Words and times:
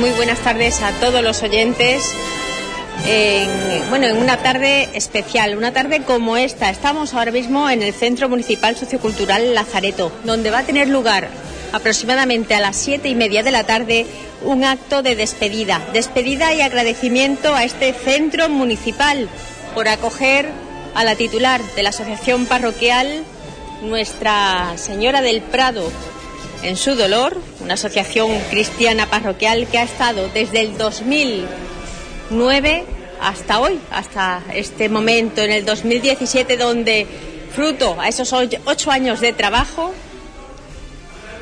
muy 0.00 0.10
buenas 0.12 0.38
tardes 0.38 0.80
a 0.80 0.92
todos 0.92 1.22
los 1.22 1.42
oyentes. 1.42 2.02
En, 3.06 3.50
bueno, 3.90 4.06
en 4.06 4.16
una 4.16 4.38
tarde 4.38 4.88
especial, 4.94 5.58
una 5.58 5.72
tarde 5.72 6.02
como 6.02 6.38
esta. 6.38 6.70
Estamos 6.70 7.12
ahora 7.12 7.30
mismo 7.30 7.68
en 7.68 7.82
el 7.82 7.92
Centro 7.92 8.30
Municipal 8.30 8.76
Sociocultural 8.76 9.54
Lazareto, 9.54 10.10
donde 10.24 10.50
va 10.50 10.60
a 10.60 10.62
tener 10.62 10.88
lugar 10.88 11.28
aproximadamente 11.72 12.54
a 12.54 12.60
las 12.60 12.76
siete 12.76 13.10
y 13.10 13.14
media 13.14 13.42
de 13.42 13.50
la 13.50 13.64
tarde 13.64 14.06
un 14.42 14.64
acto 14.64 15.02
de 15.02 15.16
despedida. 15.16 15.82
Despedida 15.92 16.54
y 16.54 16.62
agradecimiento 16.62 17.54
a 17.54 17.64
este 17.64 17.92
centro 17.92 18.48
municipal 18.48 19.28
por 19.74 19.88
acoger 19.88 20.48
a 20.94 21.04
la 21.04 21.14
titular 21.14 21.62
de 21.76 21.82
la 21.82 21.90
Asociación 21.90 22.46
Parroquial, 22.46 23.22
Nuestra 23.82 24.72
Señora 24.76 25.20
del 25.20 25.42
Prado, 25.42 25.90
en 26.62 26.76
su 26.76 26.94
dolor, 26.94 27.40
una 27.60 27.74
asociación 27.74 28.30
cristiana 28.50 29.06
parroquial 29.06 29.66
que 29.66 29.78
ha 29.78 29.82
estado 29.82 30.28
desde 30.28 30.60
el 30.60 30.76
2009 30.76 32.84
hasta 33.20 33.60
hoy, 33.60 33.78
hasta 33.90 34.42
este 34.54 34.88
momento, 34.88 35.42
en 35.42 35.52
el 35.52 35.64
2017, 35.64 36.56
donde 36.56 37.06
fruto 37.54 38.00
a 38.00 38.08
esos 38.08 38.32
ocho 38.32 38.90
años 38.90 39.20
de 39.20 39.32
trabajo, 39.32 39.92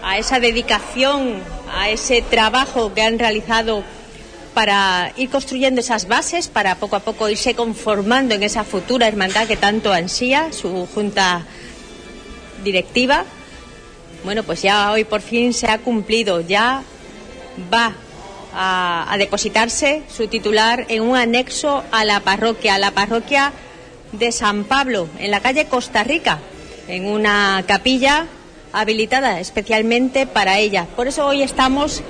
a 0.02 0.18
esa 0.18 0.40
dedicación, 0.40 1.40
a 1.72 1.90
ese 1.90 2.22
trabajo 2.22 2.94
que 2.94 3.02
han 3.02 3.18
realizado 3.18 3.84
para 4.54 5.12
ir 5.16 5.30
construyendo 5.30 5.80
esas 5.80 6.08
bases, 6.08 6.48
para 6.48 6.76
poco 6.76 6.96
a 6.96 7.00
poco 7.00 7.28
irse 7.28 7.54
conformando 7.54 8.34
en 8.34 8.42
esa 8.42 8.64
futura 8.64 9.06
hermandad 9.06 9.46
que 9.46 9.56
tanto 9.56 9.92
ansía 9.92 10.52
su 10.52 10.86
junta 10.86 11.46
directiva, 12.64 13.24
bueno, 14.24 14.42
pues 14.42 14.62
ya 14.62 14.90
hoy 14.92 15.04
por 15.04 15.20
fin 15.20 15.52
se 15.52 15.68
ha 15.68 15.78
cumplido, 15.78 16.40
ya 16.40 16.82
va 17.72 17.94
a, 18.54 19.16
depositarse 19.18 20.02
su 20.08 20.26
titular 20.28 20.86
en 20.88 21.02
un 21.02 21.16
anexo 21.16 21.84
a 21.90 22.04
la 22.04 22.20
parroquia, 22.20 22.74
a 22.74 22.78
la 22.78 22.90
parroquia 22.90 23.52
de 24.12 24.32
San 24.32 24.64
Pablo, 24.64 25.08
en 25.18 25.30
la 25.30 25.40
calle 25.40 25.66
Costa 25.66 26.04
Rica, 26.04 26.38
en 26.88 27.06
una 27.06 27.64
capilla 27.66 28.26
habilitada 28.72 29.40
especialmente 29.40 30.26
para 30.26 30.58
ella. 30.58 30.86
Por 30.96 31.08
eso 31.08 31.26
hoy 31.26 31.42
estamos, 31.42 32.02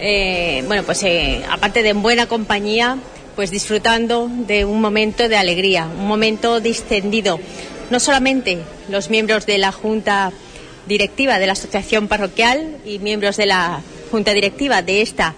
eh, 0.00 0.64
bueno, 0.66 0.82
pues 0.82 1.02
eh, 1.04 1.42
aparte 1.50 1.82
de 1.82 1.90
en 1.90 2.02
buena 2.02 2.26
compañía, 2.26 2.98
pues 3.36 3.50
disfrutando 3.50 4.28
de 4.30 4.64
un 4.64 4.80
momento 4.80 5.28
de 5.28 5.36
alegría, 5.36 5.86
un 5.86 6.06
momento 6.06 6.60
distendido. 6.60 7.40
No 7.90 8.00
solamente 8.00 8.58
los 8.88 9.10
miembros 9.10 9.46
de 9.46 9.58
la 9.58 9.72
Junta 9.72 10.32
directiva 10.86 11.38
de 11.38 11.46
la 11.46 11.52
asociación 11.52 12.08
parroquial 12.08 12.78
y 12.84 12.98
miembros 12.98 13.36
de 13.36 13.46
la 13.46 13.80
junta 14.10 14.32
directiva 14.32 14.82
de 14.82 15.02
esta 15.02 15.34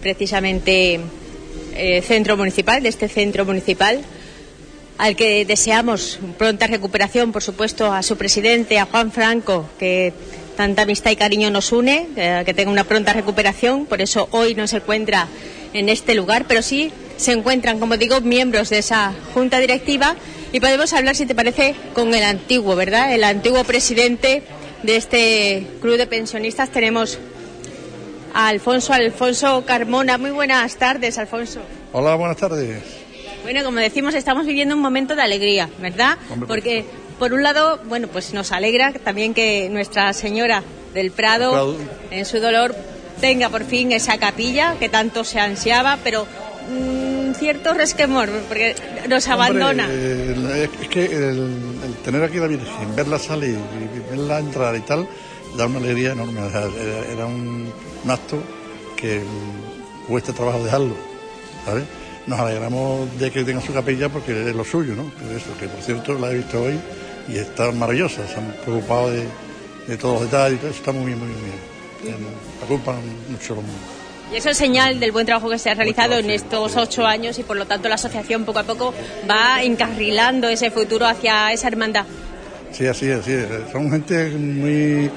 precisamente 0.00 1.00
eh, 1.74 2.02
centro 2.02 2.36
municipal, 2.36 2.82
de 2.82 2.88
este 2.88 3.08
centro 3.08 3.44
municipal, 3.44 4.00
al 4.96 5.14
que 5.14 5.44
deseamos 5.44 6.18
pronta 6.36 6.66
recuperación, 6.66 7.32
por 7.32 7.42
supuesto, 7.42 7.92
a 7.92 8.02
su 8.02 8.16
presidente, 8.16 8.78
a 8.78 8.86
Juan 8.86 9.12
Franco, 9.12 9.68
que 9.78 10.12
tanta 10.56 10.82
amistad 10.82 11.12
y 11.12 11.16
cariño 11.16 11.50
nos 11.50 11.70
une, 11.70 12.08
eh, 12.16 12.42
que 12.44 12.54
tenga 12.54 12.70
una 12.70 12.84
pronta 12.84 13.12
recuperación, 13.12 13.86
por 13.86 14.00
eso 14.00 14.28
hoy 14.32 14.54
no 14.54 14.66
se 14.66 14.78
encuentra 14.78 15.28
en 15.72 15.88
este 15.88 16.14
lugar, 16.14 16.46
pero 16.48 16.62
sí 16.62 16.90
se 17.16 17.32
encuentran, 17.32 17.78
como 17.78 17.96
digo, 17.96 18.20
miembros 18.20 18.70
de 18.70 18.78
esa 18.78 19.12
junta 19.34 19.58
directiva 19.60 20.16
y 20.52 20.60
podemos 20.60 20.92
hablar, 20.92 21.14
si 21.14 21.26
te 21.26 21.34
parece, 21.34 21.74
con 21.92 22.14
el 22.14 22.24
antiguo, 22.24 22.74
¿verdad? 22.74 23.14
El 23.14 23.22
antiguo 23.22 23.62
presidente 23.64 24.42
de 24.82 24.96
este 24.96 25.66
club 25.80 25.96
de 25.96 26.06
pensionistas 26.06 26.70
tenemos 26.70 27.18
a 28.34 28.48
Alfonso 28.48 28.92
Alfonso 28.92 29.64
Carmona. 29.66 30.18
Muy 30.18 30.30
buenas 30.30 30.76
tardes, 30.76 31.18
Alfonso. 31.18 31.60
Hola, 31.92 32.14
buenas 32.14 32.36
tardes. 32.36 32.82
Bueno, 33.42 33.64
como 33.64 33.78
decimos, 33.78 34.14
estamos 34.14 34.46
viviendo 34.46 34.74
un 34.74 34.80
momento 34.80 35.16
de 35.16 35.22
alegría, 35.22 35.70
¿verdad? 35.80 36.18
Porque 36.46 36.84
por 37.18 37.32
un 37.32 37.42
lado, 37.42 37.80
bueno, 37.86 38.08
pues 38.08 38.32
nos 38.32 38.52
alegra 38.52 38.92
también 38.92 39.34
que 39.34 39.68
Nuestra 39.70 40.12
Señora 40.12 40.62
del 40.94 41.10
Prado, 41.10 41.76
en 42.10 42.24
su 42.24 42.40
dolor, 42.40 42.74
tenga 43.20 43.48
por 43.48 43.64
fin 43.64 43.92
esa 43.92 44.18
capilla 44.18 44.76
que 44.78 44.88
tanto 44.88 45.24
se 45.24 45.40
ansiaba, 45.40 45.98
pero 46.04 46.26
un 47.28 47.34
cierto 47.34 47.74
resquemor, 47.74 48.30
porque 48.48 48.74
nos 49.08 49.28
abandona. 49.28 49.86
es 49.92 50.88
que 50.88 51.04
el, 51.04 51.96
tener 52.04 52.22
aquí 52.22 52.38
la 52.38 52.46
Virgen, 52.46 52.96
verla 52.96 53.18
salir 53.18 53.58
y 53.58 54.10
verla 54.10 54.38
entrar 54.38 54.74
y 54.76 54.80
tal, 54.80 55.06
da 55.56 55.66
una 55.66 55.78
alegría 55.78 56.12
enorme. 56.12 56.40
era, 57.12 57.26
un, 57.26 57.70
acto 58.08 58.38
que 58.96 59.22
cuesta 60.06 60.32
trabajo 60.32 60.64
dejarlo, 60.64 60.94
¿sabes? 61.64 61.84
Nos 62.26 62.40
alegramos 62.40 63.18
de 63.18 63.30
que 63.30 63.44
tenga 63.44 63.60
su 63.60 63.72
capilla 63.72 64.08
porque 64.08 64.32
es 64.48 64.54
lo 64.54 64.64
suyo, 64.64 64.94
¿no? 64.94 65.10
eso, 65.34 65.56
que 65.58 65.68
por 65.68 65.82
cierto 65.82 66.18
la 66.18 66.30
he 66.30 66.36
visto 66.36 66.62
hoy 66.62 66.78
y 67.28 67.36
está 67.36 67.70
maravillosa, 67.72 68.26
se 68.26 68.36
han 68.36 68.54
preocupado 68.64 69.10
de, 69.10 69.96
todos 69.98 70.20
los 70.20 70.30
detalles 70.30 70.58
y 70.58 70.60
todo, 70.60 70.70
está 70.70 70.92
muy 70.92 71.06
bien, 71.06 71.18
muy 71.18 71.28
bien. 71.28 72.16
La 72.60 72.66
culpa 72.66 72.94
mucho 73.30 73.54
los 73.56 73.64
y 74.32 74.36
eso 74.36 74.50
es 74.50 74.56
señal 74.56 75.00
del 75.00 75.12
buen 75.12 75.26
trabajo 75.26 75.48
que 75.48 75.58
se 75.58 75.70
ha 75.70 75.74
realizado 75.74 76.18
en 76.18 76.30
estos 76.30 76.76
ocho 76.76 77.06
años 77.06 77.38
y 77.38 77.42
por 77.42 77.56
lo 77.56 77.66
tanto 77.66 77.88
la 77.88 77.94
asociación 77.94 78.44
poco 78.44 78.58
a 78.58 78.64
poco 78.64 78.94
va 79.28 79.62
encarrilando 79.62 80.48
ese 80.48 80.70
futuro 80.70 81.06
hacia 81.06 81.52
esa 81.52 81.68
hermandad. 81.68 82.04
Sí, 82.72 82.86
así 82.86 83.08
es, 83.08 83.20
así 83.20 83.32
es. 83.32 83.48
Son 83.72 83.90
gente 83.90 84.28
muy, 84.30 85.10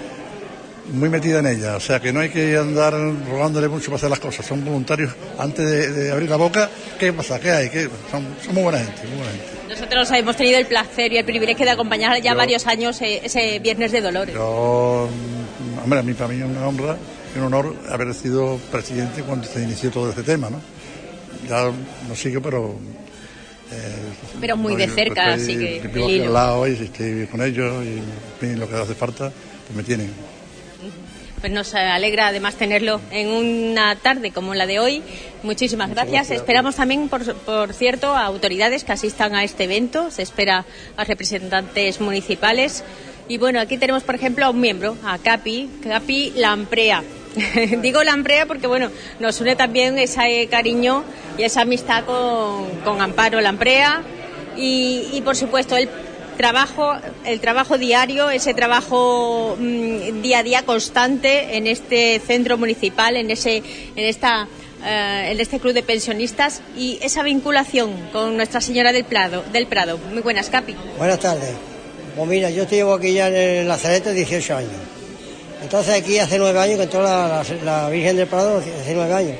muy 0.94 1.10
metida 1.10 1.40
en 1.40 1.48
ella, 1.48 1.76
o 1.76 1.80
sea 1.80 2.00
que 2.00 2.14
no 2.14 2.22
hay 2.22 2.30
que 2.30 2.56
andar 2.56 2.94
rogándole 3.30 3.68
mucho 3.68 3.88
para 3.88 3.98
hacer 3.98 4.10
las 4.10 4.20
cosas, 4.20 4.46
son 4.46 4.64
voluntarios 4.64 5.14
antes 5.38 5.96
de, 5.96 6.12
abrir 6.12 6.30
la 6.30 6.38
boca, 6.38 6.70
¿qué 6.98 7.12
pasa? 7.12 7.40
¿Qué 7.40 7.52
hay? 7.52 7.70
¿Qué? 7.70 7.90
Son, 8.10 8.26
muy 8.54 8.64
buena 8.64 8.80
gente, 8.80 9.02
muy 9.08 9.18
buena 9.18 9.32
gente. 9.32 9.46
Nosotros 9.70 10.12
hemos 10.12 10.38
tenido 10.38 10.58
el 10.58 10.66
placer 10.66 11.12
y 11.12 11.18
el 11.18 11.26
privilegio 11.26 11.66
de 11.66 11.72
acompañar 11.72 12.22
ya 12.22 12.34
varios 12.34 12.66
años 12.68 13.02
eh, 13.02 13.22
ese 13.24 13.60
Viernes 13.60 13.92
de 13.92 14.02
Dolores. 14.02 14.36
Yo, 14.36 15.10
hombre, 15.84 16.00
a 16.00 16.04
mí 16.04 16.14
para 16.14 16.30
mí 16.30 16.40
es 16.40 16.46
una 16.46 16.68
honra 16.68 16.98
un 17.36 17.44
honor 17.44 17.76
haber 17.90 18.14
sido 18.14 18.58
presidente 18.72 19.24
cuando 19.24 19.48
se 19.48 19.64
inició 19.64 19.92
todo 19.92 20.10
este 20.10 20.24
tema, 20.24 20.50
¿no? 20.50 20.62
Ya 21.50 21.72
no 22.08 22.16
sigue, 22.16 22.40
pero... 22.42 22.76
Eh, 23.72 24.14
pero 24.40 24.58
muy 24.58 24.76
de 24.76 24.88
cerca, 24.88 25.34
así 25.34 25.58
que... 25.58 25.88
Vivo 25.94 26.06
aquí 26.06 26.22
al 26.22 26.34
lado 26.34 26.68
y 26.68 26.72
estoy 26.74 27.28
con 27.28 27.42
ellos 27.42 27.86
y 28.42 28.56
lo 28.56 28.68
que 28.68 28.76
hace 28.76 28.96
falta, 28.96 29.32
pues 29.66 29.76
me 29.76 29.84
tienen. 29.84 30.12
Pues 31.42 31.52
nos 31.52 31.74
alegra 31.74 32.28
además 32.28 32.54
tenerlo 32.54 33.02
en 33.10 33.28
una 33.30 33.96
tarde 33.96 34.30
como 34.30 34.54
la 34.54 34.68
de 34.68 34.80
hoy. 34.80 35.02
Muchísimas 35.42 35.90
gracias. 35.90 36.30
Esperamos 36.30 36.76
también, 36.76 37.10
por, 37.10 37.34
por, 37.34 37.74
cierto, 37.74 38.16
a 38.16 38.26
autoridades 38.26 38.84
que 38.84 38.92
asistan 38.92 39.34
a 39.34 39.44
este 39.44 39.64
evento. 39.64 40.12
Se 40.12 40.22
espera 40.22 40.66
a 40.98 41.04
representantes 41.04 42.00
municipales. 42.00 42.84
Y 43.28 43.40
bueno, 43.40 43.60
aquí 43.60 43.80
tenemos, 43.80 44.04
por 44.04 44.14
ejemplo, 44.14 44.46
a 44.46 44.52
un 44.52 44.60
miembro, 44.60 44.96
a 45.04 45.18
Capi, 45.18 45.68
Capi 45.82 46.34
Lamprea. 46.36 47.04
Digo 47.82 48.04
Lamprea 48.04 48.46
porque, 48.46 48.68
bueno, 48.68 48.90
nos 49.20 49.40
une 49.42 49.56
también 49.56 49.98
ese 49.98 50.48
cariño 50.50 51.04
y 51.38 51.44
esa 51.44 51.62
amistad 51.62 52.04
con, 52.06 53.02
Amparo 53.02 53.40
Lamprea 53.42 54.02
y, 54.58 55.08
y, 55.14 55.22
por 55.22 55.36
supuesto, 55.36 55.78
el 55.78 55.90
trabajo, 56.38 56.94
el 57.26 57.40
trabajo 57.40 57.78
diario, 57.78 58.30
ese 58.30 58.54
trabajo 58.54 59.56
mm, 59.60 60.22
día 60.22 60.40
a 60.40 60.44
día 60.44 60.64
constante 60.64 61.58
en 61.58 61.68
este 61.68 62.20
centro 62.20 62.58
municipal, 62.58 63.16
en, 63.16 63.32
ese, 63.32 63.58
en 63.96 64.06
esta 64.06 64.48
eh, 64.84 65.30
en 65.32 65.40
este 65.40 65.60
club 65.60 65.74
de 65.74 65.84
pensionistas 65.84 66.62
y 66.76 66.98
esa 67.04 67.22
vinculación 67.22 68.10
con 68.12 68.36
Nuestra 68.36 68.62
Señora 68.62 68.92
del 68.92 69.06
Prado. 69.06 69.44
Del 69.54 69.68
Prado. 69.68 70.00
Muy 70.12 70.24
buenas, 70.24 70.50
Capi. 70.50 70.76
Buenas 70.98 71.20
tardes. 71.20 71.52
Pues 72.16 72.28
mira, 72.28 72.50
yo 72.50 72.68
llevo 72.68 72.96
aquí 72.96 73.14
ya 73.14 73.28
en 73.28 73.36
el 73.36 73.68
Lazareto 73.68 74.12
18 74.12 74.56
años. 74.56 75.01
Entonces 75.62 75.94
aquí 75.96 76.18
hace 76.18 76.38
nueve 76.38 76.60
años 76.60 76.78
que 76.78 76.84
entró 76.84 77.04
la, 77.04 77.90
Virgen 77.90 78.16
del 78.16 78.28
Prado, 78.28 78.58
hace 78.58 78.94
nueve 78.96 79.14
años. 79.14 79.36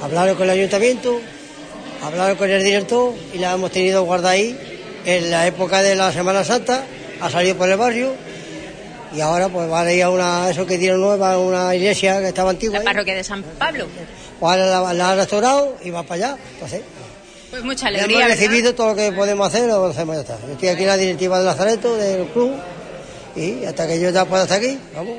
Hablaron 0.00 0.34
con 0.34 0.44
el 0.44 0.50
ayuntamiento, 0.50 1.20
hablaron 2.02 2.36
con 2.36 2.50
el 2.50 2.64
director 2.64 3.12
y 3.32 3.38
la 3.38 3.52
hemos 3.52 3.70
tenido 3.70 4.02
guardada 4.04 4.30
ahí 4.30 4.58
en 5.04 5.30
la 5.30 5.46
época 5.46 5.82
de 5.82 5.94
la 5.94 6.12
Semana 6.12 6.44
Santa, 6.44 6.84
ha 7.20 7.30
salido 7.30 7.56
por 7.56 7.68
el 7.68 7.76
barrio 7.76 8.12
y 9.14 9.20
ahora 9.20 9.48
pues 9.48 9.70
va 9.70 9.82
a 9.82 9.92
ir 9.92 10.02
a 10.02 10.10
una, 10.10 10.48
eso 10.48 10.64
que 10.64 10.78
dieron 10.78 11.00
nueva, 11.00 11.38
una 11.38 11.74
iglesia 11.74 12.20
que 12.20 12.28
estaba 12.28 12.50
antigua. 12.50 12.78
La 12.78 12.84
parroquia 12.84 13.14
de 13.14 13.24
San 13.24 13.42
Pablo. 13.42 13.86
Pues 14.40 14.52
ahora 14.52 14.92
la, 14.94 15.10
han 15.10 15.16
restaurado 15.18 15.76
y 15.84 15.90
va 15.90 16.02
para 16.02 16.14
allá. 16.14 16.38
Entonces, 16.54 16.80
pues 17.50 17.62
mucha 17.62 17.88
alegría. 17.88 18.26
Hemos 18.26 18.30
recibido 18.30 18.74
todo 18.74 18.88
lo 18.88 18.96
que 18.96 19.12
podemos 19.12 19.46
hacer, 19.46 19.68
lo 19.68 19.86
hacemos 19.86 20.16
ya 20.16 20.22
está. 20.22 20.38
Yo 20.46 20.52
estoy 20.54 20.68
aquí 20.68 20.82
en 20.82 20.88
la 20.88 20.96
directiva 20.96 21.38
de 21.38 21.44
Lazareto, 21.44 21.96
del 21.96 22.26
club, 22.28 22.54
y 23.36 23.64
hasta 23.64 23.86
que 23.86 24.00
yo 24.00 24.10
ya 24.10 24.24
pueda 24.24 24.44
estar 24.44 24.58
aquí, 24.58 24.78
vamos. 24.94 25.16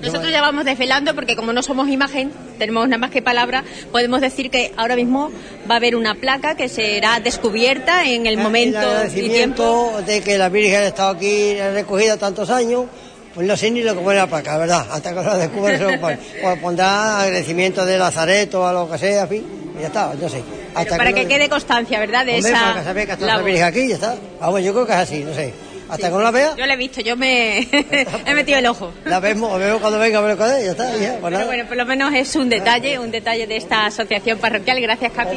Nosotros 0.00 0.30
ya 0.30 0.40
vamos 0.40 0.64
desvelando 0.64 1.14
porque 1.14 1.36
como 1.36 1.52
no 1.52 1.62
somos 1.62 1.88
imagen, 1.88 2.32
tenemos 2.58 2.86
nada 2.88 2.98
más 2.98 3.10
que 3.10 3.22
palabra, 3.22 3.64
podemos 3.92 4.20
decir 4.20 4.50
que 4.50 4.72
ahora 4.76 4.96
mismo 4.96 5.30
va 5.68 5.74
a 5.74 5.76
haber 5.78 5.96
una 5.96 6.14
placa 6.14 6.54
que 6.54 6.68
será 6.68 7.20
descubierta 7.20 8.04
en 8.04 8.26
el 8.26 8.38
momento 8.38 8.78
y 9.14 9.28
tiempo 9.28 10.00
de 10.06 10.20
que 10.20 10.38
la 10.38 10.48
Virgen 10.48 10.80
ha 10.82 10.86
estado 10.86 11.10
aquí 11.10 11.56
recogida 11.74 12.16
tantos 12.16 12.50
años, 12.50 12.86
Pues 13.34 13.46
no 13.46 13.54
sé 13.54 13.70
ni 13.70 13.82
lo 13.82 13.94
que 13.94 14.00
pone 14.00 14.26
para 14.26 14.38
acá, 14.38 14.56
¿verdad? 14.56 14.86
Hasta 14.90 15.10
que 15.10 15.22
lo 15.22 15.36
descubra 15.36 15.76
se 15.76 15.84
lo 15.84 16.00
pone. 16.00 16.18
O 16.42 16.56
pondrá 16.56 17.20
agradecimiento 17.20 17.84
de 17.84 17.98
Lazareto 17.98 18.62
o 18.62 18.66
a 18.66 18.72
lo 18.72 18.90
que 18.90 18.96
sea, 18.96 19.22
en 19.24 19.28
fin, 19.28 19.44
y 19.76 19.80
ya 19.82 19.88
está, 19.88 20.14
no 20.14 20.28
sé. 20.28 20.42
Hasta 20.74 20.96
para 20.96 21.12
que, 21.12 21.26
quede 21.26 21.48
constancia, 21.48 22.00
¿verdad? 22.00 22.24
De 22.24 22.36
Hombre, 22.36 22.50
esa. 22.50 22.60
para 22.60 22.94
que 22.94 23.00
se 23.00 23.06
que 23.06 23.12
está 23.12 23.26
la 23.26 23.42
Virgen 23.42 23.64
aquí, 23.64 23.88
ya 23.88 23.94
está. 23.96 24.16
Vamos, 24.40 24.62
yo 24.62 24.72
creo 24.72 24.86
que 24.86 24.92
es 24.92 24.98
así, 24.98 25.22
no 25.22 25.34
sé. 25.34 25.52
Hasta 25.88 26.08
que 26.08 26.14
no 26.14 26.20
la 26.20 26.30
vea. 26.30 26.54
Yo 26.56 26.66
la 26.66 26.74
he 26.74 26.76
visto, 26.76 27.00
yo 27.00 27.16
me 27.16 27.58
he 28.26 28.34
metido 28.34 28.58
el 28.58 28.66
ojo. 28.66 28.92
La 29.04 29.20
vemos, 29.20 29.58
vemos 29.58 29.80
cuando 29.80 29.98
venga 29.98 30.18
a 30.18 30.22
ver 30.22 30.36
con 30.36 30.48
ya 30.48 30.56
está. 30.72 30.96
Ya, 30.96 31.18
pues 31.20 31.32
Pero 31.34 31.46
bueno, 31.46 31.64
por 31.66 31.76
lo 31.76 31.86
menos 31.86 32.12
es 32.14 32.34
un 32.36 32.48
detalle, 32.48 32.98
un 32.98 33.10
detalle 33.10 33.46
de 33.46 33.56
esta 33.56 33.86
asociación 33.86 34.38
parroquial. 34.38 34.80
Gracias, 34.80 35.12
Capi. 35.12 35.36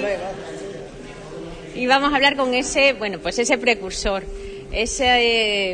Y 1.76 1.86
vamos 1.88 2.12
a 2.12 2.16
hablar 2.16 2.36
con 2.36 2.54
ese, 2.54 2.94
bueno, 2.94 3.20
pues 3.20 3.40
ese 3.40 3.58
precursor, 3.58 4.24
ese 4.72 5.06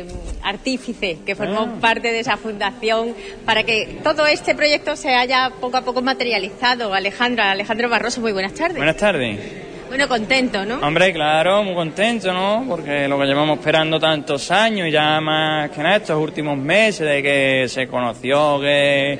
eh, 0.00 0.04
artífice 0.42 1.18
que 1.26 1.34
formó 1.34 1.60
Ah. 1.62 1.80
parte 1.80 2.12
de 2.12 2.20
esa 2.20 2.36
fundación 2.36 3.14
para 3.44 3.64
que 3.64 3.98
todo 4.04 4.26
este 4.26 4.54
proyecto 4.54 4.94
se 4.94 5.08
haya 5.14 5.50
poco 5.60 5.78
a 5.78 5.82
poco 5.82 6.02
materializado. 6.02 6.94
Alejandra, 6.94 7.50
Alejandro 7.50 7.88
Barroso, 7.88 8.20
muy 8.20 8.32
buenas 8.32 8.52
tardes. 8.54 8.76
Buenas 8.76 8.96
tardes. 8.96 9.38
Bueno, 9.88 10.08
contento, 10.08 10.64
¿no? 10.64 10.80
Hombre, 10.80 11.12
claro, 11.12 11.62
muy 11.62 11.74
contento, 11.74 12.32
¿no? 12.32 12.64
Porque 12.68 13.06
lo 13.06 13.18
que 13.18 13.26
llevamos 13.26 13.58
esperando 13.58 14.00
tantos 14.00 14.50
años, 14.50 14.88
ya 14.90 15.20
más 15.20 15.70
que 15.70 15.80
nada 15.80 15.96
estos 15.96 16.20
últimos 16.20 16.58
meses, 16.58 17.06
de 17.06 17.22
que 17.22 17.68
se 17.68 17.86
conoció 17.86 18.60
que 18.60 19.18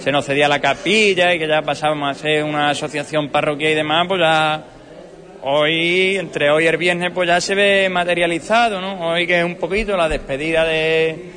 se 0.00 0.10
nos 0.10 0.24
cedía 0.24 0.48
la 0.48 0.58
capilla 0.58 1.34
y 1.34 1.38
que 1.38 1.46
ya 1.46 1.60
pasábamos 1.60 2.10
a 2.10 2.14
ser 2.14 2.44
una 2.44 2.70
asociación 2.70 3.28
parroquial 3.28 3.72
y 3.72 3.74
demás, 3.74 4.06
pues 4.08 4.20
ya 4.20 4.64
hoy, 5.42 6.16
entre 6.16 6.50
hoy 6.50 6.64
y 6.64 6.66
el 6.68 6.76
viernes, 6.78 7.10
pues 7.12 7.28
ya 7.28 7.40
se 7.40 7.54
ve 7.54 7.88
materializado, 7.90 8.80
¿no? 8.80 9.08
Hoy 9.08 9.26
que 9.26 9.40
es 9.40 9.44
un 9.44 9.56
poquito 9.56 9.98
la 9.98 10.08
despedida 10.08 10.64
de, 10.64 11.30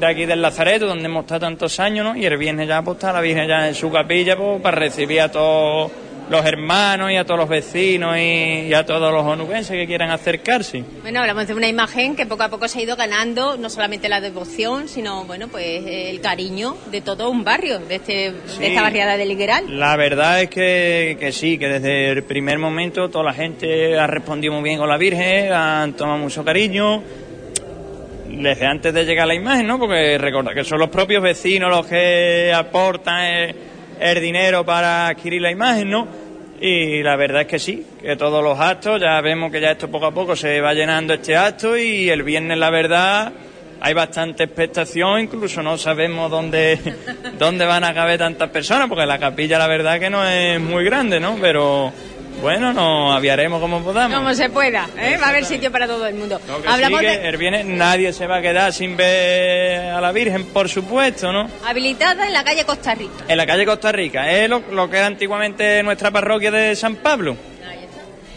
de 0.00 0.06
aquí 0.06 0.26
del 0.26 0.42
Lazareto, 0.42 0.86
donde 0.86 1.04
hemos 1.04 1.22
estado 1.22 1.42
tantos 1.42 1.78
años, 1.78 2.04
¿no? 2.04 2.16
Y 2.16 2.26
el 2.26 2.36
viernes 2.36 2.66
ya 2.66 2.82
pues 2.82 2.96
está 2.96 3.12
la 3.12 3.20
Virgen 3.20 3.46
ya 3.46 3.68
en 3.68 3.76
su 3.76 3.92
capilla, 3.92 4.36
pues 4.36 4.60
para 4.60 4.76
recibir 4.76 5.20
a 5.20 5.30
todos 5.30 5.92
los 6.32 6.44
hermanos 6.44 7.12
y 7.12 7.16
a 7.16 7.24
todos 7.24 7.38
los 7.40 7.48
vecinos 7.48 8.16
y, 8.16 8.66
y 8.68 8.74
a 8.74 8.84
todos 8.84 9.12
los 9.12 9.22
onubenses 9.22 9.70
que 9.76 9.86
quieran 9.86 10.10
acercarse. 10.10 10.82
Bueno, 11.02 11.20
hablamos 11.20 11.46
de 11.46 11.54
una 11.54 11.68
imagen 11.68 12.16
que 12.16 12.26
poco 12.26 12.42
a 12.42 12.48
poco 12.48 12.66
se 12.66 12.80
ha 12.80 12.82
ido 12.82 12.96
ganando 12.96 13.56
no 13.56 13.68
solamente 13.70 14.08
la 14.08 14.20
devoción, 14.20 14.88
sino 14.88 15.24
bueno, 15.24 15.48
pues 15.48 15.82
el 15.86 16.20
cariño 16.20 16.76
de 16.90 17.00
todo 17.02 17.30
un 17.30 17.44
barrio, 17.44 17.78
de, 17.78 17.94
este, 17.96 18.32
Sí. 18.46 18.58
de 18.60 18.68
esta 18.68 18.82
barriada 18.82 19.16
de 19.16 19.26
Ligueral. 19.26 19.78
La 19.78 19.94
verdad 19.96 20.42
es 20.42 20.48
que, 20.50 21.16
que 21.20 21.30
sí, 21.32 21.58
que 21.58 21.68
desde 21.68 22.10
el 22.10 22.24
primer 22.24 22.58
momento 22.58 23.08
toda 23.10 23.24
la 23.24 23.34
gente 23.34 23.98
ha 23.98 24.06
respondido 24.06 24.54
muy 24.54 24.62
bien 24.64 24.78
con 24.78 24.88
la 24.88 24.96
Virgen, 24.96 25.52
han 25.52 25.92
tomado 25.94 26.18
mucho 26.18 26.44
cariño. 26.44 27.02
Desde 28.28 28.66
antes 28.66 28.94
de 28.94 29.04
llegar 29.04 29.24
a 29.24 29.26
la 29.26 29.34
imagen, 29.34 29.66
¿no? 29.66 29.78
Porque 29.78 30.16
recordad 30.16 30.54
que 30.54 30.64
son 30.64 30.78
los 30.78 30.88
propios 30.88 31.22
vecinos 31.22 31.68
los 31.70 31.86
que 31.86 32.50
aportan 32.54 33.20
el, 33.24 33.54
el 34.00 34.20
dinero 34.22 34.64
para 34.64 35.08
adquirir 35.08 35.42
la 35.42 35.50
imagen, 35.50 35.90
¿no? 35.90 36.08
Y 36.64 37.02
la 37.02 37.16
verdad 37.16 37.40
es 37.40 37.48
que 37.48 37.58
sí, 37.58 37.84
que 38.00 38.14
todos 38.14 38.40
los 38.40 38.56
actos, 38.56 39.00
ya 39.00 39.20
vemos 39.20 39.50
que 39.50 39.60
ya 39.60 39.72
esto 39.72 39.90
poco 39.90 40.06
a 40.06 40.14
poco 40.14 40.36
se 40.36 40.60
va 40.60 40.72
llenando 40.72 41.12
este 41.12 41.36
acto 41.36 41.76
y 41.76 42.08
el 42.08 42.22
viernes 42.22 42.56
la 42.56 42.70
verdad 42.70 43.32
hay 43.80 43.94
bastante 43.94 44.44
expectación, 44.44 45.22
incluso 45.22 45.60
no 45.60 45.76
sabemos 45.76 46.30
dónde, 46.30 46.78
dónde 47.36 47.66
van 47.66 47.82
a 47.82 47.92
caber 47.92 48.20
tantas 48.20 48.48
personas, 48.50 48.88
porque 48.88 49.04
la 49.06 49.18
capilla 49.18 49.58
la 49.58 49.66
verdad 49.66 49.98
que 49.98 50.08
no 50.08 50.24
es 50.24 50.60
muy 50.60 50.84
grande, 50.84 51.18
¿no? 51.18 51.36
Pero 51.40 51.92
bueno, 52.40 52.72
nos 52.72 53.14
aviaremos 53.14 53.60
como 53.60 53.82
podamos. 53.82 54.18
Como 54.18 54.34
se 54.34 54.50
pueda, 54.50 54.88
¿eh? 54.98 55.16
va 55.20 55.26
a 55.26 55.28
haber 55.30 55.44
sitio 55.44 55.70
para 55.70 55.86
todo 55.86 56.06
el 56.06 56.14
mundo. 56.14 56.40
Que 56.40 56.68
Hablamos 56.68 57.00
sí 57.00 57.06
que 57.06 57.18
de 57.18 57.28
el 57.28 57.36
viernes 57.36 57.66
nadie 57.66 58.12
se 58.12 58.26
va 58.26 58.38
a 58.38 58.42
quedar 58.42 58.72
sin 58.72 58.96
ver 58.96 59.90
a 59.90 60.00
la 60.00 60.12
Virgen, 60.12 60.46
por 60.46 60.68
supuesto, 60.68 61.32
¿no? 61.32 61.48
habilitada 61.66 62.26
en 62.26 62.32
la 62.32 62.44
calle 62.44 62.64
Costa 62.64 62.94
Rica. 62.94 63.24
En 63.28 63.36
la 63.36 63.46
calle 63.46 63.64
Costa 63.66 63.92
Rica, 63.92 64.30
es 64.30 64.48
lo, 64.48 64.60
lo 64.70 64.88
que 64.90 64.96
era 64.96 65.06
antiguamente 65.06 65.82
nuestra 65.82 66.10
parroquia 66.10 66.50
de 66.50 66.74
San 66.74 66.96
Pablo. 66.96 67.36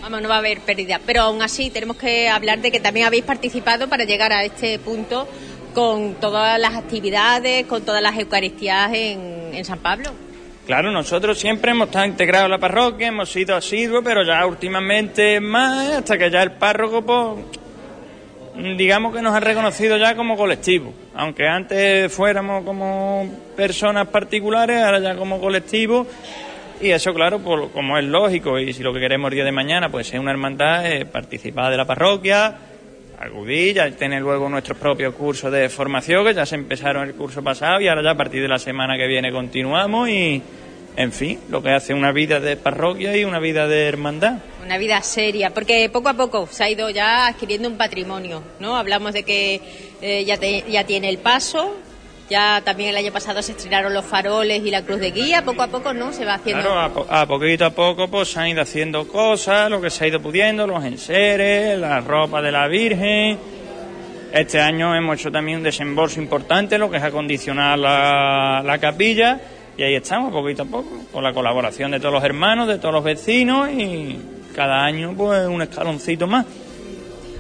Vamos, 0.02 0.22
no 0.22 0.30
va 0.30 0.36
a 0.36 0.38
haber 0.38 0.60
pérdida. 0.62 1.02
Pero 1.04 1.24
aún 1.24 1.42
así 1.42 1.72
tenemos 1.72 1.98
que 1.98 2.30
hablar 2.30 2.60
de 2.60 2.72
que 2.72 2.80
también 2.80 3.08
habéis 3.08 3.24
participado 3.24 3.90
para 3.90 4.04
llegar 4.04 4.32
a 4.32 4.44
este 4.44 4.78
punto 4.78 5.28
con 5.74 6.14
todas 6.16 6.60
las 6.60 6.76
actividades, 6.76 7.66
con 7.66 7.84
todas 7.84 8.04
las 8.04 8.16
Eucaristías 8.16 8.94
en, 8.94 9.50
en 9.52 9.66
San 9.66 9.80
Pablo. 9.80 10.12
Claro, 10.66 10.90
nosotros 10.92 11.38
siempre 11.38 11.72
hemos 11.72 11.90
estado 11.90 12.06
integrados 12.06 12.46
en 12.46 12.52
la 12.52 12.58
parroquia, 12.58 13.10
hemos 13.10 13.30
sido 13.30 13.56
asiduos, 13.56 14.04
pero 14.04 14.24
ya 14.24 14.44
últimamente 14.48 15.40
más, 15.40 15.92
hasta 15.92 16.18
que 16.18 16.32
ya 16.32 16.42
el 16.42 16.54
párroco, 16.54 17.04
pues, 17.04 18.76
digamos 18.76 19.14
que 19.16 19.22
nos 19.22 19.36
ha 19.36 19.40
reconocido 19.40 19.96
ya 19.98 20.16
como 20.16 20.36
colectivo. 20.36 20.92
Aunque 21.14 21.48
antes 21.48 22.12
fuéramos 22.12 22.66
como 22.66 23.30
personas 23.56 24.08
particulares, 24.08 24.82
ahora 24.82 25.00
ya 25.00 25.16
como 25.16 25.40
colectivo. 25.40 26.08
Y 26.82 26.90
eso, 26.90 27.14
claro, 27.14 27.44
como 27.44 27.98
es 28.00 28.06
lógico, 28.06 28.58
y 28.58 28.74
si 28.74 28.82
lo 28.82 28.92
que 28.92 29.00
queremos 29.00 29.30
el 29.30 29.36
día 29.36 29.46
de 29.46 29.52
mañana 29.52 29.90
pues 29.90 30.12
es 30.12 30.20
una 30.20 30.32
hermandad, 30.32 30.92
es 30.92 31.06
participar 31.06 31.70
de 31.70 31.78
la 31.78 31.86
parroquia, 31.86 32.56
acudir, 33.20 33.76
ya 33.76 33.90
tener 33.92 34.22
luego 34.22 34.50
nuestros 34.50 34.78
propios 34.78 35.14
cursos 35.16 35.52
de 35.52 35.70
formación, 35.70 36.26
que 36.26 36.34
ya 36.34 36.46
se 36.46 36.56
empezaron 36.56 37.08
el 37.08 37.16
curso 37.16 37.44
pasado 37.44 37.80
y 37.82 37.88
ahora 37.88 38.04
ya 38.04 38.12
a 38.12 38.18
partir 38.18 38.42
de 38.42 38.48
la 38.48 38.60
semana 38.60 38.98
que 38.98 39.08
viene 39.08 39.32
continuamos 39.32 40.10
y, 40.10 40.42
en 40.98 41.12
fin, 41.12 41.40
lo 41.50 41.62
que 41.62 41.70
hace 41.72 41.94
una 41.94 42.12
vida 42.12 42.40
de 42.40 42.56
parroquia 42.58 43.16
y 43.18 43.24
una 43.26 43.40
vida 43.40 43.68
de 43.68 43.86
hermandad. 43.88 44.38
Una 44.64 44.78
vida 44.78 45.02
seria, 45.02 45.54
porque 45.54 45.90
poco 45.90 46.10
a 46.10 46.14
poco 46.14 46.48
se 46.50 46.64
ha 46.64 46.70
ido 46.70 46.90
ya 46.90 47.28
adquiriendo 47.28 47.68
un 47.70 47.78
patrimonio, 47.78 48.42
¿no? 48.60 48.76
Hablamos 48.78 49.14
de 49.14 49.24
que 49.24 49.62
eh, 50.02 50.24
ya, 50.26 50.38
te- 50.38 50.64
ya 50.70 50.86
tiene 50.86 51.10
el 51.10 51.18
paso, 51.20 51.76
ya 52.30 52.62
también 52.64 52.90
el 52.90 52.98
año 52.98 53.12
pasado 53.12 53.42
se 53.42 53.52
estrenaron 53.52 53.94
los 53.94 54.06
faroles 54.06 54.64
y 54.66 54.72
la 54.72 54.82
cruz 54.84 55.00
de 55.00 55.12
guía, 55.12 55.44
poco 55.44 55.62
a 55.62 55.68
poco, 55.68 55.94
¿no? 55.94 56.12
Se 56.12 56.26
va 56.26 56.36
haciendo... 56.36 56.70
A 56.78 57.26
poquito 57.28 57.66
a 57.66 57.70
poco 57.70 58.08
pues 58.08 58.32
se 58.32 58.40
han 58.40 58.48
ido 58.48 58.62
haciendo 58.62 59.08
cosas, 59.08 59.70
lo 59.70 59.80
que 59.82 59.90
se 59.90 60.06
ha 60.06 60.08
ido 60.08 60.20
pudiendo, 60.20 60.66
los 60.66 60.84
enseres, 60.84 61.78
la 61.78 62.02
ropa 62.02 62.42
de 62.42 62.52
la 62.52 62.68
Virgen. 62.68 63.38
Este 64.34 64.60
año 64.60 64.96
hemos 64.96 65.20
hecho 65.20 65.32
también 65.32 65.60
un 65.60 65.64
desembolso 65.64 66.20
importante, 66.20 66.78
lo 66.78 66.90
que 66.90 66.98
es 66.98 67.04
acondicionar 67.04 67.80
la, 67.80 68.62
la 68.66 68.78
capilla, 68.80 69.40
y 69.78 69.84
ahí 69.84 69.96
estamos, 69.96 70.32
poquito 70.32 70.64
a 70.64 70.66
poco, 70.66 71.06
con 71.12 71.24
la 71.24 71.32
colaboración 71.32 71.92
de 71.92 72.00
todos 72.00 72.16
los 72.16 72.24
hermanos, 72.24 72.68
de 72.68 72.78
todos 72.78 72.94
los 72.94 73.04
vecinos, 73.04 73.70
y 73.70 74.20
cada 74.54 74.84
año 74.84 75.14
pues 75.16 75.48
un 75.48 75.62
escaloncito 75.62 76.28
más. 76.28 76.46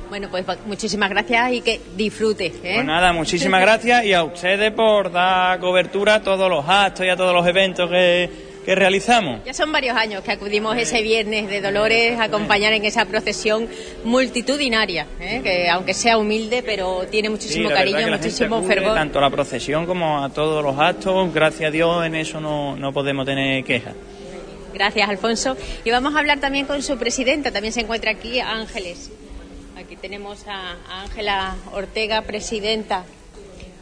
Bueno, 0.10 0.30
pues 0.30 0.46
muchísimas 0.66 1.10
gracias 1.10 1.52
y 1.54 1.62
que 1.62 1.82
disfrute, 1.96 2.48
¿eh? 2.48 2.74
Pues 2.76 2.86
nada, 2.86 3.14
muchísimas 3.14 3.62
gracias 3.62 4.06
y 4.06 4.14
a 4.14 4.24
ustedes 4.24 4.72
por 4.72 5.12
dar 5.12 5.60
cobertura 5.60 6.16
a 6.16 6.22
todos 6.22 6.50
los 6.50 6.66
actos 6.68 7.06
y 7.06 7.10
a 7.10 7.16
todos 7.16 7.34
los 7.34 7.46
eventos 7.48 7.90
que, 7.90 8.30
que 8.66 8.76
realizamos. 8.76 9.44
Ya 9.46 9.54
son 9.54 9.72
varios 9.72 9.96
años 9.96 10.24
que 10.24 10.32
acudimos 10.32 10.76
ese 10.78 11.02
viernes 11.02 11.48
de 11.50 11.62
Dolores 11.62 12.20
a 12.20 12.24
acompañar 12.24 12.74
en 12.74 12.84
esa 12.84 13.06
procesión 13.06 13.68
multitudinaria, 14.04 15.06
¿eh? 15.20 15.42
que 15.44 15.70
aunque 15.70 15.94
sea 15.94 16.18
humilde, 16.18 16.64
pero 16.64 17.06
tiene 17.10 17.30
muchísimo 17.30 17.70
Sí, 17.70 17.76
cariño, 17.76 18.08
muchísimo 18.10 18.58
acude 18.58 18.68
fervor. 18.76 18.96
Tanto 18.96 19.20
a 19.20 19.22
la 19.22 19.30
procesión 19.30 19.86
como 19.86 20.24
a 20.24 20.30
todos 20.30 20.64
los 20.64 20.78
actos, 20.80 21.34
gracias 21.34 21.70
a 21.70 21.72
Dios, 21.72 22.06
en 22.06 22.16
eso 22.16 22.42
no, 22.42 22.76
no 22.76 22.92
podemos 22.92 23.26
tener 23.26 23.64
quejas. 23.64 23.94
Gracias, 24.74 25.08
Alfonso. 25.08 25.56
Y 25.86 25.92
vamos 25.92 26.16
a 26.16 26.20
hablar 26.20 26.40
también 26.40 26.66
con 26.66 26.82
su 26.84 26.98
presidenta, 26.98 27.52
también 27.52 27.72
se 27.72 27.82
encuentra 27.82 28.12
aquí 28.12 28.40
Ángeles. 28.40 29.10
Aquí 29.86 29.98
tenemos 29.98 30.48
a 30.48 31.04
Ángela 31.04 31.56
Ortega, 31.72 32.24
presidenta 32.24 33.04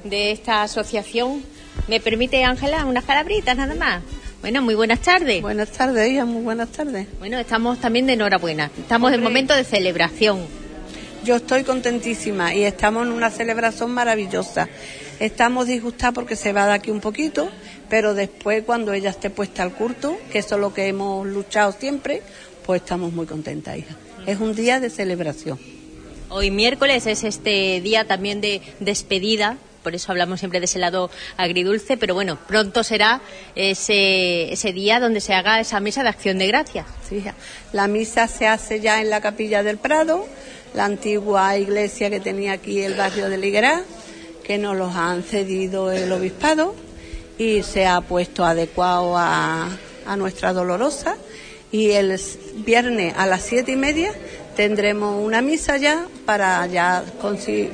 de 0.03 0.31
esta 0.31 0.61
asociación. 0.63 1.41
¿Me 1.87 2.01
permite, 2.01 2.43
Ángela, 2.43 2.83
unas 2.85 3.05
palabritas 3.05 3.55
nada 3.55 3.73
más? 3.73 4.03
Bueno, 4.41 4.61
muy 4.61 4.75
buenas 4.75 4.99
tardes. 4.99 5.41
Buenas 5.41 5.71
tardes, 5.71 6.11
hija, 6.11 6.25
muy 6.25 6.41
buenas 6.41 6.73
tardes. 6.73 7.07
Bueno, 7.19 7.39
estamos 7.39 7.79
también 7.79 8.05
de 8.05 8.13
enhorabuena. 8.13 8.69
Estamos 8.77 9.13
en 9.13 9.23
momento 9.23 9.53
de 9.53 9.63
celebración. 9.63 10.45
Yo 11.23 11.37
estoy 11.37 11.63
contentísima 11.63 12.53
y 12.53 12.65
estamos 12.65 13.07
en 13.07 13.13
una 13.13 13.29
celebración 13.29 13.91
maravillosa. 13.91 14.67
Estamos 15.21 15.67
disgustados 15.67 16.15
porque 16.15 16.35
se 16.35 16.51
va 16.51 16.65
de 16.65 16.73
aquí 16.73 16.91
un 16.91 16.99
poquito, 16.99 17.49
pero 17.89 18.13
después 18.13 18.63
cuando 18.65 18.91
ella 18.91 19.11
esté 19.11 19.29
puesta 19.29 19.63
al 19.63 19.71
culto, 19.71 20.17
que 20.33 20.39
eso 20.39 20.55
es 20.55 20.61
lo 20.61 20.73
que 20.73 20.87
hemos 20.87 21.25
luchado 21.25 21.71
siempre, 21.71 22.21
pues 22.65 22.81
estamos 22.81 23.13
muy 23.13 23.25
contentas, 23.25 23.77
hija. 23.77 23.95
Es 24.25 24.41
un 24.41 24.53
día 24.53 24.81
de 24.81 24.89
celebración. 24.89 25.57
Hoy 26.29 26.51
miércoles 26.51 27.05
es 27.05 27.23
este 27.23 27.79
día 27.81 28.05
también 28.05 28.41
de 28.41 28.61
despedida, 28.79 29.57
por 29.83 29.93
eso 29.93 30.11
hablamos 30.11 30.39
siempre 30.39 30.59
de 30.59 30.65
ese 30.65 30.79
lado 30.79 31.11
agridulce, 31.37 31.97
pero 31.97 32.13
bueno, 32.13 32.39
pronto 32.47 32.83
será 32.83 33.21
ese, 33.55 34.51
ese 34.51 34.71
día 34.71 34.99
donde 34.99 35.21
se 35.21 35.33
haga 35.33 35.59
esa 35.59 35.79
mesa 35.79 36.01
de 36.03 36.09
acción 36.09 36.39
de 36.39 36.47
gracias. 36.47 36.87
La 37.73 37.87
misa 37.87 38.27
se 38.27 38.47
hace 38.47 38.79
ya 38.79 39.01
en 39.01 39.09
la 39.09 39.21
capilla 39.21 39.61
del 39.61 39.77
Prado, 39.77 40.25
la 40.73 40.85
antigua 40.85 41.57
iglesia 41.57 42.09
que 42.09 42.19
tenía 42.19 42.53
aquí 42.53 42.81
el 42.81 42.95
barrio 42.95 43.29
de 43.29 43.37
Liguerá, 43.37 43.83
que 44.43 44.57
nos 44.57 44.75
los 44.75 44.95
han 44.95 45.23
cedido 45.23 45.91
el 45.91 46.11
obispado 46.11 46.75
y 47.37 47.61
se 47.63 47.85
ha 47.85 48.01
puesto 48.01 48.45
adecuado 48.45 49.17
a, 49.17 49.69
a 50.05 50.15
nuestra 50.15 50.53
dolorosa. 50.53 51.17
Y 51.71 51.91
el 51.91 52.19
viernes 52.57 53.15
a 53.17 53.25
las 53.25 53.41
siete 53.41 53.71
y 53.71 53.75
media 53.75 54.11
tendremos 54.55 55.23
una 55.23 55.41
misa 55.41 55.77
ya 55.77 56.05
para 56.25 56.65
ya 56.67 57.03
consi- 57.21 57.69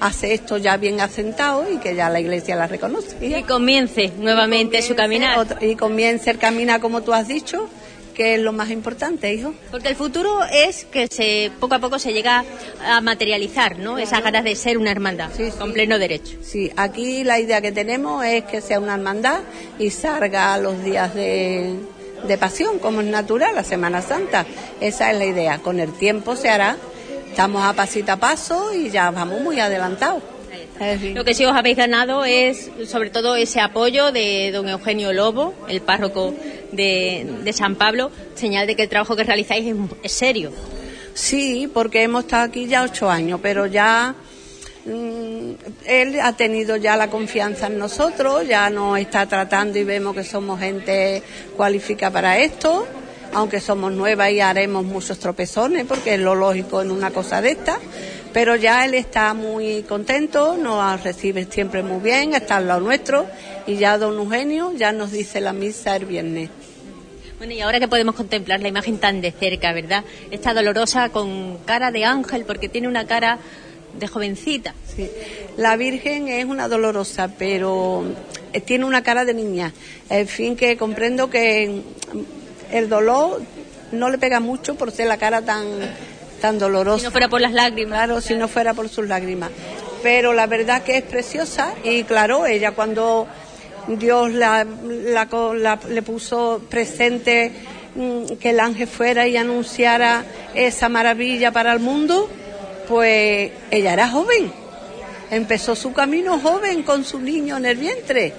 hace 0.00 0.34
esto 0.34 0.58
ya 0.58 0.76
bien 0.76 1.00
asentado 1.00 1.70
y 1.72 1.78
que 1.78 1.94
ya 1.94 2.08
la 2.08 2.20
iglesia 2.20 2.54
la 2.56 2.66
reconoce. 2.66 3.16
Y 3.24 3.42
comience 3.42 4.12
nuevamente 4.18 4.80
su 4.82 4.94
caminar. 4.94 5.46
y 5.60 5.74
comience 5.76 6.30
el 6.30 6.38
caminar 6.38 6.80
como 6.80 7.02
tú 7.02 7.12
has 7.12 7.26
dicho, 7.28 7.68
que 8.14 8.34
es 8.34 8.40
lo 8.40 8.52
más 8.52 8.70
importante, 8.70 9.32
hijo. 9.32 9.54
Porque 9.70 9.88
el 9.88 9.94
futuro 9.96 10.40
es 10.52 10.84
que 10.86 11.06
se 11.06 11.52
poco 11.60 11.76
a 11.76 11.78
poco 11.78 11.98
se 12.00 12.12
llega 12.12 12.44
a 12.84 13.00
materializar, 13.00 13.78
¿no? 13.78 13.96
Esa 13.96 14.20
ganas 14.20 14.42
de 14.42 14.56
ser 14.56 14.76
una 14.78 14.90
hermandad, 14.90 15.30
con 15.58 15.72
pleno 15.72 15.98
derecho. 16.00 16.36
Sí, 16.42 16.70
aquí 16.76 17.22
la 17.24 17.38
idea 17.38 17.60
que 17.60 17.70
tenemos 17.72 18.24
es 18.24 18.42
que 18.44 18.60
sea 18.60 18.80
una 18.80 18.94
hermandad 18.94 19.40
y 19.78 19.90
salga 19.90 20.58
los 20.58 20.82
días 20.82 21.14
de, 21.14 21.74
de 22.26 22.38
pasión, 22.38 22.78
como 22.78 23.00
es 23.00 23.06
natural, 23.06 23.54
la 23.54 23.64
Semana 23.64 24.02
Santa. 24.02 24.46
Esa 24.80 25.10
es 25.10 25.18
la 25.18 25.24
idea. 25.24 25.58
Con 25.58 25.80
el 25.80 25.92
tiempo 25.92 26.36
se 26.36 26.48
hará. 26.48 26.76
Estamos 27.28 27.62
a 27.62 27.72
pasito 27.72 28.12
a 28.12 28.16
paso 28.16 28.74
y 28.74 28.90
ya 28.90 29.10
vamos 29.10 29.40
muy 29.40 29.60
adelantados. 29.60 30.22
Lo 31.14 31.24
que 31.24 31.34
sí 31.34 31.44
os 31.44 31.56
habéis 31.56 31.76
ganado 31.76 32.24
es 32.24 32.70
sobre 32.86 33.10
todo 33.10 33.34
ese 33.34 33.60
apoyo 33.60 34.12
de 34.12 34.52
don 34.52 34.68
Eugenio 34.68 35.12
Lobo, 35.12 35.54
el 35.68 35.80
párroco 35.80 36.34
de, 36.70 37.52
San 37.52 37.74
Pablo, 37.74 38.12
señal 38.34 38.66
de 38.66 38.76
que 38.76 38.84
el 38.84 38.88
trabajo 38.88 39.16
que 39.16 39.24
realizáis 39.24 39.74
es, 40.02 40.12
serio. 40.12 40.52
Sí, 41.14 41.68
porque 41.72 42.02
hemos 42.02 42.24
estado 42.24 42.44
aquí 42.44 42.66
ya 42.66 42.84
ocho 42.84 43.10
años, 43.10 43.40
pero 43.42 43.66
ya 43.66 44.14
él 45.86 46.20
ha 46.20 46.32
tenido 46.34 46.76
ya 46.76 46.96
la 46.96 47.08
confianza 47.10 47.66
en 47.66 47.78
nosotros, 47.78 48.46
ya 48.46 48.70
nos 48.70 48.98
está 48.98 49.26
tratando 49.26 49.78
y 49.78 49.84
vemos 49.84 50.14
que 50.14 50.24
somos 50.24 50.60
gente 50.60 51.22
cualificada 51.56 52.12
para 52.12 52.38
esto, 52.38 52.86
aunque 53.32 53.60
somos 53.60 53.92
nuevas 53.92 54.30
y 54.30 54.40
haremos 54.40 54.84
muchos 54.84 55.18
tropezones, 55.18 55.84
porque 55.86 56.14
es 56.14 56.20
lo 56.20 56.34
lógico 56.34 56.82
en 56.82 56.90
una 56.90 57.10
cosa 57.10 57.40
de 57.40 57.50
esta 57.50 57.78
pero 58.32 58.56
ya 58.56 58.84
él 58.84 58.94
está 58.94 59.34
muy 59.34 59.82
contento, 59.82 60.56
nos 60.56 61.02
recibe 61.02 61.46
siempre 61.50 61.82
muy 61.82 62.00
bien, 62.00 62.34
está 62.34 62.56
al 62.56 62.68
lado 62.68 62.80
nuestro 62.80 63.26
y 63.66 63.76
ya 63.76 63.98
don 63.98 64.16
Eugenio 64.16 64.72
ya 64.76 64.92
nos 64.92 65.12
dice 65.12 65.40
la 65.40 65.52
misa 65.52 65.96
el 65.96 66.04
viernes. 66.04 66.50
Bueno, 67.38 67.52
y 67.52 67.60
ahora 67.60 67.78
que 67.78 67.88
podemos 67.88 68.14
contemplar 68.14 68.60
la 68.60 68.68
imagen 68.68 68.98
tan 68.98 69.20
de 69.20 69.30
cerca, 69.30 69.72
¿verdad? 69.72 70.04
Está 70.30 70.54
dolorosa 70.54 71.08
con 71.10 71.58
cara 71.64 71.90
de 71.90 72.04
ángel 72.04 72.44
porque 72.44 72.68
tiene 72.68 72.88
una 72.88 73.06
cara 73.06 73.38
de 73.94 74.06
jovencita. 74.06 74.74
Sí. 74.96 75.10
La 75.56 75.76
Virgen 75.76 76.28
es 76.28 76.44
una 76.44 76.68
dolorosa, 76.68 77.28
pero 77.38 78.04
eh, 78.52 78.60
tiene 78.60 78.84
una 78.84 79.02
cara 79.02 79.24
de 79.24 79.34
niña. 79.34 79.72
En 80.08 80.26
fin, 80.26 80.56
que 80.56 80.76
comprendo 80.76 81.30
que 81.30 81.82
el 82.70 82.88
dolor 82.88 83.40
no 83.92 84.10
le 84.10 84.18
pega 84.18 84.40
mucho 84.40 84.74
por 84.74 84.92
ser 84.92 85.06
la 85.06 85.16
cara 85.16 85.42
tan 85.42 85.66
tan 86.40 86.58
doloroso. 86.58 86.98
Si 86.98 87.04
no 87.04 87.10
fuera 87.10 87.28
por 87.28 87.40
las 87.40 87.52
lágrimas. 87.52 87.98
Claro, 87.98 88.20
si 88.20 88.34
no 88.34 88.48
fuera 88.48 88.74
por 88.74 88.88
sus 88.88 89.06
lágrimas. 89.06 89.50
Pero 90.02 90.32
la 90.32 90.46
verdad 90.46 90.82
que 90.82 90.98
es 90.98 91.02
preciosa 91.02 91.74
y 91.82 92.04
claro, 92.04 92.46
ella 92.46 92.72
cuando 92.72 93.26
Dios 93.88 94.32
la, 94.32 94.64
le 94.64 96.02
puso 96.02 96.62
presente 96.68 97.52
mm, 97.94 98.36
que 98.36 98.50
el 98.50 98.60
ángel 98.60 98.86
fuera 98.86 99.26
y 99.26 99.36
anunciara 99.36 100.24
esa 100.54 100.88
maravilla 100.88 101.50
para 101.50 101.72
el 101.72 101.80
mundo, 101.80 102.28
pues 102.88 103.52
ella 103.70 103.92
era 103.92 104.08
joven. 104.08 104.50
Empezó 105.30 105.76
su 105.76 105.92
camino 105.92 106.40
joven 106.40 106.82
con 106.82 107.04
su 107.04 107.20
niño 107.20 107.58
en 107.58 107.66
el 107.66 107.76
vientre. 107.76 108.32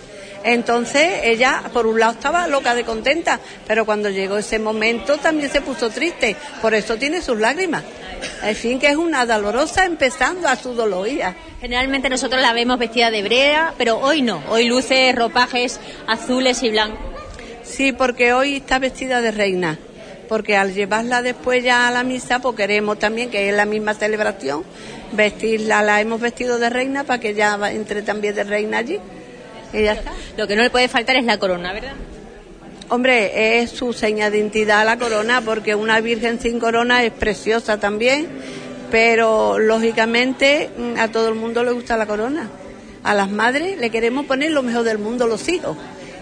Entonces 0.43 1.21
ella, 1.23 1.63
por 1.73 1.85
un 1.85 1.99
lado, 1.99 2.13
estaba 2.13 2.47
loca 2.47 2.73
de 2.73 2.83
contenta, 2.83 3.39
pero 3.67 3.85
cuando 3.85 4.09
llegó 4.09 4.37
ese 4.37 4.57
momento 4.57 5.17
también 5.17 5.51
se 5.51 5.61
puso 5.61 5.89
triste. 5.89 6.35
Por 6.61 6.73
eso 6.73 6.95
tiene 6.95 7.21
sus 7.21 7.37
lágrimas. 7.37 7.83
En 8.43 8.55
fin, 8.55 8.79
que 8.79 8.87
es 8.87 8.95
una 8.95 9.25
dolorosa 9.25 9.85
empezando 9.85 10.47
a 10.47 10.55
su 10.55 10.73
doloría. 10.73 11.35
Generalmente 11.61 12.09
nosotros 12.09 12.41
la 12.41 12.53
vemos 12.53 12.79
vestida 12.79 13.11
de 13.11 13.21
brea, 13.21 13.73
pero 13.77 13.99
hoy 13.99 14.21
no. 14.21 14.41
Hoy 14.49 14.65
luce 14.65 15.11
ropajes 15.13 15.79
azules 16.07 16.63
y 16.63 16.69
blancos. 16.69 16.99
Sí, 17.63 17.91
porque 17.91 18.33
hoy 18.33 18.57
está 18.57 18.79
vestida 18.79 19.21
de 19.21 19.31
reina. 19.31 19.77
Porque 20.29 20.55
al 20.55 20.73
llevarla 20.73 21.21
después 21.21 21.63
ya 21.63 21.87
a 21.87 21.91
la 21.91 22.03
misa, 22.03 22.39
pues 22.39 22.55
queremos 22.55 22.99
también, 22.99 23.29
que 23.29 23.49
es 23.49 23.55
la 23.55 23.65
misma 23.65 23.95
celebración, 23.95 24.63
vestirla, 25.11 25.81
la 25.81 25.99
hemos 25.99 26.21
vestido 26.21 26.59
de 26.59 26.69
reina 26.69 27.03
para 27.03 27.19
que 27.19 27.33
ya 27.33 27.59
entre 27.71 28.03
también 28.03 28.35
de 28.35 28.43
reina 28.43 28.77
allí. 28.77 28.99
Lo 30.37 30.47
que 30.47 30.55
no 30.55 30.63
le 30.63 30.69
puede 30.69 30.87
faltar 30.87 31.15
es 31.17 31.25
la 31.25 31.37
corona, 31.37 31.73
¿verdad? 31.73 31.93
Hombre, 32.89 33.61
es 33.61 33.69
su 33.69 33.93
seña 33.93 34.31
de 34.31 34.39
identidad 34.39 34.83
la 34.83 34.97
corona, 34.97 35.41
porque 35.41 35.75
una 35.75 36.01
virgen 36.01 36.39
sin 36.39 36.59
corona 36.59 37.03
es 37.03 37.11
preciosa 37.11 37.79
también, 37.79 38.27
pero 38.89 39.59
lógicamente 39.59 40.71
mm, 40.75 40.99
a 40.99 41.07
todo 41.09 41.29
el 41.29 41.35
mundo 41.35 41.63
le 41.63 41.71
gusta 41.71 41.97
la 41.97 42.07
corona. 42.07 42.49
A 43.03 43.13
las 43.13 43.29
madres 43.29 43.77
le 43.79 43.91
queremos 43.91 44.25
poner 44.25 44.51
lo 44.51 44.63
mejor 44.63 44.83
del 44.83 44.97
mundo, 44.97 45.27
los 45.27 45.47
hijos, 45.49 45.77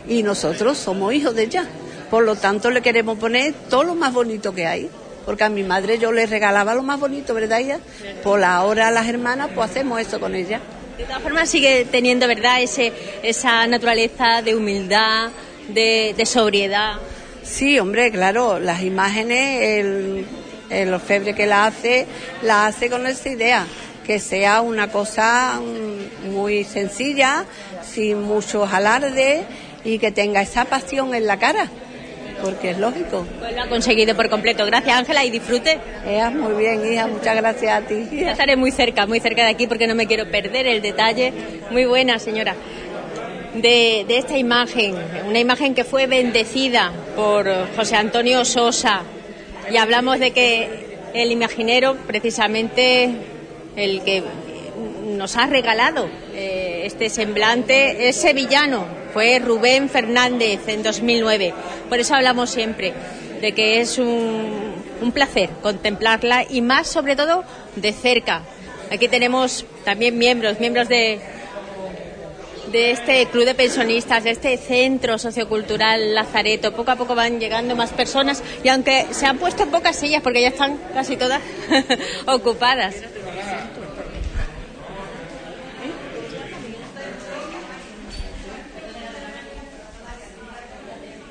y 0.10 0.24
nosotros 0.24 0.78
somos 0.78 1.14
hijos 1.14 1.36
de 1.36 1.44
ella. 1.44 1.66
Por 2.10 2.24
lo 2.24 2.36
tanto, 2.36 2.70
le 2.72 2.82
queremos 2.82 3.18
poner 3.18 3.54
todo 3.70 3.84
lo 3.84 3.96
más 3.96 4.14
bonito 4.14 4.54
que 4.54 4.66
hay. 4.66 4.90
Porque 5.26 5.44
a 5.44 5.50
mi 5.50 5.64
madre 5.64 5.98
yo 5.98 6.14
le 6.14 6.26
regalaba 6.26 6.74
lo 6.74 6.84
más 6.84 7.00
bonito, 7.00 7.34
¿verdad? 7.34 7.60
Ella? 7.60 7.80
Por 8.24 8.40
la 8.40 8.64
hora 8.64 8.88
a 8.88 8.92
las 8.92 9.08
hermanas, 9.08 9.50
pues 9.54 9.70
hacemos 9.70 10.00
eso 10.00 10.22
con 10.22 10.36
ella. 10.36 10.62
De 10.98 11.04
todas 11.04 11.22
formas 11.22 11.50
sigue 11.50 11.86
teniendo, 11.92 12.28
¿verdad?, 12.28 12.62
Ese, 12.62 12.94
esa 13.24 13.68
naturaleza 13.68 14.42
de 14.42 14.56
humildad, 14.56 15.30
de, 15.68 16.16
sobriedad. 16.26 16.94
Sí, 17.44 17.78
hombre, 17.78 18.10
claro, 18.10 18.58
las 18.58 18.84
imágenes, 18.84 19.62
el, 19.64 20.26
el 20.70 20.94
orfebre 20.94 21.36
que 21.36 21.46
la 21.46 21.66
hace, 21.66 22.08
la 22.42 22.66
hace 22.66 22.90
con 22.90 23.06
esa 23.06 23.28
idea, 23.28 23.68
que 24.06 24.20
sea 24.20 24.62
una 24.62 24.92
cosa 24.92 25.60
mm, 25.62 26.32
muy 26.32 26.64
sencilla, 26.64 27.44
sin 27.84 28.22
muchos 28.22 28.72
alardes 28.72 29.44
y 29.84 30.00
que 30.00 30.12
tenga 30.14 30.42
esa 30.42 30.66
pasión 30.66 31.14
en 31.14 31.28
la 31.28 31.38
cara 31.38 31.70
porque 32.42 32.72
es 32.72 32.78
lógico. 32.78 33.26
Pues 33.40 33.56
lo 33.56 33.64
ha 33.64 33.68
conseguido 33.68 34.16
por 34.16 34.30
completo. 34.30 34.66
Gracias, 34.66 34.98
Ángela, 34.98 35.26
y 35.26 35.32
disfrute. 35.32 35.80
muy 36.34 36.54
bien, 36.54 36.92
hija, 36.92 37.08
muchas 37.08 37.36
gracias 37.36 37.84
a 37.84 37.86
ti. 37.86 38.08
Ya 38.12 38.32
estaré 38.32 38.56
muy 38.56 38.72
cerca, 38.72 39.06
muy 39.06 39.20
cerca 39.20 39.44
de 39.44 39.50
aquí 39.50 39.68
porque 39.68 39.88
no 39.88 39.96
me 39.96 40.08
quiero 40.08 40.30
perder 40.30 40.68
el 40.68 40.82
detalle. 40.82 41.34
Muy 41.72 41.86
buena, 41.86 42.20
señora. 42.20 42.56
De, 43.54 44.06
de 44.08 44.18
esta 44.18 44.38
imagen, 44.38 44.96
una 45.28 45.40
imagen 45.40 45.74
que 45.74 45.84
fue 45.84 46.06
bendecida 46.06 46.92
por 47.16 47.48
José 47.76 47.96
Antonio 47.96 48.46
Sosa. 48.46 49.02
Y 49.72 49.78
hablamos 49.78 50.20
de 50.20 50.32
que 50.32 50.88
el 51.14 51.32
imaginero, 51.32 51.96
precisamente 52.06 53.10
el 53.76 54.02
que 54.04 54.24
nos 55.08 55.38
ha 55.38 55.48
regalado 55.48 56.10
eh, 56.34 56.84
este 56.86 57.10
semblante, 57.10 58.10
es 58.10 58.16
sevillano, 58.16 58.86
fue 59.14 59.40
Rubén 59.40 59.90
Fernández 59.90 60.68
en 60.68 60.84
2009. 60.84 61.54
Por 61.90 62.00
eso 62.00 62.16
hablamos 62.16 62.50
siempre 62.50 62.94
de 63.42 63.52
que 63.54 63.80
es 63.82 63.98
un, 63.98 64.74
un 65.02 65.12
placer 65.12 65.50
contemplarla 65.62 66.46
y 66.50 66.62
más 66.62 66.88
sobre 66.88 67.16
todo 67.16 67.44
de 67.76 67.94
cerca. 67.94 68.44
Aquí 68.92 69.08
tenemos 69.08 69.66
también 69.84 70.18
miembros, 70.18 70.60
miembros 70.60 70.88
de, 70.88 71.20
de 72.72 72.92
este 72.92 73.26
club 73.28 73.46
de 73.46 73.54
pensionistas, 73.54 74.24
de 74.24 74.32
este 74.32 74.58
centro 74.58 75.18
sociocultural 75.18 76.16
Lazareto. 76.16 76.74
Poco 76.74 76.92
a 76.92 76.96
poco 76.96 77.16
van 77.16 77.40
llegando 77.40 77.76
más 77.76 77.92
personas 77.92 78.44
y 78.64 78.70
aunque 78.70 79.08
se 79.12 79.26
han 79.26 79.38
puesto 79.38 79.66
pocas 79.68 79.96
sillas 79.96 80.22
porque 80.22 80.42
ya 80.42 80.50
están 80.50 80.78
casi 80.94 81.18
todas 81.18 81.42
ocupadas. 82.26 82.96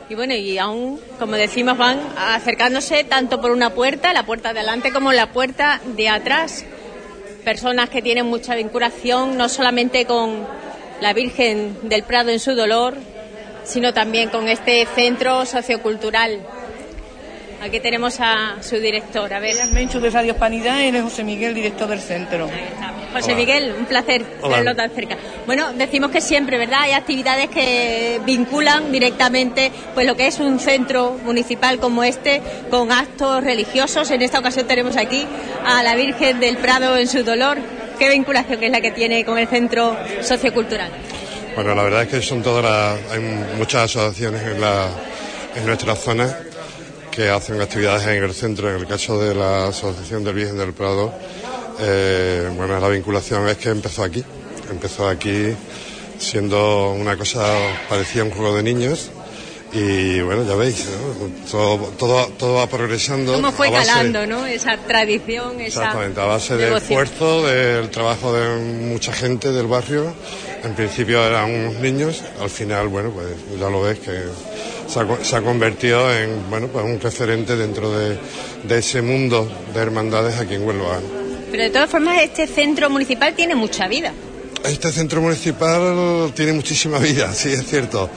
Y 0.09 0.15
bueno, 0.15 0.35
y 0.35 0.57
aún, 0.57 1.01
como 1.19 1.35
decimos, 1.35 1.77
van 1.77 1.99
acercándose 2.17 3.03
tanto 3.03 3.41
por 3.41 3.51
una 3.51 3.71
puerta, 3.71 4.13
la 4.13 4.25
puerta 4.25 4.53
de 4.53 4.61
adelante, 4.61 4.93
como 4.93 5.13
la 5.13 5.33
puerta 5.33 5.81
de 5.85 6.09
atrás. 6.09 6.65
Personas 7.45 7.91
que 7.91 8.03
tienen 8.03 8.27
mucha 8.27 8.55
vinculación, 8.55 9.37
no 9.37 9.49
solamente 9.49 10.05
con 10.05 10.47
la 11.01 11.13
Virgen 11.13 11.77
del 11.89 12.05
Prado 12.05 12.31
en 12.31 12.39
su 12.39 12.55
dolor, 12.55 12.97
sino 13.65 13.93
también 13.93 14.31
con 14.31 14.49
este 14.49 14.87
centro 14.95 15.45
sociocultural. 15.45 16.41
Aquí 17.63 17.81
tenemos 17.81 18.21
a 18.21 18.57
su 18.61 18.77
director, 18.77 19.33
a 19.33 19.41
ver. 19.41 19.57
Menchu 19.73 19.99
de 19.99 20.11
Radio 20.11 20.33
Hispanidad 20.33 20.81
y 20.81 20.89
él 20.89 20.97
es 20.97 21.03
José 21.03 21.25
Miguel, 21.25 21.55
director 21.55 21.89
del 21.89 22.01
centro. 22.01 22.49
José 23.13 23.35
Miguel, 23.35 23.75
un 23.79 23.87
placer 23.87 24.25
tenerlo 24.43 24.75
tan 24.77 24.91
cerca. 24.91 25.17
Bueno, 25.47 25.73
decimos 25.73 26.11
que 26.11 26.21
siempre, 26.21 26.59
¿verdad? 26.59 26.83
Hay 26.83 26.93
actividades 26.93 27.49
que 27.49 28.21
vinculan 28.27 28.93
directamente 28.93 29.73
pues 29.95 30.07
lo 30.07 30.17
que 30.17 30.27
es 30.27 30.39
un 30.39 30.61
centro 30.61 31.19
municipal 31.25 31.79
como 31.79 32.05
este 32.05 32.43
con 32.71 32.93
actos 32.93 33.43
religiosos. 33.43 34.11
En 34.11 34.21
esta 34.21 34.39
ocasión 34.39 34.67
tenemos 34.67 34.97
aquí 34.97 35.27
a 35.65 35.83
la 35.83 35.95
Virgen 35.95 36.41
del 36.41 36.59
Prado 36.59 36.97
en 36.99 37.09
su 37.09 37.25
dolor. 37.25 37.57
¿Qué 37.99 38.11
vinculación 38.11 38.63
es 38.63 38.71
la 38.71 38.83
que 38.83 38.91
tiene 38.91 39.25
con 39.25 39.39
el 39.39 39.49
centro 39.49 39.97
sociocultural? 40.21 40.91
Bueno, 41.55 41.75
la 41.75 41.83
verdad 41.83 42.03
es 42.03 42.09
que 42.09 42.21
son 42.21 42.43
todas 42.43 42.63
las, 42.63 43.13
hay 43.13 43.21
muchas 43.57 43.85
asociaciones 43.85 44.43
en, 44.43 44.61
la, 44.61 44.89
en 45.55 45.65
nuestra 45.65 45.97
zona 45.97 46.37
que 47.17 47.31
hacen 47.31 47.61
actividades 47.61 48.07
en 48.07 48.23
el 48.23 48.35
centro. 48.35 48.69
En 48.71 48.77
el 48.77 48.87
caso 48.87 49.19
de 49.21 49.35
la 49.35 49.69
Asociación 49.69 50.23
del 50.25 50.35
Virgen 50.35 50.59
del 50.59 50.73
Prado, 50.75 51.13
Eh, 51.79 52.49
bueno, 52.57 52.81
la 52.81 52.89
vinculación 52.89 53.47
es 53.51 53.59
que 53.59 53.69
empezó 53.69 54.03
aquí. 54.05 54.25
Empezó 54.71 55.09
aquí 55.09 55.55
siendo 56.19 56.93
una 56.93 57.17
cosa 57.19 57.43
parecía 57.91 58.25
un 58.25 58.31
juego 58.31 58.57
de 58.57 58.63
niños 58.63 59.11
y 59.75 60.21
bueno, 60.23 60.43
ya 60.49 60.55
veis, 60.55 60.87
¿no? 60.87 61.51
todo, 61.51 61.77
todo, 61.99 62.29
todo 62.39 62.55
va 62.55 62.67
progresando. 62.67 63.35
¿Cómo 63.35 63.53
fue 63.53 63.69
base- 63.71 63.89
calando, 63.89 64.27
no? 64.27 64.47
Esa 64.47 64.79
tradición, 64.79 65.61
esa 65.61 65.81
Exactamente, 65.81 66.19
a 66.21 66.25
base 66.25 66.57
devoción. 66.57 67.03
esfuerzo, 67.03 67.47
del 67.47 67.91
trabajo 67.91 68.33
de 68.33 68.57
mucha 68.57 69.13
gente 69.13 69.53
del 69.53 69.67
barrio. 69.67 70.15
En 70.65 70.75
principio 70.75 71.23
eran 71.27 71.51
unos 71.53 71.75
niños, 71.75 72.23
al 72.41 72.49
final, 72.49 72.89
bueno, 72.89 73.11
pues 73.11 73.27
ya 73.61 73.69
lo 73.69 73.83
ves 73.83 73.99
que 73.99 74.13
se 74.89 75.01
ha, 75.01 75.25
se 75.25 75.37
ha 75.37 75.43
convertido 75.43 76.13
en, 76.13 76.51
bueno, 76.51 76.69
pues 76.69 76.85
un 76.85 77.01
referente 77.01 77.57
dentro 77.57 77.91
de, 77.97 78.19
de 78.65 78.79
ese 78.79 79.03
mundo 79.03 79.51
de 79.75 79.81
hermandades 79.81 80.39
aquí 80.39 80.55
en 80.55 80.67
Huelva. 80.67 81.01
Pero 81.51 81.63
de 81.63 81.71
todas 81.71 81.91
formas, 81.91 82.23
este 82.23 82.47
centro 82.47 82.91
municipal 82.91 83.35
tiene 83.35 83.55
mucha 83.55 83.89
vida. 83.89 84.13
Este 84.65 84.91
centro 84.91 85.21
municipal 85.21 86.33
tiene 86.35 86.53
muchísima 86.53 86.99
vida, 86.99 87.33
sí, 87.35 87.53
es 87.53 87.67
cierto. 87.67 88.11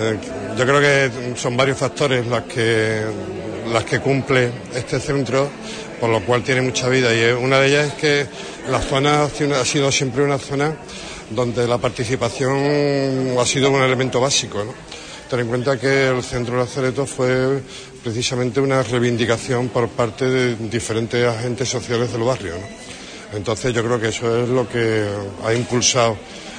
Eh, 0.00 0.16
yo 0.58 0.64
creo 0.66 0.80
que 0.80 1.36
son 1.36 1.56
varios 1.56 1.78
factores 1.78 2.26
las 2.26 2.42
que, 2.44 3.02
las 3.72 3.84
que 3.84 4.00
cumple 4.00 4.50
este 4.74 4.98
centro, 4.98 5.48
por 6.00 6.10
lo 6.10 6.24
cual 6.24 6.42
tiene 6.42 6.62
mucha 6.62 6.88
vida. 6.88 7.14
Y 7.14 7.20
eh, 7.20 7.34
una 7.34 7.60
de 7.60 7.68
ellas 7.68 7.86
es 7.88 7.94
que 7.94 8.26
la 8.70 8.80
zona 8.80 9.24
ha 9.24 9.64
sido 9.64 9.92
siempre 9.92 10.22
una 10.22 10.38
zona 10.38 10.74
donde 11.30 11.66
la 11.68 11.78
participación 11.78 13.36
ha 13.38 13.46
sido 13.46 13.70
un 13.70 13.82
elemento 13.82 14.20
básico. 14.20 14.64
¿no? 14.64 14.91
Ten 15.32 15.40
en 15.40 15.48
cuenta 15.48 15.80
que 15.80 16.08
el 16.08 16.22
centro 16.22 16.58
Lazareto 16.58 17.06
fue 17.06 17.62
precisamente 18.04 18.60
una 18.60 18.82
reivindicación 18.82 19.70
por 19.70 19.88
parte 19.88 20.28
de 20.28 20.56
diferentes 20.68 21.26
agentes 21.26 21.70
sociales 21.70 22.12
del 22.12 22.20
barrio. 22.20 22.52
¿no? 22.52 23.38
Entonces 23.38 23.72
yo 23.72 23.82
creo 23.82 23.98
que 23.98 24.08
eso 24.08 24.42
es 24.42 24.50
lo 24.50 24.68
que 24.68 25.06
ha 25.42 25.54
impulsado 25.54 26.18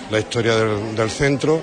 la 0.10 0.18
historia 0.18 0.56
del, 0.56 0.96
del 0.96 1.12
centro, 1.12 1.62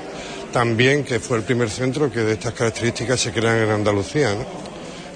también 0.52 1.02
que 1.02 1.19
fue 1.19 1.38
el 1.38 1.43
primer 1.43 1.69
centro 1.69 2.12
que 2.12 2.21
de 2.21 2.35
estas 2.35 2.55
características 2.55 3.19
se 3.19 3.33
crean 3.33 3.57
en 3.57 3.71
Andalucía. 3.71 4.33
¿no? 4.33 4.47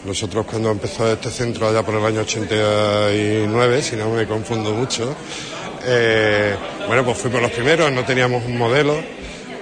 Nosotros 0.05 0.47
cuando 0.47 0.73
empezó 0.73 1.13
este 1.13 1.31
centro 1.31 1.69
allá 1.69 1.85
por 1.85 1.95
el 1.95 2.05
año 2.05 2.23
89, 2.23 3.83
si 3.83 3.95
no 3.95 4.11
me 4.11 4.27
confundo 4.27 4.73
mucho, 4.73 5.15
eh, 5.87 6.57
bueno, 6.89 7.05
pues 7.05 7.19
fuimos 7.19 7.41
los 7.41 7.53
primeros, 7.53 7.93
no 7.93 8.05
teníamos 8.05 8.45
un 8.45 8.59
modelo 8.59 8.97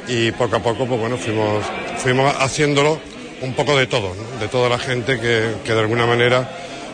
y 0.09 0.33
poco 0.33 0.57
a 0.57 0.61
poco, 0.61 0.87
pues 0.87 1.01
bueno, 1.01 1.17
fuimos, 1.17 1.65
fuimos 1.99 2.35
haciéndolo 2.39 3.01
un 3.41 3.55
poco 3.55 3.77
de 3.77 3.87
todo, 3.87 4.15
¿no? 4.15 4.41
de 4.41 4.49
toda 4.49 4.69
la 4.69 4.79
gente 4.79 5.19
que, 5.19 5.55
que 5.65 5.73
de 5.73 5.81
alguna 5.81 6.07
manera 6.07 6.49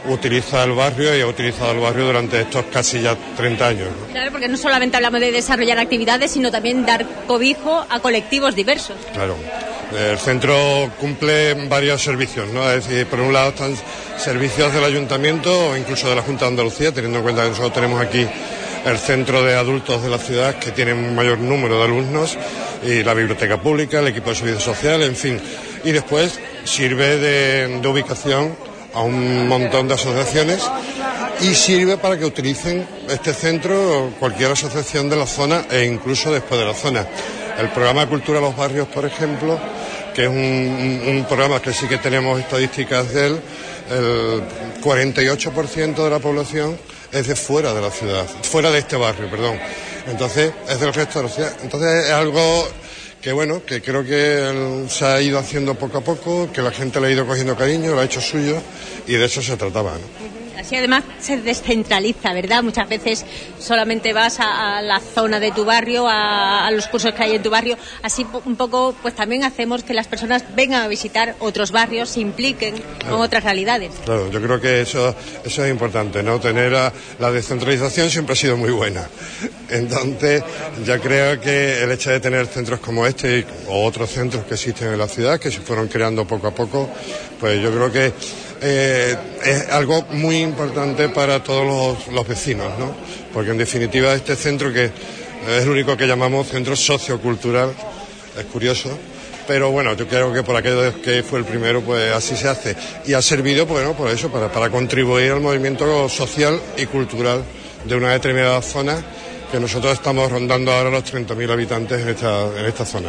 utiliza 0.07 0.65
el 0.65 0.73
barrio 0.73 1.17
y 1.17 1.21
ha 1.21 1.27
utilizado 1.27 1.73
el 1.73 1.81
barrio 1.81 2.07
durante 2.07 2.41
estos 2.41 2.67
casi 2.73 3.01
ya 3.01 3.17
30 3.37 3.67
años. 3.67 3.89
¿no? 4.01 4.13
Claro, 4.13 4.31
porque 4.31 4.49
no 4.49 4.57
solamente 4.57 4.97
hablamos 4.97 5.21
de 5.21 5.33
desarrollar 5.33 5.79
actividades, 5.79 6.31
sino 6.31 6.51
también 6.51 6.87
dar 6.87 7.05
cobijo 7.27 7.85
a 7.89 8.01
colectivos 8.01 8.55
diversos. 8.55 8.97
Claro. 9.13 9.37
El 9.97 10.19
centro 10.19 10.91
cumple 11.01 11.55
varios 11.67 12.03
servicios, 12.03 12.47
¿no? 12.51 12.71
Es 12.71 12.87
decir, 12.87 13.07
por 13.07 13.21
un 13.21 13.33
lado 13.33 13.51
están 13.51 13.75
servicios 14.19 14.73
del 14.75 14.85
ayuntamiento 14.85 15.71
o 15.71 15.77
incluso 15.77 16.11
de 16.11 16.15
la 16.15 16.23
Junta 16.23 16.45
de 16.45 16.51
Andalucía, 16.51 16.93
teniendo 16.93 17.19
en 17.19 17.25
cuenta 17.25 17.43
que 17.43 17.49
nosotros 17.49 17.73
tenemos 17.73 18.01
aquí 18.01 18.27
el 18.85 18.99
centro 18.99 19.43
de 19.43 19.55
adultos 19.55 20.03
de 20.03 20.11
la 20.11 20.19
ciudad 20.19 20.55
que 20.57 20.71
tiene 20.71 20.93
un 20.93 21.15
mayor 21.15 21.39
número 21.39 21.79
de 21.79 21.85
alumnos 21.85 22.37
y 22.83 23.03
la 23.03 23.15
biblioteca 23.15 23.61
pública, 23.61 24.01
el 24.01 24.09
equipo 24.09 24.31
de 24.31 24.37
servicio 24.37 24.61
social, 24.61 25.03
en 25.03 25.17
fin. 25.17 25.41
Y 25.85 25.93
después 25.93 26.39
sirve 26.65 27.19
de, 27.19 27.89
ubicación 27.89 28.57
a 28.95 29.03
un 29.03 29.49
montón 29.49 29.89
de 29.89 29.95
asociaciones 29.95 30.69
y 31.41 31.55
sirve 31.55 31.99
para 31.99 32.19
que 32.19 32.25
utilicen 32.25 32.87
este 33.09 33.33
centro 33.33 34.13
cualquier 34.19 34.53
asociación 34.53 35.09
de 35.09 35.17
la 35.17 35.27
zona 35.27 35.67
e 35.71 35.85
incluso 35.85 36.33
después 36.33 36.61
de 36.61 36.67
la 36.67 36.75
zona. 36.75 37.07
El 37.59 37.71
programa 37.71 38.03
de 38.03 38.09
Cultura 38.09 38.41
de 38.41 38.47
los 38.47 38.57
Barrios, 38.57 38.89
por 38.89 39.05
ejemplo, 39.05 39.59
que 40.15 40.25
es 40.25 40.29
un 40.29 41.25
programa 41.29 41.61
que 41.61 41.73
sí 41.73 41.87
que 41.87 41.99
tenemos 41.99 42.39
estadísticas 42.41 43.13
de 43.13 43.27
él, 43.27 43.41
el 43.91 44.43
48% 44.83 46.05
de 46.05 46.11
la 46.11 46.19
población 46.19 46.77
es 47.13 47.27
de 47.27 47.37
fuera 47.37 47.73
de 47.75 47.81
la 47.81 47.91
ciudad, 47.91 48.27
fuera 48.43 48.71
de 48.71 48.79
este 48.79 48.97
barrio, 48.97 49.31
perdón. 49.31 49.59
Entonces, 50.07 50.53
es 50.69 50.81
del 50.81 50.93
resto 50.93 51.21
de 51.21 51.29
la 51.29 51.31
ciudad. 51.31 51.53
Entonces, 51.63 52.07
es 52.07 52.11
algo 52.13 52.69
que 53.21 53.33
bueno, 53.33 53.65
que 53.65 53.83
creo 53.83 54.05
que 54.05 54.87
se 54.89 55.05
ha 55.05 55.21
ido 55.21 55.39
haciendo 55.39 55.75
poco 55.75 55.99
a 55.99 56.01
poco, 56.03 56.51
que 56.53 56.63
la 56.63 56.71
gente 56.71 57.01
le 57.01 57.09
ha 57.09 57.11
ido 57.11 57.27
cogiendo 57.27 57.57
cariño, 57.57 57.95
lo 57.95 58.01
ha 58.01 58.05
hecho 58.05 58.21
suyo 58.21 58.57
y 59.07 59.15
de 59.15 59.25
eso 59.25 59.43
se 59.43 59.57
trataba. 59.57 59.93
¿no? 59.93 60.38
Así 60.59 60.77
además 60.77 61.05
se 61.21 61.37
descentraliza, 61.39 62.33
¿verdad? 62.33 62.63
Muchas 62.63 62.89
veces 62.89 63.25
solamente 63.61 64.13
vas 64.13 64.41
a, 64.41 64.79
a 64.79 64.83
la 64.83 65.01
zona 65.01 65.39
de 65.41 65.53
tu 65.53 65.65
barrio, 65.65 66.09
a, 66.09 66.67
a 66.67 66.71
los 66.71 66.87
cursos 66.89 67.15
que 67.15 67.23
hay 67.23 67.37
en 67.37 67.43
tu 67.43 67.51
barrio. 67.51 67.77
Así 68.03 68.27
un 68.45 68.57
poco, 68.57 68.95
pues 69.01 69.15
también 69.15 69.45
hacemos 69.45 69.83
que 69.85 69.95
las 69.95 70.09
personas 70.09 70.45
vengan 70.57 70.83
a 70.83 70.89
visitar 70.89 71.37
otros 71.39 71.71
barrios, 71.71 72.09
se 72.11 72.21
impliquen 72.21 72.75
con 73.09 73.21
otras 73.21 73.45
realidades. 73.45 73.93
Claro, 74.05 74.31
yo 74.31 74.41
creo 74.43 74.61
que 74.61 74.81
eso, 74.83 75.15
eso 75.45 75.65
es 75.65 75.71
importante, 75.71 76.23
¿no? 76.23 76.41
Tener 76.41 76.75
a- 76.75 76.93
la 77.21 77.31
descentralización 77.31 78.11
siempre 78.11 78.33
ha 78.33 78.37
sido 78.37 78.57
muy 78.57 78.71
buena. 78.71 79.09
Entonces, 79.71 80.43
yo 80.85 81.01
creo 81.01 81.41
que 81.41 81.83
el 81.83 81.91
hecho 81.93 82.11
de 82.11 82.21
tener 82.21 82.47
centros 82.47 82.81
como 82.81 83.07
este 83.07 83.47
o 83.69 83.85
otros 83.85 84.11
centros 84.11 84.45
que 84.45 84.55
existen 84.55 84.89
en 84.93 84.99
la 84.99 85.09
ciudad, 85.09 85.39
que 85.39 85.51
se 85.51 85.61
fueron 85.61 85.89
creando 85.89 86.27
poco 86.27 86.49
a 86.49 86.51
poco, 86.55 86.89
pues 87.39 87.61
yo 87.63 87.71
creo 87.71 87.93
que 87.93 88.13
eh, 88.61 89.17
es 89.45 89.69
algo 89.71 90.05
muy 90.11 90.37
importante 90.39 91.09
para 91.09 91.43
todos 91.43 91.67
los, 91.67 92.15
los 92.15 92.27
vecinos, 92.27 92.79
¿no? 92.79 92.95
Porque 93.33 93.51
en 93.51 93.59
definitiva 93.59 94.15
este 94.15 94.37
centro 94.37 94.73
que 94.73 94.87
es 94.87 95.63
el 95.63 95.69
único 95.69 95.97
que 95.97 96.07
llamamos 96.07 96.49
centro 96.49 96.75
sociocultural, 96.77 97.73
es 98.39 98.45
curioso, 98.47 98.91
pero 99.47 99.71
bueno, 99.71 99.95
yo 99.95 100.07
creo 100.07 100.33
que 100.33 100.43
por 100.43 100.57
aquello 100.57 101.01
que 101.01 101.23
fue 101.23 101.39
el 101.39 101.45
primero, 101.45 101.81
pues 101.81 102.13
así 102.13 102.37
se 102.37 102.49
hace. 102.49 102.77
Y 103.07 103.15
ha 103.15 103.23
servido, 103.23 103.65
bueno, 103.65 103.95
por 103.95 104.11
eso, 104.11 104.31
para, 104.31 104.53
para 104.53 104.69
contribuir 104.69 105.33
al 105.33 105.41
movimiento 105.41 106.09
social 106.09 106.61
y 106.77 106.87
cultural 106.87 107.43
de 107.85 107.97
una 107.97 108.13
determinada 108.13 108.61
zona, 108.61 109.03
que 109.51 109.59
nosotros 109.59 109.95
estamos 109.95 110.31
rondando 110.31 110.71
ahora 110.71 110.91
los 110.91 111.05
30.000 111.05 111.51
habitantes 111.51 112.03
en 112.03 112.09
esta, 112.09 112.47
en 112.59 112.67
esta 112.67 112.85
zona. 112.85 113.09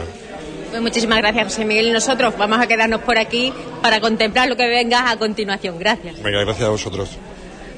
Pues 0.69 0.81
muchísimas 0.81 1.17
gracias, 1.17 1.45
José 1.45 1.65
Miguel. 1.65 1.91
Nosotros 1.91 2.37
vamos 2.37 2.59
a 2.59 2.67
quedarnos 2.67 3.01
por 3.01 3.17
aquí 3.17 3.51
para 3.81 3.99
contemplar 3.99 4.47
lo 4.47 4.55
que 4.55 4.67
venga 4.67 5.09
a 5.09 5.17
continuación. 5.17 5.79
Gracias. 5.79 6.21
Venga, 6.21 6.41
gracias 6.41 6.67
a 6.67 6.69
vosotros. 6.69 7.09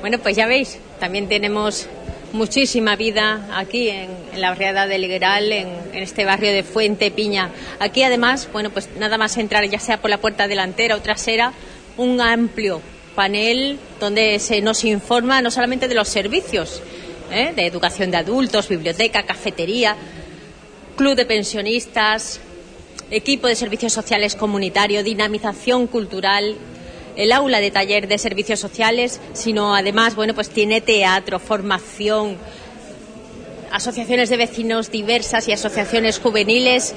Bueno, 0.01 0.17
pues 0.19 0.35
ya 0.35 0.45
veis, 0.45 0.77
también 0.99 1.29
tenemos 1.29 1.87
muchísima 2.33 2.95
vida 2.95 3.47
aquí 3.53 3.89
en, 3.89 4.09
en 4.33 4.41
la 4.41 4.49
barriada 4.49 4.87
de 4.87 4.97
Ligueral, 4.97 5.51
en, 5.51 5.69
en 5.93 6.03
este 6.03 6.25
barrio 6.25 6.51
de 6.51 6.63
Fuente 6.63 7.11
Piña. 7.11 7.49
Aquí 7.79 8.03
además, 8.03 8.49
bueno, 8.51 8.71
pues 8.71 8.89
nada 8.97 9.17
más 9.17 9.37
entrar 9.37 9.63
ya 9.69 9.79
sea 9.79 10.01
por 10.01 10.09
la 10.09 10.17
puerta 10.17 10.47
delantera 10.47 10.95
o 10.95 11.01
trasera, 11.01 11.53
un 11.97 12.19
amplio 12.19 12.81
panel 13.15 13.79
donde 13.99 14.39
se 14.39 14.61
nos 14.61 14.83
informa 14.83 15.41
no 15.41 15.51
solamente 15.51 15.87
de 15.87 15.95
los 15.95 16.09
servicios, 16.09 16.81
¿eh? 17.31 17.53
de 17.55 17.65
educación 17.65 18.11
de 18.11 18.17
adultos, 18.17 18.67
biblioteca, 18.67 19.23
cafetería, 19.23 19.95
club 20.95 21.15
de 21.15 21.25
pensionistas, 21.25 22.39
equipo 23.11 23.47
de 23.47 23.55
servicios 23.55 23.93
sociales 23.93 24.35
comunitario, 24.35 25.03
dinamización 25.03 25.87
cultural, 25.87 26.55
el 27.15 27.31
aula 27.33 27.59
de 27.59 27.69
taller 27.69 28.07
de 28.07 28.17
servicios 28.17 28.59
sociales, 28.59 29.19
sino 29.33 29.75
además, 29.75 30.15
bueno, 30.15 30.33
pues 30.33 30.49
tiene 30.49 30.79
teatro, 30.79 31.39
formación, 31.39 32.37
asociaciones 33.71 34.29
de 34.29 34.37
vecinos 34.37 34.91
diversas 34.91 35.47
y 35.47 35.51
asociaciones 35.51 36.19
juveniles 36.19 36.93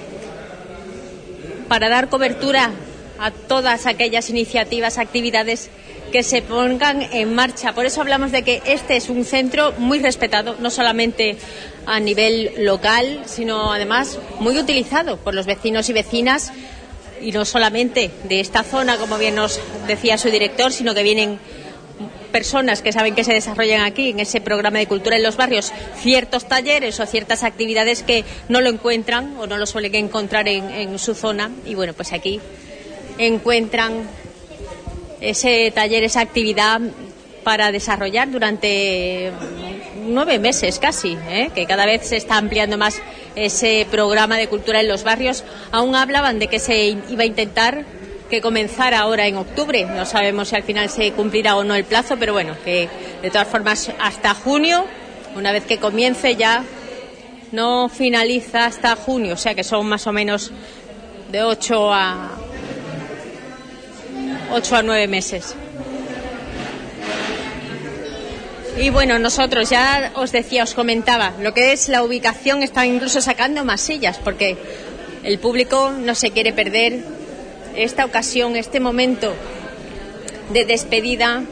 para 1.68 1.88
dar 1.88 2.08
cobertura 2.08 2.70
a 3.18 3.30
todas 3.30 3.86
aquellas 3.86 4.30
iniciativas, 4.30 4.98
actividades 4.98 5.70
que 6.14 6.22
se 6.22 6.42
pongan 6.42 7.02
en 7.02 7.34
marcha. 7.34 7.72
Por 7.72 7.86
eso 7.86 8.00
hablamos 8.00 8.30
de 8.30 8.44
que 8.44 8.62
este 8.66 8.94
es 8.94 9.10
un 9.10 9.24
centro 9.24 9.72
muy 9.78 9.98
respetado, 9.98 10.54
no 10.60 10.70
solamente 10.70 11.36
a 11.86 11.98
nivel 11.98 12.52
local, 12.58 13.22
sino 13.26 13.72
además 13.72 14.20
muy 14.38 14.56
utilizado 14.56 15.16
por 15.16 15.34
los 15.34 15.44
vecinos 15.44 15.88
y 15.88 15.92
vecinas 15.92 16.52
y 17.20 17.32
no 17.32 17.44
solamente 17.44 18.12
de 18.28 18.38
esta 18.38 18.62
zona, 18.62 18.96
como 18.96 19.18
bien 19.18 19.34
nos 19.34 19.58
decía 19.88 20.16
su 20.16 20.30
director, 20.30 20.70
sino 20.70 20.94
que 20.94 21.02
vienen 21.02 21.40
personas 22.30 22.80
que 22.80 22.92
saben 22.92 23.16
que 23.16 23.24
se 23.24 23.32
desarrollan 23.32 23.80
aquí 23.80 24.10
en 24.10 24.20
ese 24.20 24.40
programa 24.40 24.78
de 24.78 24.86
cultura 24.86 25.16
en 25.16 25.24
los 25.24 25.36
barrios 25.36 25.72
ciertos 25.96 26.46
talleres 26.46 27.00
o 27.00 27.06
ciertas 27.06 27.42
actividades 27.42 28.04
que 28.04 28.24
no 28.48 28.60
lo 28.60 28.70
encuentran 28.70 29.36
o 29.40 29.48
no 29.48 29.56
lo 29.56 29.66
suelen 29.66 29.96
encontrar 29.96 30.46
en, 30.46 30.70
en 30.70 30.96
su 31.00 31.16
zona 31.16 31.50
y 31.66 31.74
bueno 31.74 31.92
pues 31.92 32.12
aquí 32.12 32.40
encuentran 33.18 34.08
ese 35.30 35.70
taller 35.74 36.04
esa 36.04 36.20
actividad 36.20 36.80
para 37.42 37.72
desarrollar 37.72 38.30
durante 38.30 39.32
nueve 40.06 40.38
meses 40.38 40.78
casi, 40.78 41.16
¿eh? 41.28 41.50
que 41.54 41.66
cada 41.66 41.86
vez 41.86 42.06
se 42.08 42.16
está 42.16 42.36
ampliando 42.36 42.78
más 42.78 43.00
ese 43.36 43.86
programa 43.90 44.36
de 44.36 44.48
cultura 44.48 44.80
en 44.80 44.88
los 44.88 45.04
barrios. 45.04 45.44
Aún 45.72 45.94
hablaban 45.94 46.38
de 46.38 46.48
que 46.48 46.58
se 46.58 46.96
iba 47.08 47.22
a 47.22 47.26
intentar 47.26 47.84
que 48.30 48.40
comenzara 48.40 49.00
ahora 49.00 49.26
en 49.26 49.36
octubre. 49.36 49.84
No 49.84 50.06
sabemos 50.06 50.48
si 50.48 50.56
al 50.56 50.62
final 50.62 50.88
se 50.88 51.12
cumplirá 51.12 51.56
o 51.56 51.64
no 51.64 51.74
el 51.74 51.84
plazo, 51.84 52.16
pero 52.18 52.32
bueno, 52.32 52.56
que 52.64 52.88
de 53.22 53.30
todas 53.30 53.48
formas 53.48 53.90
hasta 54.00 54.34
junio 54.34 54.84
Una 55.36 55.52
vez 55.52 55.64
que 55.64 55.78
comience 55.78 56.36
ya 56.36 56.64
no 57.50 57.88
finaliza 57.88 58.66
hasta 58.66 58.94
junio, 58.96 59.34
o 59.34 59.36
sea 59.36 59.54
que 59.54 59.64
son 59.64 59.86
más 59.86 60.06
o 60.06 60.12
menos 60.12 60.52
de 61.30 61.42
8 61.42 61.92
a 61.92 62.30
8 64.54 64.76
a 64.76 64.82
9 64.82 65.08
meses. 65.08 65.56
Y 68.78 68.90
bueno, 68.90 69.18
nosotros 69.18 69.68
ya 69.68 70.12
os 70.14 70.30
decía, 70.30 70.62
os 70.62 70.74
comentaba, 70.74 71.32
lo 71.40 71.52
que 71.52 71.72
es 71.72 71.88
la 71.88 72.04
ubicación, 72.04 72.62
están 72.62 72.86
incluso 72.86 73.20
sacando 73.20 73.64
más 73.64 73.80
sillas, 73.80 74.18
porque 74.18 74.56
el 75.24 75.40
público 75.40 75.90
no 75.90 76.14
se 76.14 76.30
quiere 76.30 76.52
perder 76.52 77.00
esta 77.74 78.04
ocasión, 78.04 78.54
este 78.54 78.78
momento 78.78 79.32
de 80.52 80.64
despedida 80.64 81.42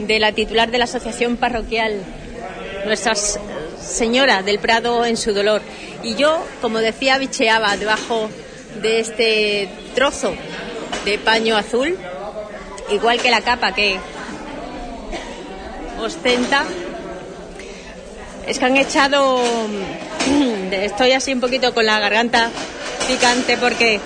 de 0.00 0.18
la 0.18 0.32
titular 0.32 0.70
de 0.70 0.78
la 0.78 0.84
asociación 0.84 1.36
parroquial, 1.36 2.00
Nuestra 2.86 3.14
Señora 3.14 4.42
del 4.42 4.58
Prado 4.58 5.04
en 5.04 5.16
su 5.16 5.34
dolor. 5.34 5.60
Y 6.02 6.14
yo, 6.14 6.42
como 6.62 6.78
decía, 6.78 7.18
bicheaba 7.18 7.76
debajo 7.76 8.30
de 8.80 9.00
este 9.00 9.68
trozo 9.94 10.34
de 11.06 11.18
paño 11.18 11.56
azul, 11.56 11.96
igual 12.90 13.22
que 13.22 13.30
la 13.30 13.40
capa 13.40 13.72
que 13.72 13.96
ostenta. 16.00 16.64
Es 18.46 18.58
que 18.58 18.64
han 18.64 18.76
echado, 18.76 19.40
estoy 20.72 21.12
así 21.12 21.32
un 21.32 21.40
poquito 21.40 21.72
con 21.72 21.86
la 21.86 22.00
garganta 22.00 22.50
picante 23.06 23.56
porque 23.56 24.00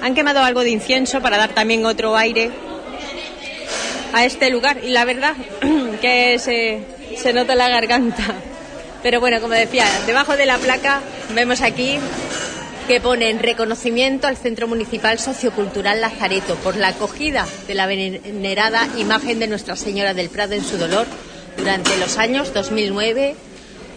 han 0.00 0.14
quemado 0.14 0.42
algo 0.42 0.62
de 0.62 0.70
incienso 0.70 1.20
para 1.20 1.36
dar 1.36 1.50
también 1.50 1.84
otro 1.84 2.16
aire 2.16 2.50
a 4.12 4.24
este 4.24 4.50
lugar. 4.50 4.78
Y 4.84 4.90
la 4.90 5.04
verdad 5.04 5.34
que 6.00 6.38
se, 6.38 6.80
se 7.16 7.32
nota 7.32 7.56
la 7.56 7.68
garganta. 7.68 8.34
Pero 9.02 9.18
bueno, 9.18 9.40
como 9.40 9.54
decía, 9.54 9.86
debajo 10.06 10.36
de 10.36 10.46
la 10.46 10.58
placa 10.58 11.00
vemos 11.34 11.60
aquí 11.60 11.98
que 12.90 13.00
pone 13.00 13.30
en 13.30 13.38
reconocimiento 13.38 14.26
al 14.26 14.36
Centro 14.36 14.66
Municipal 14.66 15.16
Sociocultural 15.16 16.00
Lazareto 16.00 16.56
por 16.56 16.74
la 16.74 16.88
acogida 16.88 17.46
de 17.68 17.74
la 17.76 17.86
venerada 17.86 18.84
imagen 18.98 19.38
de 19.38 19.46
Nuestra 19.46 19.76
Señora 19.76 20.12
del 20.12 20.28
Prado 20.28 20.54
en 20.54 20.64
su 20.64 20.76
dolor 20.76 21.06
durante 21.56 21.96
los 21.98 22.18
años 22.18 22.52
2009 22.52 23.36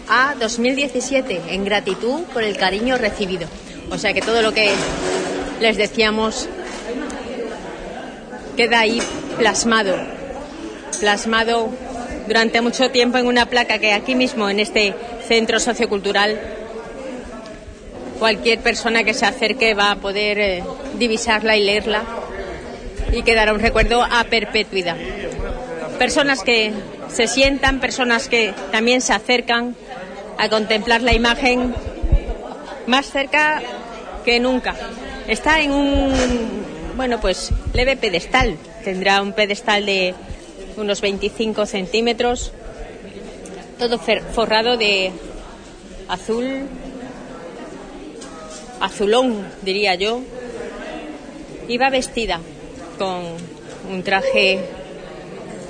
a 0.09 0.35
2017 0.39 1.41
en 1.47 1.65
gratitud 1.65 2.21
por 2.33 2.43
el 2.43 2.55
cariño 2.55 2.99
recibido. 2.99 3.47
O 3.89 3.97
sea 3.97 4.13
que 4.13 4.21
todo 4.21 4.43
lo 4.43 4.53
que 4.53 4.71
les 5.59 5.75
decíamos 5.75 6.47
queda 8.55 8.81
ahí 8.81 9.01
plasmado, 9.39 9.95
plasmado 10.99 11.71
durante 12.27 12.61
mucho 12.61 12.91
tiempo 12.91 13.17
en 13.17 13.25
una 13.25 13.47
placa 13.47 13.79
que 13.79 13.91
aquí 13.91 14.13
mismo 14.13 14.51
en 14.51 14.59
este 14.59 14.93
centro 15.27 15.59
sociocultural 15.59 16.62
cualquier 18.23 18.59
persona 18.59 19.03
que 19.03 19.13
se 19.13 19.25
acerque 19.25 19.73
va 19.73 19.91
a 19.91 19.95
poder 19.97 20.39
eh, 20.39 20.63
divisarla 20.97 21.57
y 21.57 21.63
leerla 21.65 22.03
y 23.11 23.21
quedará 23.21 23.51
un 23.51 23.59
recuerdo 23.59 24.01
a 24.01 24.23
perpetuidad. 24.23 24.95
Personas 25.99 26.41
que 26.41 26.71
se 27.09 27.27
sientan, 27.27 27.81
personas 27.81 28.29
que 28.29 28.53
también 28.71 29.01
se 29.01 29.11
acercan 29.11 29.75
a 30.37 30.47
contemplar 30.47 31.01
la 31.01 31.13
imagen 31.13 31.75
más 32.87 33.07
cerca 33.07 33.61
que 34.23 34.39
nunca. 34.39 34.73
Está 35.27 35.59
en 35.59 35.73
un, 35.73 36.13
bueno, 36.95 37.19
pues 37.19 37.51
leve 37.73 37.97
pedestal. 37.97 38.55
Tendrá 38.85 39.21
un 39.21 39.33
pedestal 39.33 39.85
de 39.85 40.15
unos 40.77 41.01
25 41.01 41.65
centímetros, 41.65 42.53
todo 43.77 43.99
forrado 43.99 44.77
de 44.77 45.11
azul, 46.07 46.69
azulón, 48.83 49.47
diría 49.61 49.95
yo. 49.95 50.21
Iba 51.69 51.89
vestida 51.89 52.41
con 52.99 53.23
un 53.89 54.03
traje 54.03 54.59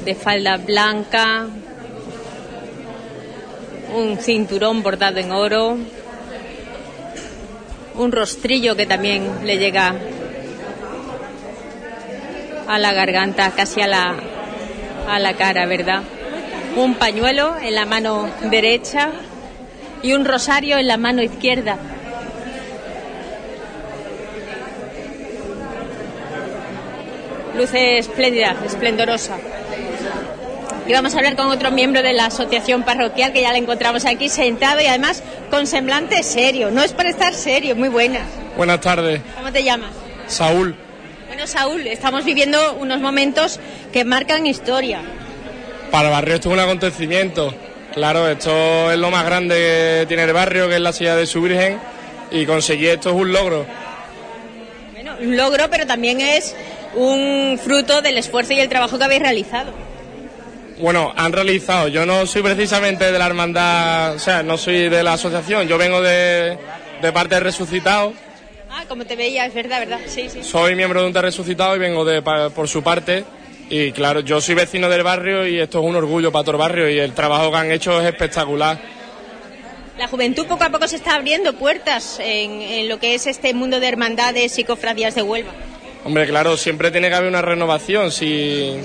de 0.04 0.16
falda 0.16 0.58
blanca, 0.58 1.48
un 3.96 4.18
cinturón 4.18 4.82
bordado 4.82 5.20
en 5.20 5.32
oro, 5.32 5.78
un 7.96 8.12
rostrillo 8.12 8.76
que 8.76 8.88
también 8.88 9.46
le 9.46 9.60
llega 9.60 9.94
a 12.68 12.80
la 12.80 12.94
garganta, 12.94 13.52
casi 13.52 13.82
a 13.82 13.88
la, 13.88 14.16
a 15.08 15.20
la 15.20 15.36
cara, 15.36 15.68
¿verdad? 15.68 16.02
Un 16.76 16.96
pañuelo 16.96 17.56
en 17.62 17.76
la 17.76 17.86
mano 17.86 18.28
derecha 18.50 19.12
y 20.02 20.14
un 20.14 20.26
rosario 20.26 20.80
en 20.80 20.88
la 20.88 20.98
mano 20.98 21.22
izquierda. 21.22 21.93
Luce 27.56 27.98
espléndida, 27.98 28.56
esplendorosa. 28.66 29.38
Y 30.86 30.92
vamos 30.92 31.14
a 31.14 31.18
hablar 31.18 31.36
con 31.36 31.48
otro 31.48 31.72
miembro 31.72 32.02
de 32.02 32.12
la 32.12 32.26
asociación 32.26 32.84
parroquial 32.84 33.32
que 33.32 33.42
ya 33.42 33.54
le 33.54 33.60
encontramos 33.60 34.06
aquí 34.06 34.28
sentado 34.28 34.82
y 34.82 34.86
además 34.86 35.24
con 35.50 35.66
semblante 35.66 36.22
serio. 36.24 36.72
No 36.72 36.84
es 36.84 36.92
para 36.92 37.10
estar 37.10 37.34
serio, 37.34 37.76
muy 37.76 37.88
buenas. 37.88 38.24
Buenas 38.58 38.82
tardes. 38.82 39.22
¿Cómo 39.38 39.52
te 39.52 39.64
llamas? 39.64 39.92
Saúl. 40.28 40.76
Bueno, 41.28 41.48
Saúl, 41.48 41.88
estamos 41.88 42.26
viviendo 42.26 42.76
unos 42.76 43.00
momentos 43.00 43.60
que 43.94 44.04
marcan 44.04 44.46
historia. 44.46 45.02
Para 45.90 46.10
el 46.10 46.14
barrio 46.14 46.36
esto 46.36 46.50
es 46.50 46.54
un 46.54 46.60
acontecimiento. 46.60 47.54
Claro, 47.94 48.28
esto 48.28 48.92
es 48.92 48.98
lo 48.98 49.10
más 49.10 49.24
grande 49.24 49.56
que 49.56 50.06
tiene 50.08 50.24
el 50.24 50.34
barrio, 50.34 50.68
que 50.68 50.76
es 50.76 50.82
la 50.82 50.92
silla 50.92 51.16
de 51.16 51.28
su 51.28 51.42
Virgen, 51.42 51.80
y 52.32 52.46
conseguir 52.46 52.90
esto 52.90 53.10
es 53.10 53.16
un 53.16 53.32
logro. 53.32 53.66
Bueno, 54.94 55.16
un 55.22 55.38
logro, 55.38 55.70
pero 55.70 55.86
también 55.86 56.20
es 56.20 56.56
un 56.96 57.60
fruto 57.64 58.02
del 58.02 58.18
esfuerzo 58.18 58.54
y 58.54 58.60
el 58.60 58.70
trabajo 58.70 58.98
que 58.98 59.04
habéis 59.04 59.22
realizado. 59.22 59.72
Bueno, 60.80 61.14
han 61.16 61.32
realizado. 61.32 61.88
Yo 61.88 62.06
no 62.06 62.26
soy 62.26 62.42
precisamente 62.42 63.12
de 63.12 63.20
la 63.20 63.28
hermandad, 63.28 64.16
o 64.16 64.20
sea, 64.20 64.44
no 64.44 64.58
soy 64.58 64.90
de 64.90 65.04
la 65.04 65.14
asociación, 65.14 65.68
yo 65.68 65.78
vengo 65.78 66.02
de, 66.02 66.58
parte 67.14 67.36
de 67.36 67.42
Resucitado. 67.42 68.14
Ah, 68.70 68.86
como 68.88 69.06
te 69.06 69.16
veía, 69.16 69.46
es 69.46 69.54
verdad, 69.54 69.80
verdad, 69.80 70.00
sí, 70.08 70.28
sí. 70.30 70.44
Soy 70.44 70.76
miembro 70.76 71.02
de 71.02 71.08
un 71.08 71.14
Resucitado 71.14 71.76
y 71.76 71.80
vengo 71.80 72.04
de, 72.04 72.22
por 72.22 72.68
su 72.68 72.82
parte. 72.82 73.24
Y 73.70 73.92
claro, 73.92 74.20
yo 74.20 74.42
soy 74.42 74.56
vecino 74.56 74.90
del 74.90 75.04
barrio 75.04 75.48
y 75.48 75.60
esto 75.60 75.80
es 75.80 75.86
un 75.86 75.96
orgullo 75.96 76.32
para 76.32 76.44
todo 76.44 76.52
el 76.52 76.58
barrio 76.58 76.90
y 76.90 77.00
el 77.00 77.14
trabajo 77.14 77.50
que 77.50 77.58
han 77.58 77.72
hecho 77.72 78.00
es 78.02 78.08
espectacular. 78.08 78.78
La 79.98 80.08
juventud 80.08 80.46
poco 80.48 80.64
a 80.64 80.70
poco 80.70 80.88
se 80.88 80.96
está 80.96 81.16
abriendo 81.16 81.54
puertas 81.54 82.20
en, 82.20 82.62
en 82.62 82.90
lo 82.90 83.00
que 83.00 83.14
es 83.14 83.28
este 83.28 83.54
mundo 83.54 83.80
de 83.80 83.88
hermandades 83.88 84.58
y 84.58 84.64
cofradías 84.64 85.16
de 85.16 85.22
Huelva. 85.22 85.52
Hombre, 86.06 86.28
claro, 86.28 86.58
siempre 86.58 86.92
tiene 86.92 87.10
que 87.10 87.16
haber 87.16 87.30
una 87.30 87.42
renovación. 87.42 88.12
Si 88.12 88.76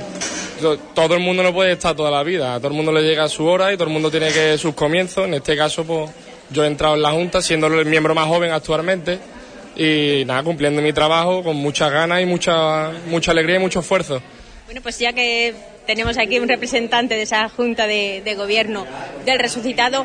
todo 0.94 1.14
el 1.14 1.20
mundo 1.20 1.42
no 1.42 1.52
puede 1.52 1.72
estar 1.72 1.96
toda 1.96 2.10
la 2.10 2.22
vida, 2.22 2.54
a 2.54 2.58
todo 2.58 2.68
el 2.68 2.74
mundo 2.74 2.92
le 2.92 3.02
llega 3.02 3.28
su 3.28 3.44
hora 3.44 3.72
y 3.72 3.76
todo 3.76 3.88
el 3.88 3.92
mundo 3.92 4.10
tiene 4.10 4.32
que 4.32 4.56
sus 4.56 4.74
comienzos. 4.74 5.26
En 5.26 5.34
este 5.34 5.56
caso, 5.56 5.84
pues 5.84 6.10
yo 6.50 6.64
he 6.64 6.66
entrado 6.66 6.94
en 6.94 7.02
la 7.02 7.10
Junta 7.10 7.42
siendo 7.42 7.66
el 7.66 7.86
miembro 7.86 8.14
más 8.14 8.26
joven 8.26 8.52
actualmente 8.52 9.18
y 9.76 10.24
nada, 10.26 10.42
cumpliendo 10.42 10.80
mi 10.80 10.92
trabajo 10.92 11.42
con 11.42 11.56
muchas 11.56 11.90
ganas 11.90 12.22
y 12.22 12.26
mucha, 12.26 12.90
mucha 13.06 13.32
alegría 13.32 13.56
y 13.56 13.60
mucho 13.60 13.80
esfuerzo. 13.80 14.22
Bueno, 14.66 14.80
pues 14.80 14.98
ya 14.98 15.12
que 15.12 15.54
tenemos 15.88 16.18
aquí 16.18 16.38
un 16.38 16.46
representante 16.48 17.14
de 17.14 17.22
esa 17.22 17.48
Junta 17.48 17.86
de, 17.86 18.34
Gobierno 18.36 18.86
del 19.24 19.38
resucitado, 19.38 20.04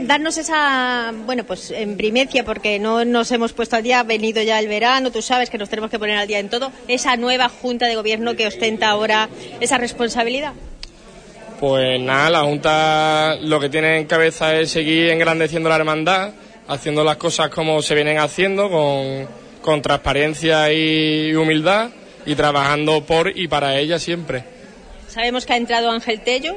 darnos 0.00 0.36
esa, 0.38 1.12
bueno, 1.24 1.44
pues 1.44 1.70
en 1.70 1.96
primecia, 1.96 2.44
porque 2.44 2.80
no 2.80 3.04
nos 3.04 3.30
hemos 3.30 3.52
puesto 3.52 3.76
al 3.76 3.84
día, 3.84 4.00
ha 4.00 4.02
venido 4.02 4.42
ya 4.42 4.58
el 4.58 4.66
verano, 4.66 5.12
tú 5.12 5.22
sabes 5.22 5.50
que 5.50 5.56
nos 5.56 5.68
tenemos 5.68 5.88
que 5.88 6.00
poner 6.00 6.18
al 6.18 6.26
día 6.26 6.40
en 6.40 6.48
todo, 6.48 6.72
esa 6.88 7.16
nueva 7.16 7.48
Junta 7.48 7.86
de 7.86 7.94
Gobierno 7.94 8.34
que 8.34 8.48
ostenta 8.48 8.88
ahora 8.88 9.28
esa 9.60 9.78
responsabilidad. 9.78 10.52
Pues 11.60 12.00
nada, 12.00 12.30
la 12.30 12.40
Junta 12.42 13.36
lo 13.40 13.60
que 13.60 13.68
tiene 13.68 14.00
en 14.00 14.06
cabeza 14.06 14.56
es 14.56 14.72
seguir 14.72 15.10
engrandeciendo 15.10 15.68
la 15.68 15.76
hermandad, 15.76 16.32
haciendo 16.66 17.04
las 17.04 17.18
cosas 17.18 17.50
como 17.50 17.82
se 17.82 17.94
vienen 17.94 18.18
haciendo, 18.18 18.68
con 19.62 19.80
transparencia 19.80 20.72
y 20.72 21.36
humildad 21.36 21.90
y 22.26 22.34
trabajando 22.34 23.04
por 23.04 23.30
y 23.38 23.46
para 23.46 23.78
ella 23.78 24.00
siempre. 24.00 24.53
Sabemos 25.14 25.46
que 25.46 25.52
ha 25.52 25.56
entrado 25.56 25.92
Ángel 25.92 26.22
Tello. 26.22 26.56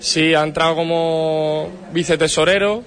Sí, 0.00 0.34
ha 0.34 0.42
entrado 0.42 0.74
como 0.74 1.70
vicetesorero 1.92 2.82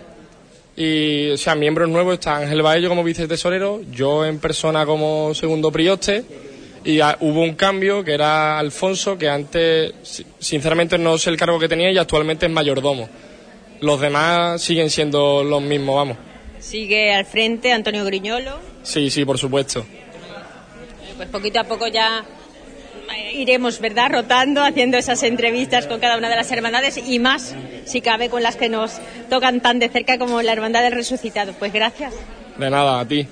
y, 0.76 1.30
o 1.30 1.38
sea, 1.38 1.56
miembros 1.56 1.88
nuevos 1.88 2.16
está 2.16 2.36
Ángel 2.36 2.62
Baello 2.62 2.90
como 2.90 3.02
vicetesorero, 3.02 3.80
yo 3.92 4.26
en 4.26 4.40
persona 4.40 4.86
como 4.86 5.34
segundo 5.34 5.72
prioste 5.72 6.26
y 6.84 7.00
hubo 7.00 7.44
un 7.44 7.56
cambio 7.56 8.04
que 8.04 8.14
era 8.14 8.60
Alfonso, 8.60 9.18
que 9.18 9.30
antes, 9.30 9.94
sinceramente 10.38 10.98
no 10.98 11.18
sé 11.18 11.30
el 11.30 11.38
cargo 11.38 11.60
que 11.60 11.70
tenía 11.70 11.90
y 11.92 11.98
actualmente 11.98 12.48
es 12.48 12.52
mayordomo. 12.52 13.08
Los 13.80 14.02
demás 14.02 14.62
siguen 14.62 14.90
siendo 14.90 15.46
los 15.46 15.62
mismos, 15.62 15.96
vamos. 15.96 16.18
¿Sigue 16.60 17.14
al 17.14 17.26
frente 17.26 17.72
Antonio 17.72 18.04
Griñolo? 18.04 18.60
Sí, 18.84 19.10
sí, 19.10 19.24
por 19.24 19.38
supuesto 19.38 19.86
pues 21.20 21.28
poquito 21.28 21.60
a 21.60 21.66
poco 21.66 21.86
ya 21.88 22.24
iremos, 23.34 23.80
¿verdad?, 23.80 24.12
rotando, 24.12 24.64
haciendo 24.64 24.98
esas 24.98 25.24
entrevistas 25.24 25.88
con 25.88 26.00
cada 26.00 26.18
una 26.18 26.30
de 26.30 26.36
las 26.36 26.52
hermandades 26.52 26.98
y 26.98 27.20
más, 27.20 27.56
si 27.86 28.02
cabe, 28.02 28.30
con 28.30 28.44
las 28.44 28.56
que 28.56 28.70
nos 28.70 29.00
tocan 29.30 29.62
tan 29.62 29.80
de 29.80 29.90
cerca 29.90 30.18
como 30.18 30.42
la 30.42 30.52
Hermandad 30.52 30.82
del 30.82 30.94
Resucitado. 30.94 31.54
Pues 31.54 31.74
gracias. 31.74 32.14
De 32.58 32.70
nada, 32.70 33.00
a 33.00 33.08
ti. 33.08 33.28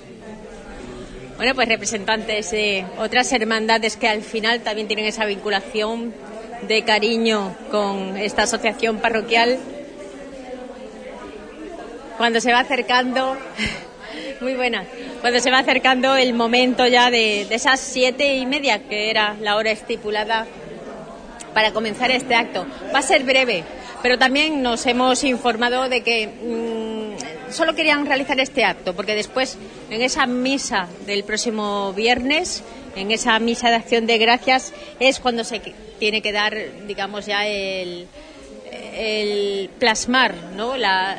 Bueno, 1.36 1.54
pues 1.54 1.68
representantes 1.68 2.50
de 2.50 2.84
otras 2.98 3.32
hermandades 3.32 3.96
que 3.96 4.08
al 4.08 4.22
final 4.22 4.60
también 4.60 4.88
tienen 4.88 5.06
esa 5.06 5.24
vinculación 5.24 6.12
de 6.66 6.82
cariño 6.82 7.54
con 7.70 8.16
esta 8.16 8.42
asociación 8.42 8.98
parroquial. 8.98 9.58
Cuando 12.16 12.40
se 12.40 12.52
va 12.52 12.60
acercando, 12.60 13.36
muy 14.40 14.54
buena, 14.54 14.84
cuando 15.20 15.40
se 15.40 15.50
va 15.50 15.58
acercando 15.58 16.16
el 16.16 16.34
momento 16.34 16.86
ya 16.86 17.10
de, 17.10 17.46
de 17.48 17.54
esas 17.54 17.80
siete 17.80 18.36
y 18.36 18.46
media, 18.46 18.80
que 18.88 19.10
era 19.10 19.36
la 19.40 19.56
hora 19.56 19.70
estipulada 19.70 20.46
para 21.54 21.72
comenzar 21.72 22.10
este 22.10 22.34
acto. 22.34 22.66
Va 22.94 23.00
a 23.00 23.02
ser 23.02 23.24
breve, 23.24 23.64
pero 24.02 24.18
también 24.18 24.62
nos 24.62 24.86
hemos 24.86 25.24
informado 25.24 25.88
de 25.88 26.02
que 26.02 26.28
mmm, 26.28 27.52
solo 27.52 27.74
querían 27.74 28.06
realizar 28.06 28.38
este 28.40 28.64
acto, 28.64 28.94
porque 28.94 29.14
después 29.14 29.58
en 29.90 30.02
esa 30.02 30.26
misa 30.26 30.88
del 31.06 31.24
próximo 31.24 31.92
viernes, 31.92 32.62
en 32.94 33.10
esa 33.10 33.38
misa 33.38 33.70
de 33.70 33.76
acción 33.76 34.06
de 34.06 34.18
gracias, 34.18 34.72
es 35.00 35.20
cuando 35.20 35.44
se 35.44 35.60
tiene 35.98 36.22
que 36.22 36.32
dar, 36.32 36.56
digamos, 36.86 37.26
ya 37.26 37.46
el, 37.46 38.06
el 38.72 39.70
plasmar 39.78 40.34
¿no? 40.56 40.76
la, 40.76 41.16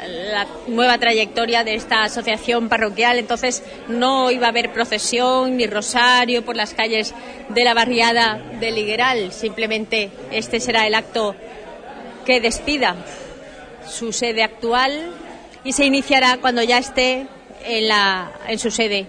nueva 0.68 0.98
trayectoria 0.98 1.64
de 1.64 1.76
esta 1.76 2.04
asociación 2.04 2.70
parroquial. 2.70 3.20
Entonces 3.20 3.64
no 3.88 4.32
iba 4.32 4.48
a 4.48 4.50
haber 4.50 4.74
procesión 4.74 5.58
ni 5.58 5.66
rosario 5.66 6.44
por 6.44 6.56
las 6.56 6.74
calles 6.74 7.14
de 7.50 7.64
la 7.64 7.74
barriada 7.74 8.42
de 8.60 8.72
Ligueral. 8.72 9.32
Simplemente 9.32 10.12
este 10.32 10.60
será 10.60 10.88
el 10.88 10.94
acto 10.94 11.36
que 12.26 12.42
despida 12.42 12.96
su 13.88 14.12
sede 14.12 14.44
actual 14.44 15.12
y 15.64 15.74
se 15.74 15.86
iniciará 15.86 16.38
cuando 16.38 16.62
ya 16.64 16.78
esté 16.78 17.28
en, 17.66 17.88
la, 17.88 18.32
en 18.48 18.60
su 18.60 18.72
sede, 18.72 19.08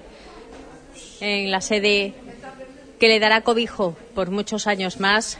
en 1.20 1.50
la 1.50 1.60
sede 1.60 2.14
que 2.98 3.08
le 3.08 3.18
dará 3.18 3.40
cobijo 3.40 3.96
por 4.14 4.30
muchos 4.30 4.66
años 4.66 5.00
más 5.00 5.38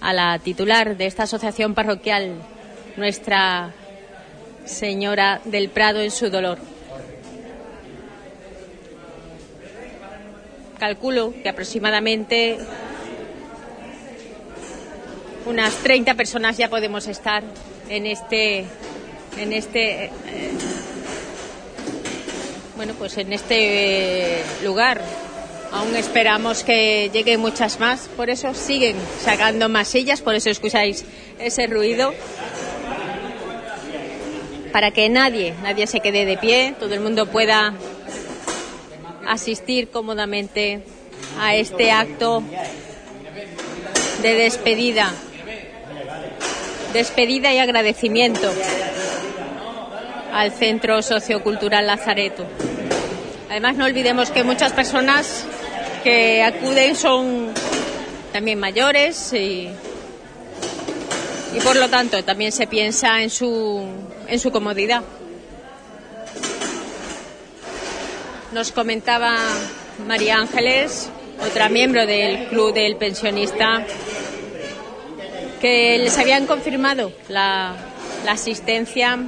a 0.00 0.12
la 0.12 0.38
titular 0.38 0.96
de 0.96 1.06
esta 1.06 1.24
asociación 1.24 1.74
parroquial, 1.74 2.34
Nuestra 2.96 3.72
Señora 4.64 5.40
del 5.44 5.68
Prado 5.70 6.00
en 6.00 6.10
su 6.10 6.30
dolor. 6.30 6.58
Calculo 10.78 11.32
que 11.42 11.48
aproximadamente 11.48 12.58
unas 15.46 15.74
30 15.76 16.14
personas 16.14 16.56
ya 16.56 16.68
podemos 16.68 17.06
estar 17.06 17.42
en 17.88 18.06
este 18.06 18.66
en 19.38 19.52
este 19.52 20.04
eh, 20.04 20.10
bueno 22.76 22.94
pues 22.94 23.16
en 23.16 23.32
este 23.32 24.42
lugar 24.62 25.00
Aún 25.70 25.94
esperamos 25.96 26.64
que 26.64 27.10
lleguen 27.12 27.40
muchas 27.40 27.78
más, 27.78 28.08
por 28.16 28.30
eso 28.30 28.54
siguen 28.54 28.96
sacando 29.20 29.68
más 29.68 29.88
sillas, 29.88 30.22
por 30.22 30.34
eso 30.34 30.48
escucháis 30.48 31.04
ese 31.38 31.66
ruido. 31.66 32.14
Para 34.72 34.90
que 34.90 35.08
nadie, 35.08 35.54
nadie 35.62 35.86
se 35.86 36.00
quede 36.00 36.24
de 36.24 36.38
pie, 36.38 36.74
todo 36.78 36.94
el 36.94 37.00
mundo 37.00 37.26
pueda 37.26 37.74
asistir 39.26 39.88
cómodamente 39.88 40.82
a 41.38 41.54
este 41.54 41.90
acto 41.90 42.42
de 44.22 44.34
despedida. 44.34 45.12
Despedida 46.94 47.52
y 47.52 47.58
agradecimiento 47.58 48.50
al 50.32 50.50
Centro 50.52 51.02
Sociocultural 51.02 51.86
Lazareto. 51.86 52.46
Además, 53.50 53.76
no 53.76 53.86
olvidemos 53.86 54.30
que 54.30 54.44
muchas 54.44 54.72
personas 54.72 55.46
que 56.04 56.42
acuden 56.42 56.94
son 56.94 57.48
también 58.30 58.58
mayores 58.58 59.32
y, 59.32 59.68
y 61.54 61.60
por 61.64 61.76
lo 61.76 61.88
tanto 61.88 62.22
también 62.24 62.52
se 62.52 62.66
piensa 62.66 63.22
en 63.22 63.30
su, 63.30 63.86
en 64.26 64.38
su 64.38 64.52
comodidad. 64.52 65.02
Nos 68.52 68.70
comentaba 68.70 69.34
María 70.06 70.36
Ángeles, 70.36 71.08
otra 71.40 71.70
miembro 71.70 72.04
del 72.06 72.48
Club 72.48 72.74
del 72.74 72.96
Pensionista, 72.96 73.84
que 75.60 75.98
les 75.98 76.18
habían 76.18 76.46
confirmado 76.46 77.12
la, 77.28 77.74
la 78.26 78.32
asistencia 78.32 79.18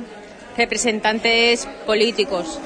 representantes 0.59 1.67
políticos 1.87 2.61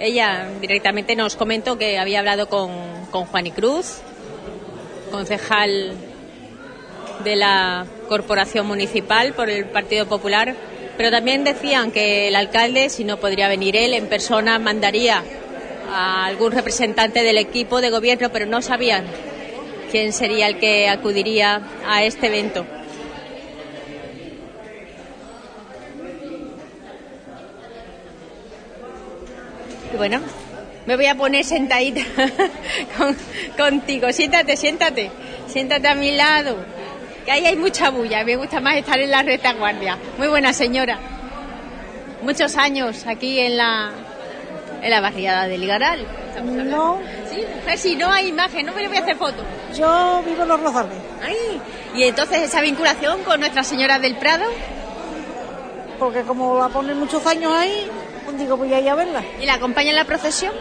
ella 0.00 0.48
directamente 0.60 1.14
nos 1.14 1.36
comentó 1.36 1.78
que 1.78 1.98
había 1.98 2.20
hablado 2.20 2.48
con, 2.48 2.70
con 3.10 3.26
Juan 3.26 3.46
y 3.46 3.50
Cruz, 3.52 3.98
concejal 5.10 5.92
de 7.22 7.36
la 7.36 7.86
Corporación 8.08 8.66
Municipal 8.66 9.34
por 9.34 9.50
el 9.50 9.66
Partido 9.66 10.06
Popular, 10.06 10.54
pero 10.96 11.10
también 11.10 11.44
decían 11.44 11.92
que 11.92 12.28
el 12.28 12.36
alcalde, 12.36 12.88
si 12.88 13.04
no 13.04 13.18
podría 13.18 13.48
venir 13.48 13.76
él 13.76 13.94
en 13.94 14.06
persona, 14.06 14.58
mandaría 14.58 15.22
a 15.92 16.26
algún 16.26 16.52
representante 16.52 17.22
del 17.22 17.38
equipo 17.38 17.80
de 17.80 17.90
gobierno, 17.90 18.30
pero 18.30 18.46
no 18.46 18.62
sabían 18.62 19.04
quién 19.90 20.12
sería 20.12 20.46
el 20.46 20.58
que 20.58 20.88
acudiría 20.88 21.62
a 21.86 22.04
este 22.04 22.28
evento. 22.28 22.64
Y 29.92 29.96
bueno, 29.96 30.20
me 30.86 30.96
voy 30.96 31.06
a 31.06 31.14
poner 31.14 31.44
sentadita 31.44 32.02
con, 32.96 33.16
contigo. 33.56 34.12
Siéntate, 34.12 34.56
siéntate. 34.56 35.10
Siéntate 35.46 35.88
a 35.88 35.94
mi 35.94 36.12
lado. 36.12 36.56
Que 37.24 37.32
ahí 37.32 37.46
hay 37.46 37.56
mucha 37.56 37.90
bulla. 37.90 38.24
Me 38.24 38.36
gusta 38.36 38.60
más 38.60 38.76
estar 38.76 38.98
en 38.98 39.10
la 39.10 39.22
retaguardia. 39.22 39.98
Muy 40.18 40.28
buena 40.28 40.52
señora. 40.52 40.98
Muchos 42.22 42.56
años 42.56 43.06
aquí 43.06 43.40
en 43.40 43.56
la, 43.56 43.90
en 44.82 44.90
la 44.90 45.00
barriada 45.00 45.46
de 45.46 45.58
Ligaral. 45.58 46.06
No. 46.42 46.98
Sí, 47.30 47.42
mujer, 47.56 47.78
si 47.78 47.96
no 47.96 48.10
hay 48.10 48.28
imagen, 48.28 48.64
no 48.66 48.72
me 48.72 48.82
le 48.82 48.88
voy 48.88 48.96
a 48.96 49.00
hacer 49.00 49.16
foto. 49.16 49.42
Yo 49.76 50.22
vivo 50.24 50.42
en 50.42 50.48
los 50.48 50.60
Rosales. 50.60 50.96
Ay, 51.22 51.60
y 51.94 52.04
entonces 52.04 52.42
esa 52.42 52.60
vinculación 52.60 53.22
con 53.24 53.40
Nuestra 53.40 53.64
Señora 53.64 53.98
del 53.98 54.16
Prado. 54.16 54.44
Porque 55.98 56.22
como 56.22 56.58
la 56.58 56.68
ponen 56.68 56.98
muchos 56.98 57.26
años 57.26 57.52
ahí, 57.54 57.86
digo, 58.38 58.56
voy 58.56 58.72
a 58.74 58.80
ir 58.80 58.88
a 58.88 58.94
verla. 58.94 59.22
¿Y 59.40 59.46
la 59.46 59.54
acompaña 59.54 59.90
en 59.90 59.96
la 59.96 60.04
procesión? 60.04 60.52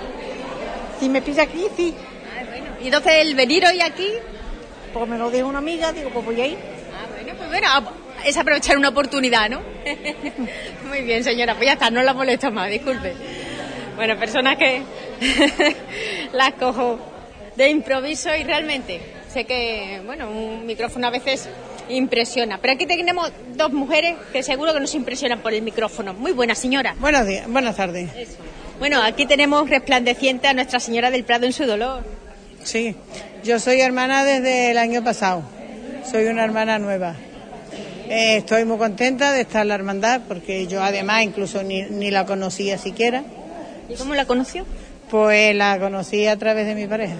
Si 0.99 1.09
me 1.09 1.21
pilla 1.21 1.43
aquí, 1.43 1.65
sí. 1.75 1.95
Ah, 1.97 2.43
bueno. 2.49 2.67
¿Y 2.81 2.85
entonces 2.85 3.13
el 3.21 3.35
venir 3.35 3.65
hoy 3.65 3.81
aquí? 3.81 4.09
Pues 4.93 5.07
me 5.07 5.17
lo 5.17 5.29
dijo 5.29 5.47
una 5.47 5.59
amiga, 5.59 5.91
digo, 5.91 6.09
pues 6.09 6.25
voy 6.25 6.41
a 6.41 6.47
ir. 6.47 6.57
Ah, 6.93 7.07
bueno, 7.13 7.33
pues 7.37 7.49
bueno, 7.49 7.67
es 8.25 8.37
aprovechar 8.37 8.77
una 8.77 8.89
oportunidad, 8.89 9.49
¿no? 9.49 9.61
Muy 10.87 11.01
bien, 11.01 11.23
señora, 11.23 11.55
pues 11.55 11.67
ya 11.67 11.73
está, 11.73 11.89
no 11.89 12.01
la 12.03 12.13
molesto 12.13 12.51
más, 12.51 12.69
disculpe. 12.69 13.13
Bueno, 13.95 14.17
personas 14.17 14.57
que 14.57 14.81
las 16.33 16.53
cojo 16.53 16.99
de 17.55 17.69
improviso 17.69 18.33
y 18.35 18.43
realmente 18.43 19.01
sé 19.31 19.45
que, 19.45 20.01
bueno, 20.05 20.29
un 20.29 20.65
micrófono 20.65 21.07
a 21.07 21.11
veces 21.11 21.49
impresiona. 21.89 22.59
Pero 22.61 22.73
aquí 22.73 22.85
tenemos 22.85 23.31
dos 23.55 23.71
mujeres 23.71 24.15
que 24.31 24.43
seguro 24.43 24.73
que 24.73 24.79
nos 24.79 24.93
impresionan 24.95 25.39
por 25.39 25.53
el 25.53 25.61
micrófono. 25.61 26.13
Muy 26.13 26.31
buena 26.31 26.55
señora. 26.55 26.95
Buenos 26.99 27.27
días, 27.27 27.47
buenas 27.47 27.75
tardes. 27.75 28.09
Eso. 28.15 28.37
Bueno, 28.79 29.01
aquí 29.03 29.25
tenemos 29.25 29.69
resplandeciente 29.69 30.47
a 30.47 30.53
Nuestra 30.53 30.79
Señora 30.79 31.11
del 31.11 31.25
Prado 31.25 31.45
en 31.45 31.53
su 31.53 31.65
dolor. 31.65 32.03
Sí, 32.63 32.95
yo 33.43 33.59
soy 33.59 33.81
hermana 33.81 34.23
desde 34.23 34.71
el 34.71 34.77
año 34.77 35.03
pasado. 35.03 35.43
Soy 36.09 36.25
una 36.27 36.45
hermana 36.45 36.79
nueva. 36.79 37.15
Eh, 38.07 38.37
estoy 38.37 38.65
muy 38.65 38.77
contenta 38.77 39.31
de 39.33 39.41
estar 39.41 39.63
en 39.63 39.67
la 39.67 39.75
hermandad 39.75 40.21
porque 40.27 40.65
yo 40.65 40.81
además 40.81 41.23
incluso 41.23 41.61
ni, 41.61 41.83
ni 41.83 42.09
la 42.09 42.25
conocía 42.25 42.77
siquiera. 42.77 43.23
¿Y 43.89 43.95
cómo 43.95 44.15
la 44.15 44.25
conoció? 44.25 44.65
Pues 45.09 45.55
la 45.55 45.77
conocí 45.79 46.25
a 46.27 46.37
través 46.37 46.65
de 46.65 46.75
mi 46.75 46.87
pareja. 46.87 47.17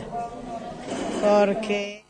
Porque... 1.22 2.09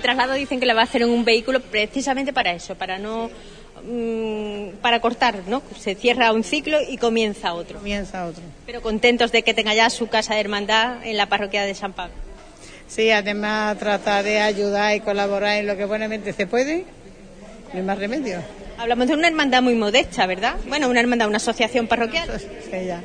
Traslado 0.00 0.34
dicen 0.34 0.60
que 0.60 0.66
le 0.66 0.74
va 0.74 0.82
a 0.82 0.84
hacer 0.84 1.02
en 1.02 1.10
un 1.10 1.24
vehículo 1.24 1.60
precisamente 1.60 2.32
para 2.32 2.52
eso, 2.52 2.74
para 2.74 2.98
no 2.98 3.30
mm, 3.84 4.76
para 4.80 5.00
cortar, 5.00 5.42
¿no? 5.46 5.62
Se 5.78 5.94
cierra 5.94 6.32
un 6.32 6.44
ciclo 6.44 6.78
y 6.86 6.96
comienza 6.96 7.54
otro. 7.54 7.78
Comienza 7.78 8.26
otro. 8.26 8.42
Pero 8.66 8.82
contentos 8.82 9.32
de 9.32 9.42
que 9.42 9.54
tenga 9.54 9.74
ya 9.74 9.90
su 9.90 10.08
casa 10.08 10.34
de 10.34 10.40
hermandad 10.40 11.04
en 11.04 11.16
la 11.16 11.26
parroquia 11.26 11.62
de 11.64 11.74
San 11.74 11.92
Pablo. 11.92 12.14
Sí, 12.88 13.10
además 13.10 13.78
trata 13.78 14.22
de 14.22 14.40
ayudar 14.40 14.96
y 14.96 15.00
colaborar 15.00 15.58
en 15.58 15.66
lo 15.66 15.76
que 15.76 15.84
buenamente 15.84 16.32
se 16.32 16.46
puede. 16.46 16.84
No 17.72 17.78
hay 17.78 17.82
más 17.82 17.98
remedio. 17.98 18.42
Hablamos 18.78 19.06
de 19.06 19.14
una 19.14 19.28
hermandad 19.28 19.62
muy 19.62 19.74
modesta, 19.74 20.26
¿verdad? 20.26 20.56
Bueno, 20.66 20.88
una 20.88 21.00
hermandad, 21.00 21.28
una 21.28 21.36
asociación 21.36 21.86
parroquial. 21.86 22.28
Sí, 22.40 22.86
ya. 22.86 23.00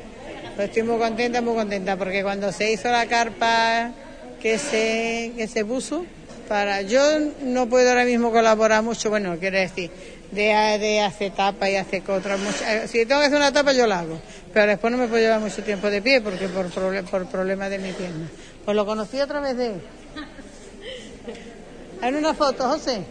Pues 0.56 0.68
estoy 0.68 0.84
muy 0.84 0.98
contenta, 0.98 1.42
muy 1.42 1.54
contenta, 1.54 1.96
porque 1.96 2.22
cuando 2.22 2.50
se 2.50 2.72
hizo 2.72 2.90
la 2.90 3.06
carpa 3.06 3.92
que 4.40 4.58
se, 4.58 5.32
que 5.36 5.46
se 5.46 5.64
puso, 5.66 6.06
para 6.48 6.82
yo 6.82 7.00
no 7.42 7.68
puedo 7.68 7.88
ahora 7.88 8.04
mismo 8.04 8.30
colaborar 8.30 8.82
mucho, 8.82 9.10
bueno, 9.10 9.36
quiero 9.38 9.58
decir, 9.58 9.90
de, 10.30 10.44
de 10.78 11.00
hacer 11.00 11.32
tapa 11.32 11.68
y 11.70 11.76
hacer 11.76 12.02
otras 12.08 12.38
muchas. 12.38 12.90
Si 12.90 13.04
tengo 13.06 13.20
que 13.20 13.26
hacer 13.26 13.38
una 13.38 13.52
tapa, 13.52 13.72
yo 13.72 13.86
la 13.86 14.00
hago, 14.00 14.20
pero 14.52 14.66
después 14.66 14.90
no 14.92 14.98
me 14.98 15.08
puedo 15.08 15.22
llevar 15.22 15.40
mucho 15.40 15.62
tiempo 15.62 15.90
de 15.90 16.02
pie 16.02 16.20
porque 16.20 16.48
por, 16.48 16.70
por 17.04 17.26
problemas 17.26 17.70
de 17.70 17.78
mi 17.78 17.92
pierna. 17.92 18.28
Pues 18.64 18.74
lo 18.76 18.86
conocí 18.86 19.18
a 19.20 19.26
través 19.26 19.56
de 19.56 19.66
él. 19.66 19.80
Hay 22.02 22.12
una 22.14 22.34
foto, 22.34 22.68
José. 22.68 23.02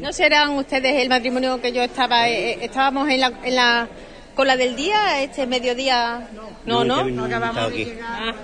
¿No 0.00 0.12
serán 0.12 0.50
ustedes 0.52 1.02
el 1.02 1.08
matrimonio 1.08 1.60
que 1.60 1.72
yo 1.72 1.82
estaba, 1.82 2.28
eh, 2.28 2.52
eh, 2.52 2.58
estábamos 2.62 3.08
en 3.08 3.20
la, 3.20 3.32
en 3.42 3.56
la 3.56 3.88
cola 4.34 4.56
del 4.56 4.76
día, 4.76 5.22
este 5.22 5.46
mediodía? 5.46 6.28
No, 6.64 6.84
no, 6.84 7.02
no, 7.02 7.10
no, 7.10 7.24
acabamos 7.24 7.70
de 7.70 7.76
llegar. 7.84 8.34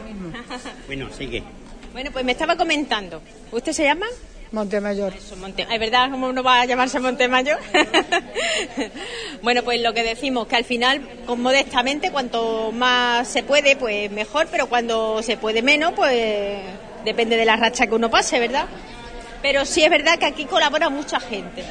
Bueno, 0.87 1.09
sigue. 1.17 1.45
Bueno, 1.93 2.11
pues 2.11 2.25
me 2.25 2.33
estaba 2.33 2.57
comentando. 2.57 3.21
¿Usted 3.51 3.73
se 3.73 3.85
llama? 3.85 4.07
Montemayor. 4.51 5.15
Eso, 5.15 5.37
Monte... 5.37 5.67
¿Es 5.71 5.81
verdad 5.81 6.11
cómo 6.11 6.33
no 6.33 6.43
va 6.43 6.61
a 6.61 6.67
llamarse 6.67 7.01
Montemayor? 7.01 7.59
bueno, 9.43 9.63
pues 9.63 9.81
lo 9.81 9.95
que 9.95 10.03
decimos, 10.03 10.47
que 10.47 10.57
al 10.57 10.65
final, 10.65 11.01
con 11.27 11.41
modestamente, 11.41 12.11
cuanto 12.11 12.71
más 12.73 13.29
se 13.29 13.43
puede, 13.43 13.77
pues 13.77 14.11
mejor, 14.11 14.49
pero 14.51 14.69
cuando 14.69 15.23
se 15.23 15.37
puede 15.37 15.63
menos, 15.63 15.93
pues 15.95 16.59
depende 17.05 17.37
de 17.37 17.45
la 17.45 17.57
racha 17.57 17.87
que 17.87 17.95
uno 17.95 18.11
pase, 18.11 18.39
¿verdad? 18.41 18.67
Pero 19.41 19.65
sí 19.65 19.83
es 19.83 19.91
verdad 19.91 20.19
que 20.19 20.27
aquí 20.27 20.45
colabora 20.45 20.91
mucha 20.91 21.19
gente. 21.19 21.65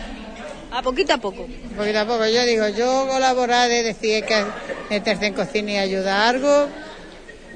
A 0.72 0.82
poquito 0.82 1.14
a 1.14 1.18
poco. 1.18 1.48
Poquito 1.76 2.00
a 2.00 2.06
poco, 2.06 2.26
yo 2.28 2.44
digo, 2.46 2.68
yo 2.70 3.08
colaborar 3.08 3.70
de 3.70 3.84
decir 3.84 4.24
que 4.26 4.44
meterse 4.90 5.28
en 5.28 5.34
cocina 5.34 5.72
y 5.72 5.78
ayudar 5.78 6.36
algo. 6.36 6.68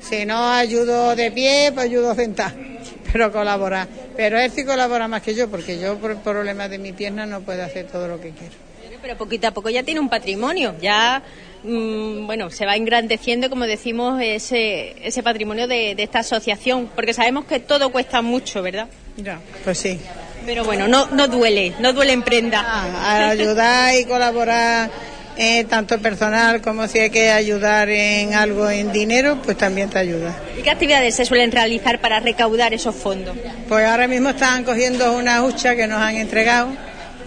Si 0.07 0.25
no 0.25 0.51
ayudo 0.51 1.15
de 1.15 1.31
pie, 1.31 1.71
pues 1.73 1.85
ayudo 1.85 2.13
sentado. 2.15 2.55
Pero 3.11 3.31
colaborar. 3.31 3.87
Pero 4.15 4.39
él 4.39 4.51
sí 4.51 4.63
colabora 4.63 5.07
más 5.07 5.21
que 5.21 5.35
yo, 5.35 5.49
porque 5.49 5.79
yo 5.79 5.97
por 5.97 6.15
problemas 6.17 6.69
de 6.69 6.77
mi 6.77 6.93
pierna 6.93 7.25
no 7.25 7.41
puedo 7.41 7.63
hacer 7.63 7.87
todo 7.87 8.07
lo 8.07 8.19
que 8.19 8.31
quiero. 8.31 8.53
Pero 9.01 9.17
poquito 9.17 9.47
a 9.47 9.51
poco 9.51 9.69
ya 9.69 9.83
tiene 9.83 9.99
un 9.99 10.09
patrimonio, 10.09 10.75
ya 10.81 11.21
mm, 11.63 12.25
bueno, 12.25 12.49
se 12.49 12.65
va 12.65 12.75
engrandeciendo, 12.75 13.51
como 13.51 13.65
decimos, 13.65 14.19
ese, 14.19 14.95
ese 15.05 15.21
patrimonio 15.21 15.67
de, 15.67 15.93
de 15.93 16.01
esta 16.01 16.19
asociación, 16.19 16.89
porque 16.95 17.13
sabemos 17.13 17.45
que 17.45 17.59
todo 17.59 17.91
cuesta 17.91 18.23
mucho, 18.23 18.63
¿verdad? 18.63 18.87
Ya, 19.17 19.39
pues 19.63 19.77
sí. 19.77 19.99
Pero 20.45 20.63
bueno, 20.63 20.87
no, 20.87 21.07
no 21.07 21.27
duele, 21.27 21.73
no 21.79 21.93
duele 21.93 22.13
en 22.13 22.23
prenda. 22.23 22.61
A 22.61 23.29
ayudar 23.29 23.95
y 23.95 24.05
colaborar, 24.05 24.89
eh, 25.37 25.65
tanto 25.65 25.99
personal 25.99 26.61
como 26.61 26.87
si 26.87 26.99
hay 26.99 27.09
que 27.09 27.29
ayudar 27.29 27.89
en 27.89 28.33
algo 28.33 28.69
en 28.69 28.91
dinero, 28.91 29.41
pues 29.43 29.57
también 29.57 29.89
te 29.89 29.99
ayuda. 29.99 30.35
¿Y 30.57 30.61
qué 30.61 30.69
actividades 30.69 31.15
se 31.15 31.25
suelen 31.25 31.51
realizar 31.51 31.99
para 31.99 32.19
recaudar 32.19 32.73
esos 32.73 32.95
fondos? 32.95 33.35
Pues 33.67 33.85
ahora 33.85 34.07
mismo 34.07 34.29
están 34.29 34.63
cogiendo 34.63 35.13
una 35.13 35.43
hucha 35.43 35.75
que 35.75 35.87
nos 35.87 36.01
han 36.01 36.15
entregado 36.15 36.69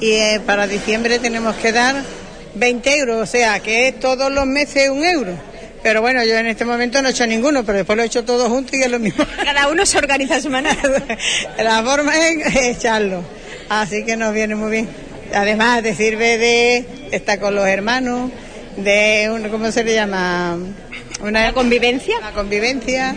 y 0.01 0.13
eh, 0.13 0.41
para 0.45 0.67
diciembre 0.67 1.19
tenemos 1.19 1.57
que 1.57 1.73
dar 1.73 1.97
20 2.55 2.99
euros, 2.99 3.17
o 3.23 3.27
sea 3.27 3.61
que 3.61 3.89
es 3.89 4.01
todos 4.01 4.33
los 4.33 4.47
meses 4.47 4.89
un 4.91 5.05
euro. 5.05 5.33
Pero 5.83 6.01
bueno, 6.01 6.25
yo 6.25 6.37
en 6.37 6.47
este 6.47 6.65
momento 6.65 7.01
no 7.01 7.09
he 7.09 7.13
hecho 7.13 7.27
ninguno, 7.27 7.65
pero 7.65 7.79
después 7.79 7.97
lo 7.97 8.03
he 8.03 8.07
hecho 8.07 8.25
todo 8.25 8.49
junto 8.49 8.77
y 8.77 8.83
es 8.83 8.91
lo 8.91 8.99
mismo. 8.99 9.25
Cada 9.45 9.69
uno 9.69 9.87
se 9.87 9.99
organiza 9.99 10.41
su 10.41 10.51
manera. 10.51 10.77
La 11.59 11.83
forma 11.83 12.13
es 12.29 12.57
echarlo, 12.57 13.23
así 13.69 14.05
que 14.05 14.17
nos 14.17 14.33
viene 14.35 14.55
muy 14.55 14.71
bien. 14.71 15.08
Además, 15.35 15.83
te 15.83 15.95
sirve 15.95 16.39
de 16.39 16.85
estar 17.13 17.39
con 17.39 17.55
los 17.55 17.67
hermanos, 17.67 18.31
de, 18.77 19.31
un, 19.33 19.49
¿cómo 19.49 19.71
se 19.73 19.85
le 19.85 19.95
llama? 19.95 20.57
Una 21.21 21.53
convivencia. 21.53 22.19
Una 22.19 22.33
convivencia. 22.33 23.15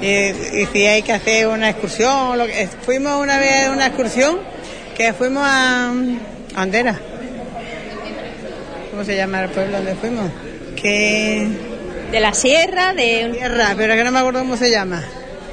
Y, 0.00 0.06
y 0.06 0.68
si 0.72 0.86
hay 0.86 1.02
que 1.02 1.12
hacer 1.12 1.46
una 1.48 1.70
excursión, 1.70 2.38
lo 2.38 2.46
que, 2.46 2.68
fuimos 2.82 3.20
una 3.20 3.38
vez 3.38 3.68
a 3.68 3.72
una 3.72 3.86
excursión 3.86 4.38
que 4.96 5.12
fuimos 5.12 5.42
a, 5.44 5.90
a 6.54 6.62
Andera. 6.62 6.98
¿Cómo 8.90 9.04
se 9.04 9.16
llama 9.16 9.42
el 9.42 9.50
pueblo 9.50 9.76
donde 9.76 9.94
fuimos? 9.96 10.30
Que 10.76 11.48
de 12.10 12.20
la 12.20 12.32
sierra, 12.32 12.94
de 12.94 13.30
tierra, 13.32 13.74
pero 13.76 13.94
que 13.94 14.04
no 14.04 14.12
me 14.12 14.20
acuerdo 14.20 14.40
cómo 14.40 14.56
se 14.56 14.70
llama. 14.70 15.02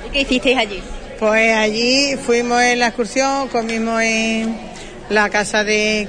¿Y 0.07 0.11
qué 0.11 0.21
hicisteis 0.21 0.57
allí? 0.57 0.79
Pues 1.19 1.55
allí 1.55 2.15
fuimos 2.17 2.61
en 2.61 2.79
la 2.79 2.87
excursión, 2.87 3.47
comimos 3.47 4.01
en 4.01 4.70
la 5.11 5.29
casa 5.29 5.65
de 5.65 6.07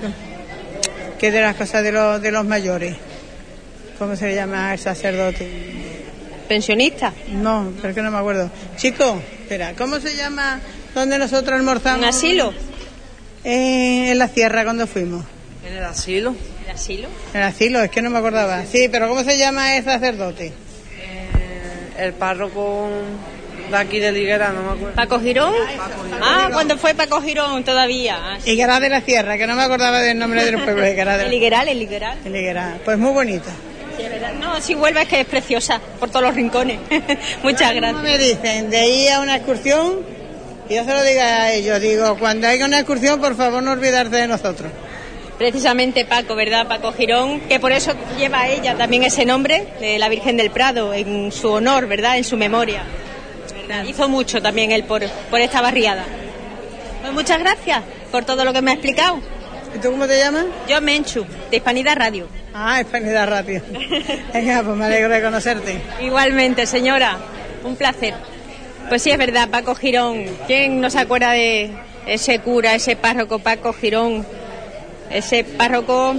que 1.18 1.26
es 1.28 1.32
de 1.32 1.40
las 1.40 1.56
casas 1.56 1.82
de 1.82 1.90
los 1.90 2.22
de 2.22 2.30
los 2.30 2.44
mayores. 2.44 2.96
¿Cómo 3.98 4.14
se 4.16 4.28
le 4.28 4.34
llama 4.36 4.72
el 4.72 4.78
sacerdote? 4.78 5.48
¿Pensionista? 6.48 7.12
No, 7.32 7.72
pero 7.80 7.94
que 7.94 8.02
no 8.02 8.10
me 8.10 8.18
acuerdo. 8.18 8.50
Chico, 8.76 9.20
espera, 9.40 9.74
¿cómo 9.76 9.98
se 9.98 10.16
llama 10.16 10.60
donde 10.94 11.18
nosotros 11.18 11.58
almorzamos? 11.58 11.98
¿Un 11.98 12.04
asilo? 12.04 12.54
Eh, 13.44 14.12
en 14.12 14.18
la 14.18 14.28
sierra 14.28 14.62
cuando 14.62 14.86
fuimos. 14.86 15.24
¿En 15.66 15.76
el 15.76 15.84
asilo? 15.84 16.36
¿El 16.64 16.70
asilo? 16.70 17.08
En 17.34 17.40
el 17.40 17.46
asilo, 17.46 17.82
es 17.82 17.90
que 17.90 18.02
no 18.02 18.10
me 18.10 18.18
acordaba. 18.18 18.64
Sí, 18.66 18.88
pero 18.88 19.08
¿cómo 19.08 19.24
se 19.24 19.36
llama 19.36 19.76
el 19.76 19.84
sacerdote? 19.84 20.46
Eh, 20.46 20.52
el 21.98 22.12
párroco 22.12 22.88
de 23.72 23.82
aquí 23.82 23.98
de 23.98 24.12
Liguera, 24.12 24.52
no 24.52 24.62
me 24.62 24.70
acuerdo. 24.72 24.94
¿Paco 24.94 25.20
Girón? 25.20 25.52
Ah, 26.20 26.50
cuando 26.52 26.78
fue 26.78 26.94
Paco 26.94 27.20
Girón 27.20 27.64
todavía. 27.64 28.16
Ah, 28.20 28.36
sí. 28.40 28.50
Higueral 28.52 28.80
de 28.80 28.88
la 28.88 29.00
Sierra, 29.00 29.36
que 29.36 29.46
no 29.46 29.54
me 29.56 29.62
acordaba 29.62 30.00
del 30.00 30.18
nombre 30.18 30.44
del 30.44 30.62
pueblo. 30.62 30.86
Higueral 30.86 31.18
de 31.18 31.24
El 31.24 31.28
la... 31.28 31.34
Ligueral, 31.34 31.68
el 31.68 31.78
Ligueral. 31.78 32.18
El 32.24 32.36
Higueral. 32.36 32.80
Pues 32.84 32.98
muy 32.98 33.12
bonita. 33.12 33.50
Sí. 33.96 34.04
No, 34.40 34.60
si 34.60 34.74
Huelva 34.74 35.02
es 35.02 35.08
que 35.08 35.20
es 35.20 35.26
preciosa, 35.26 35.80
por 36.00 36.08
todos 36.08 36.22
los 36.26 36.34
rincones. 36.34 36.78
Muchas 37.42 37.68
¿Cómo 37.68 37.80
gracias. 37.80 38.02
me 38.02 38.18
dicen 38.18 38.70
de 38.70 38.86
ir 38.88 39.10
a 39.10 39.20
una 39.20 39.36
excursión? 39.36 40.00
Y 40.68 40.74
yo 40.76 40.84
se 40.84 40.92
lo 40.92 41.02
digo 41.02 41.20
a 41.20 41.52
ellos, 41.52 41.80
digo, 41.80 42.16
cuando 42.18 42.46
haya 42.46 42.64
una 42.64 42.78
excursión, 42.78 43.20
por 43.20 43.36
favor 43.36 43.62
no 43.62 43.72
olvidarte 43.72 44.16
de 44.16 44.26
nosotros. 44.28 44.70
Precisamente 45.36 46.04
Paco, 46.04 46.36
¿verdad? 46.36 46.68
Paco 46.68 46.92
Girón, 46.92 47.40
que 47.40 47.58
por 47.58 47.72
eso 47.72 47.92
lleva 48.16 48.48
ella 48.48 48.76
también 48.76 49.02
ese 49.02 49.24
nombre 49.24 49.66
de 49.80 49.98
la 49.98 50.08
Virgen 50.08 50.36
del 50.36 50.50
Prado, 50.50 50.94
en 50.94 51.32
su 51.32 51.50
honor, 51.50 51.88
¿verdad? 51.88 52.16
En 52.16 52.24
su 52.24 52.36
memoria. 52.36 52.84
Hizo 53.86 54.08
mucho 54.08 54.40
también 54.40 54.72
él 54.72 54.84
por, 54.84 55.02
por 55.30 55.40
esta 55.40 55.60
barriada. 55.60 56.04
Pues 57.00 57.12
muchas 57.12 57.38
gracias 57.38 57.82
por 58.10 58.24
todo 58.24 58.44
lo 58.44 58.52
que 58.52 58.62
me 58.62 58.70
ha 58.70 58.74
explicado. 58.74 59.18
¿Y 59.74 59.78
tú 59.78 59.90
cómo 59.90 60.06
te 60.06 60.18
llamas? 60.18 60.44
Yo 60.68 60.80
Menchu, 60.80 61.24
de 61.50 61.56
Hispanidad 61.56 61.96
Radio. 61.96 62.28
Ah, 62.54 62.80
Hispanidad 62.80 63.28
Radio. 63.28 63.62
Venga, 64.32 64.62
pues 64.62 64.76
me 64.76 64.84
alegro 64.84 65.08
de 65.08 65.22
conocerte. 65.22 65.80
Igualmente, 66.00 66.66
señora, 66.66 67.16
un 67.64 67.76
placer. 67.76 68.14
Pues 68.88 69.02
sí, 69.02 69.10
es 69.10 69.18
verdad, 69.18 69.48
Paco 69.48 69.74
Girón. 69.74 70.26
¿Quién 70.46 70.80
no 70.80 70.90
se 70.90 70.98
acuerda 70.98 71.32
de 71.32 71.72
ese 72.06 72.40
cura, 72.40 72.74
ese 72.74 72.96
párroco 72.96 73.38
Paco 73.38 73.72
Girón? 73.72 74.26
Ese 75.10 75.44
párroco, 75.44 76.14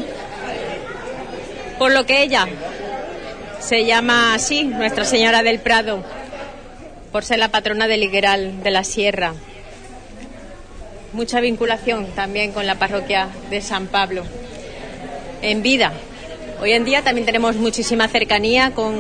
por 1.78 1.92
lo 1.92 2.06
que 2.06 2.24
ella 2.24 2.48
se 3.60 3.86
llama 3.86 4.34
así, 4.34 4.64
Nuestra 4.64 5.06
Señora 5.06 5.42
del 5.44 5.60
Prado, 5.60 6.04
por 7.14 7.24
ser 7.24 7.38
la 7.38 7.50
patrona 7.50 7.88
del 7.88 8.02
Higueral 8.02 8.64
de 8.64 8.72
la 8.72 8.84
Sierra. 8.84 9.36
Mucha 11.14 11.40
vinculación 11.42 12.08
también 12.08 12.52
con 12.52 12.66
la 12.66 12.80
parroquia 12.80 13.30
de 13.52 13.62
San 13.62 13.86
Pablo. 13.86 14.24
En 15.44 15.62
vida. 15.62 15.94
Hoy 16.60 16.72
en 16.72 16.86
día 16.86 17.04
también 17.04 17.28
tenemos 17.28 17.56
muchísima 17.56 18.08
cercanía 18.08 18.72
con, 18.72 18.96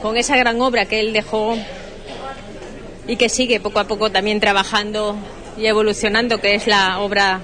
con 0.00 0.16
esa 0.16 0.38
gran 0.38 0.58
obra 0.62 0.86
que 0.86 1.00
él 1.00 1.12
dejó 1.12 1.58
y 3.06 3.16
que 3.16 3.28
sigue 3.28 3.60
poco 3.60 3.78
a 3.78 3.84
poco 3.84 4.10
también 4.10 4.40
trabajando 4.40 5.14
y 5.58 5.66
evolucionando, 5.66 6.40
que 6.40 6.54
es 6.54 6.66
la 6.66 6.98
obra 7.00 7.42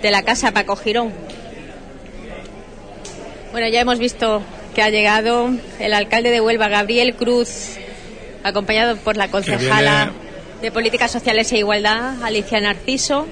de 0.00 0.10
la 0.12 0.22
casa 0.22 0.52
Paco 0.52 0.76
Girón. 0.76 1.12
Bueno, 3.50 3.66
ya 3.66 3.80
hemos 3.80 3.98
visto 3.98 4.40
que 4.76 4.82
ha 4.82 4.90
llegado 4.90 5.50
el 5.80 5.94
alcalde 5.94 6.30
de 6.30 6.40
Huelva, 6.40 6.68
Gabriel 6.68 7.16
Cruz, 7.16 7.78
acompañado 8.48 8.96
por 8.96 9.16
la 9.16 9.28
concejala 9.28 10.12
de 10.60 10.70
Políticas 10.72 11.10
Sociales 11.10 11.52
e 11.52 11.58
Igualdad, 11.58 12.22
Alicia 12.22 12.60
Narciso. 12.60 13.26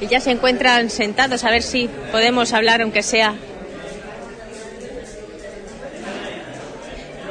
Y 0.00 0.06
ya 0.08 0.20
se 0.20 0.30
encuentran 0.30 0.90
sentados 0.90 1.44
a 1.44 1.50
ver 1.50 1.62
si 1.62 1.88
podemos 2.12 2.52
hablar, 2.52 2.82
aunque 2.82 3.02
sea. 3.02 3.34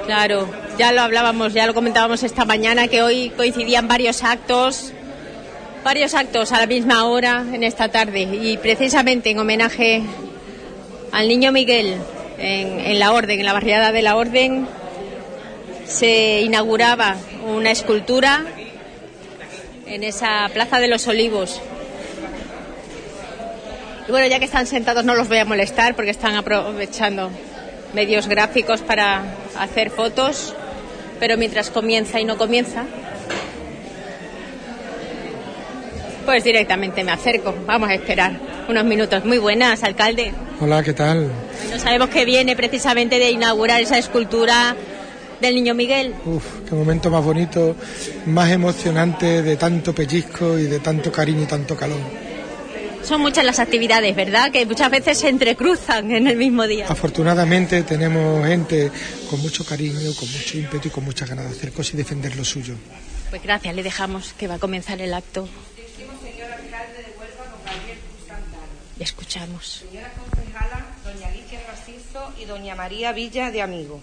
Claro, 0.06 0.48
Ya 0.78 0.92
lo 0.92 1.02
hablábamos, 1.02 1.54
ya 1.54 1.68
lo 1.68 1.74
comentábamos 1.74 2.22
esta 2.24 2.44
mañana, 2.44 2.90
que 2.90 3.02
hoy 3.02 3.30
coincidían 3.38 3.88
varios 3.88 4.24
actos, 4.24 4.92
varios 5.86 6.14
actos 6.14 6.52
a 6.52 6.60
la 6.60 6.68
misma 6.68 7.06
hora 7.06 7.46
en 7.54 7.64
esta 7.64 7.88
tarde. 7.90 8.24
Y 8.24 8.58
precisamente 8.58 9.30
en 9.30 9.40
homenaje 9.40 10.04
al 11.14 11.30
niño 11.30 11.54
Miguel 11.54 11.96
en, 12.38 12.80
en 12.82 13.00
la 13.00 13.14
Orden, 13.14 13.40
en 13.40 13.46
la 13.46 13.54
barriada 13.54 13.94
de 13.94 14.02
la 14.02 14.18
Orden, 14.18 14.68
se 15.88 16.42
inauguraba 16.42 17.16
una 17.48 17.72
escultura 17.72 18.44
en 19.86 20.04
esa 20.04 20.50
Plaza 20.54 20.80
de 20.80 20.88
los 20.88 21.08
Olivos. 21.08 21.62
Y 24.08 24.12
bueno, 24.12 24.28
ya 24.28 24.40
que 24.40 24.46
están 24.46 24.68
sentados 24.68 25.04
no 25.04 25.16
los 25.16 25.28
voy 25.28 25.38
a 25.38 25.46
molestar 25.46 25.96
porque 25.96 26.12
están 26.12 26.36
aprovechando 26.36 27.32
medios 27.94 28.28
gráficos 28.28 28.82
para 28.82 29.24
hacer 29.58 29.90
fotos, 29.90 30.54
pero 31.20 31.38
mientras 31.38 31.70
comienza 31.70 32.20
y 32.20 32.26
no 32.26 32.38
comienza, 32.38 32.84
pues 36.26 36.44
directamente 36.44 37.04
me 37.04 37.12
acerco. 37.12 37.56
Vamos 37.66 37.90
a 37.90 37.94
esperar 37.94 38.34
unos 38.68 38.84
minutos. 38.84 39.24
Muy 39.26 39.38
buenas, 39.38 39.84
alcalde. 39.84 40.34
Hola, 40.60 40.84
¿qué 40.84 40.94
tal? 40.94 41.32
Bueno, 41.64 41.80
sabemos 41.80 42.10
que 42.10 42.26
viene 42.26 42.56
precisamente 42.56 43.20
de 43.20 43.32
inaugurar 43.32 43.82
esa 43.82 43.98
escultura 43.98 44.76
del 45.46 45.56
niño 45.56 45.74
Miguel. 45.74 46.14
Uf, 46.26 46.44
qué 46.68 46.76
momento 46.76 47.10
más 47.10 47.24
bonito, 47.24 47.76
más 48.26 48.52
emocionante 48.52 49.42
de 49.42 49.56
tanto 49.58 49.94
pellizco 49.94 50.58
y 50.58 50.64
de 50.64 50.80
tanto 50.80 51.12
cariño 51.12 51.44
y 51.44 51.46
tanto 51.46 51.76
calor. 51.76 52.00
Son 53.04 53.22
muchas 53.22 53.46
las 53.46 53.60
actividades, 53.60 54.16
¿verdad? 54.16 54.52
Que 54.52 54.66
muchas 54.66 54.90
veces 54.90 55.20
se 55.20 55.30
entrecruzan 55.30 56.10
en 56.10 56.26
el 56.26 56.38
mismo 56.38 56.66
día. 56.66 56.88
Afortunadamente 56.90 57.84
tenemos 57.84 58.46
gente 58.48 58.92
con 59.30 59.40
mucho 59.42 59.64
cariño, 59.64 60.12
con 60.20 60.32
mucho 60.32 60.58
ímpetu 60.58 60.88
y 60.88 60.92
con 60.92 61.06
muchas 61.06 61.30
ganas 61.30 61.46
de 61.46 61.52
hacer 61.52 61.72
cosas 61.72 61.94
y 61.94 61.98
defender 61.98 62.36
lo 62.36 62.44
suyo. 62.44 62.74
Pues 63.30 63.44
gracias, 63.44 63.76
le 63.76 63.84
dejamos 63.84 64.34
que 64.34 64.48
va 64.48 64.56
a 64.56 64.60
comenzar 64.60 65.00
el 65.02 65.14
acto. 65.14 65.48
Le 68.98 69.04
escuchamos. 69.04 69.84
Señora 69.88 70.12
concejala, 70.14 70.86
doña 71.04 71.28
Alicia 71.28 71.60
Racizo 71.68 72.34
y 72.42 72.46
doña 72.46 72.76
María 72.76 73.12
Villa 73.12 73.52
de 73.52 73.62
Amigo. 73.62 74.00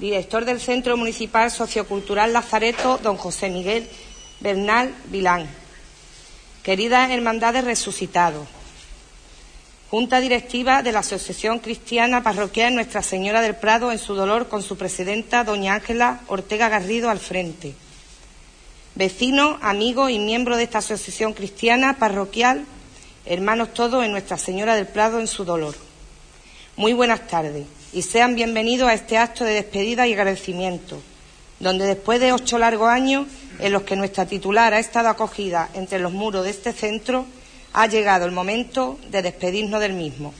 Director 0.00 0.46
del 0.46 0.62
Centro 0.62 0.96
Municipal 0.96 1.50
Sociocultural 1.50 2.32
Lazareto, 2.32 2.96
don 3.02 3.18
José 3.18 3.50
Miguel 3.50 3.86
Bernal 4.40 4.94
Vilán. 5.10 5.46
Queridas 6.62 7.10
Hermandades 7.10 7.64
Resucitados. 7.64 8.48
Junta 9.90 10.20
Directiva 10.20 10.82
de 10.82 10.92
la 10.92 11.00
Asociación 11.00 11.58
Cristiana 11.58 12.22
Parroquial 12.22 12.74
Nuestra 12.74 13.02
Señora 13.02 13.42
del 13.42 13.56
Prado 13.56 13.92
en 13.92 13.98
su 13.98 14.14
dolor 14.14 14.48
con 14.48 14.62
su 14.62 14.78
presidenta, 14.78 15.44
doña 15.44 15.74
Ángela 15.74 16.20
Ortega 16.28 16.70
Garrido, 16.70 17.10
al 17.10 17.18
frente. 17.18 17.74
Vecinos, 18.94 19.58
amigos 19.60 20.10
y 20.10 20.18
miembros 20.18 20.56
de 20.56 20.64
esta 20.64 20.78
Asociación 20.78 21.34
Cristiana 21.34 21.98
Parroquial, 21.98 22.64
hermanos 23.26 23.74
todos 23.74 24.02
en 24.02 24.12
Nuestra 24.12 24.38
Señora 24.38 24.76
del 24.76 24.86
Prado 24.86 25.20
en 25.20 25.26
su 25.26 25.44
dolor. 25.44 25.74
Muy 26.76 26.94
buenas 26.94 27.28
tardes 27.28 27.66
y 27.92 28.02
sean 28.02 28.36
bienvenidos 28.36 28.88
a 28.88 28.94
este 28.94 29.18
acto 29.18 29.44
de 29.44 29.54
despedida 29.54 30.06
y 30.06 30.12
agradecimiento, 30.12 31.00
donde 31.58 31.86
después 31.86 32.20
de 32.20 32.32
ocho 32.32 32.58
largos 32.58 32.88
años 32.88 33.26
en 33.58 33.72
los 33.72 33.82
que 33.82 33.96
nuestra 33.96 34.26
titular 34.26 34.72
ha 34.74 34.78
estado 34.78 35.08
acogida 35.08 35.68
entre 35.74 35.98
los 35.98 36.12
muros 36.12 36.44
de 36.44 36.50
este 36.50 36.72
centro, 36.72 37.26
ha 37.72 37.86
llegado 37.86 38.26
el 38.26 38.32
momento 38.32 38.98
de 39.10 39.22
despedirnos 39.22 39.80
del 39.80 39.94
mismo. 39.94 40.32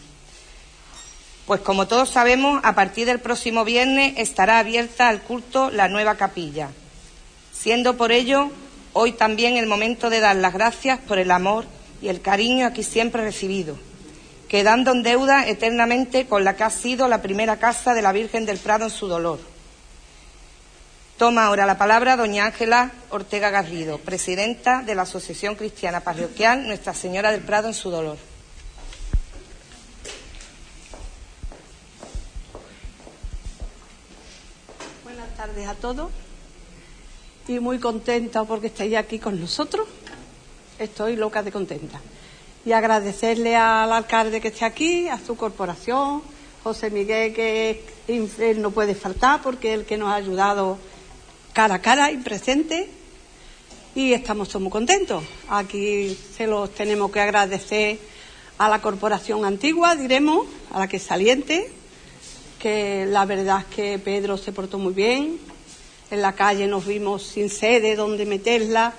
Pues 1.46 1.60
como 1.60 1.88
todos 1.88 2.10
sabemos, 2.10 2.60
a 2.62 2.74
partir 2.76 3.06
del 3.06 3.18
próximo 3.18 3.64
viernes 3.64 4.14
estará 4.16 4.60
abierta 4.60 5.08
al 5.08 5.20
culto 5.22 5.70
la 5.70 5.88
nueva 5.88 6.14
capilla, 6.14 6.68
siendo 7.52 7.96
por 7.96 8.12
ello 8.12 8.50
hoy 8.92 9.12
también 9.12 9.56
el 9.56 9.66
momento 9.66 10.08
de 10.08 10.20
dar 10.20 10.36
las 10.36 10.52
gracias 10.52 11.00
por 11.00 11.18
el 11.18 11.32
amor 11.32 11.64
y 12.00 12.08
el 12.08 12.20
cariño 12.20 12.66
aquí 12.66 12.84
siempre 12.84 13.22
recibido, 13.22 13.76
quedando 14.50 14.90
en 14.90 15.04
deuda 15.04 15.46
eternamente 15.46 16.26
con 16.26 16.42
la 16.42 16.56
que 16.56 16.64
ha 16.64 16.70
sido 16.70 17.06
la 17.06 17.22
primera 17.22 17.60
casa 17.60 17.94
de 17.94 18.02
la 18.02 18.10
Virgen 18.10 18.46
del 18.46 18.58
Prado 18.58 18.84
en 18.84 18.90
su 18.90 19.06
dolor. 19.06 19.38
Toma 21.18 21.46
ahora 21.46 21.66
la 21.66 21.78
palabra 21.78 22.16
doña 22.16 22.46
Ángela 22.46 22.90
Ortega 23.10 23.50
Garrido, 23.50 23.98
presidenta 23.98 24.82
de 24.82 24.96
la 24.96 25.02
Asociación 25.02 25.54
Cristiana 25.54 26.00
Parroquial 26.00 26.66
Nuestra 26.66 26.94
Señora 26.94 27.30
del 27.30 27.42
Prado 27.42 27.68
en 27.68 27.74
su 27.74 27.90
dolor. 27.90 28.18
Buenas 35.04 35.36
tardes 35.36 35.68
a 35.68 35.74
todos 35.74 36.10
y 37.46 37.60
muy 37.60 37.78
contenta 37.78 38.42
porque 38.42 38.66
estáis 38.66 38.96
aquí 38.96 39.20
con 39.20 39.40
nosotros. 39.40 39.86
Estoy 40.76 41.14
loca 41.14 41.40
de 41.44 41.52
contenta. 41.52 42.00
Y 42.64 42.72
agradecerle 42.72 43.56
al 43.56 43.92
alcalde 43.92 44.40
que 44.40 44.48
esté 44.48 44.64
aquí, 44.64 45.08
a 45.08 45.18
su 45.18 45.36
corporación, 45.36 46.22
José 46.62 46.90
Miguel, 46.90 47.32
que 47.32 47.82
él 48.06 48.60
no 48.60 48.70
puede 48.70 48.94
faltar 48.94 49.40
porque 49.42 49.72
es 49.72 49.80
el 49.80 49.86
que 49.86 49.96
nos 49.96 50.10
ha 50.10 50.16
ayudado 50.16 50.76
cara 51.54 51.76
a 51.76 51.80
cara 51.80 52.10
y 52.10 52.18
presente. 52.18 52.90
Y 53.94 54.12
estamos 54.12 54.54
muy 54.56 54.70
contentos. 54.70 55.24
Aquí 55.48 56.16
se 56.36 56.46
los 56.46 56.70
tenemos 56.74 57.10
que 57.10 57.20
agradecer 57.20 57.98
a 58.58 58.68
la 58.68 58.82
corporación 58.82 59.44
antigua, 59.46 59.96
diremos, 59.96 60.46
a 60.70 60.80
la 60.80 60.86
que 60.86 60.98
es 60.98 61.02
saliente, 61.02 61.72
que 62.58 63.06
la 63.06 63.24
verdad 63.24 63.60
es 63.60 63.74
que 63.74 63.98
Pedro 63.98 64.36
se 64.36 64.52
portó 64.52 64.78
muy 64.78 64.92
bien. 64.92 65.38
En 66.10 66.20
la 66.20 66.34
calle 66.34 66.66
nos 66.66 66.86
vimos 66.86 67.22
sin 67.22 67.48
sede 67.48 67.96
donde 67.96 68.26
meterla 68.26 68.92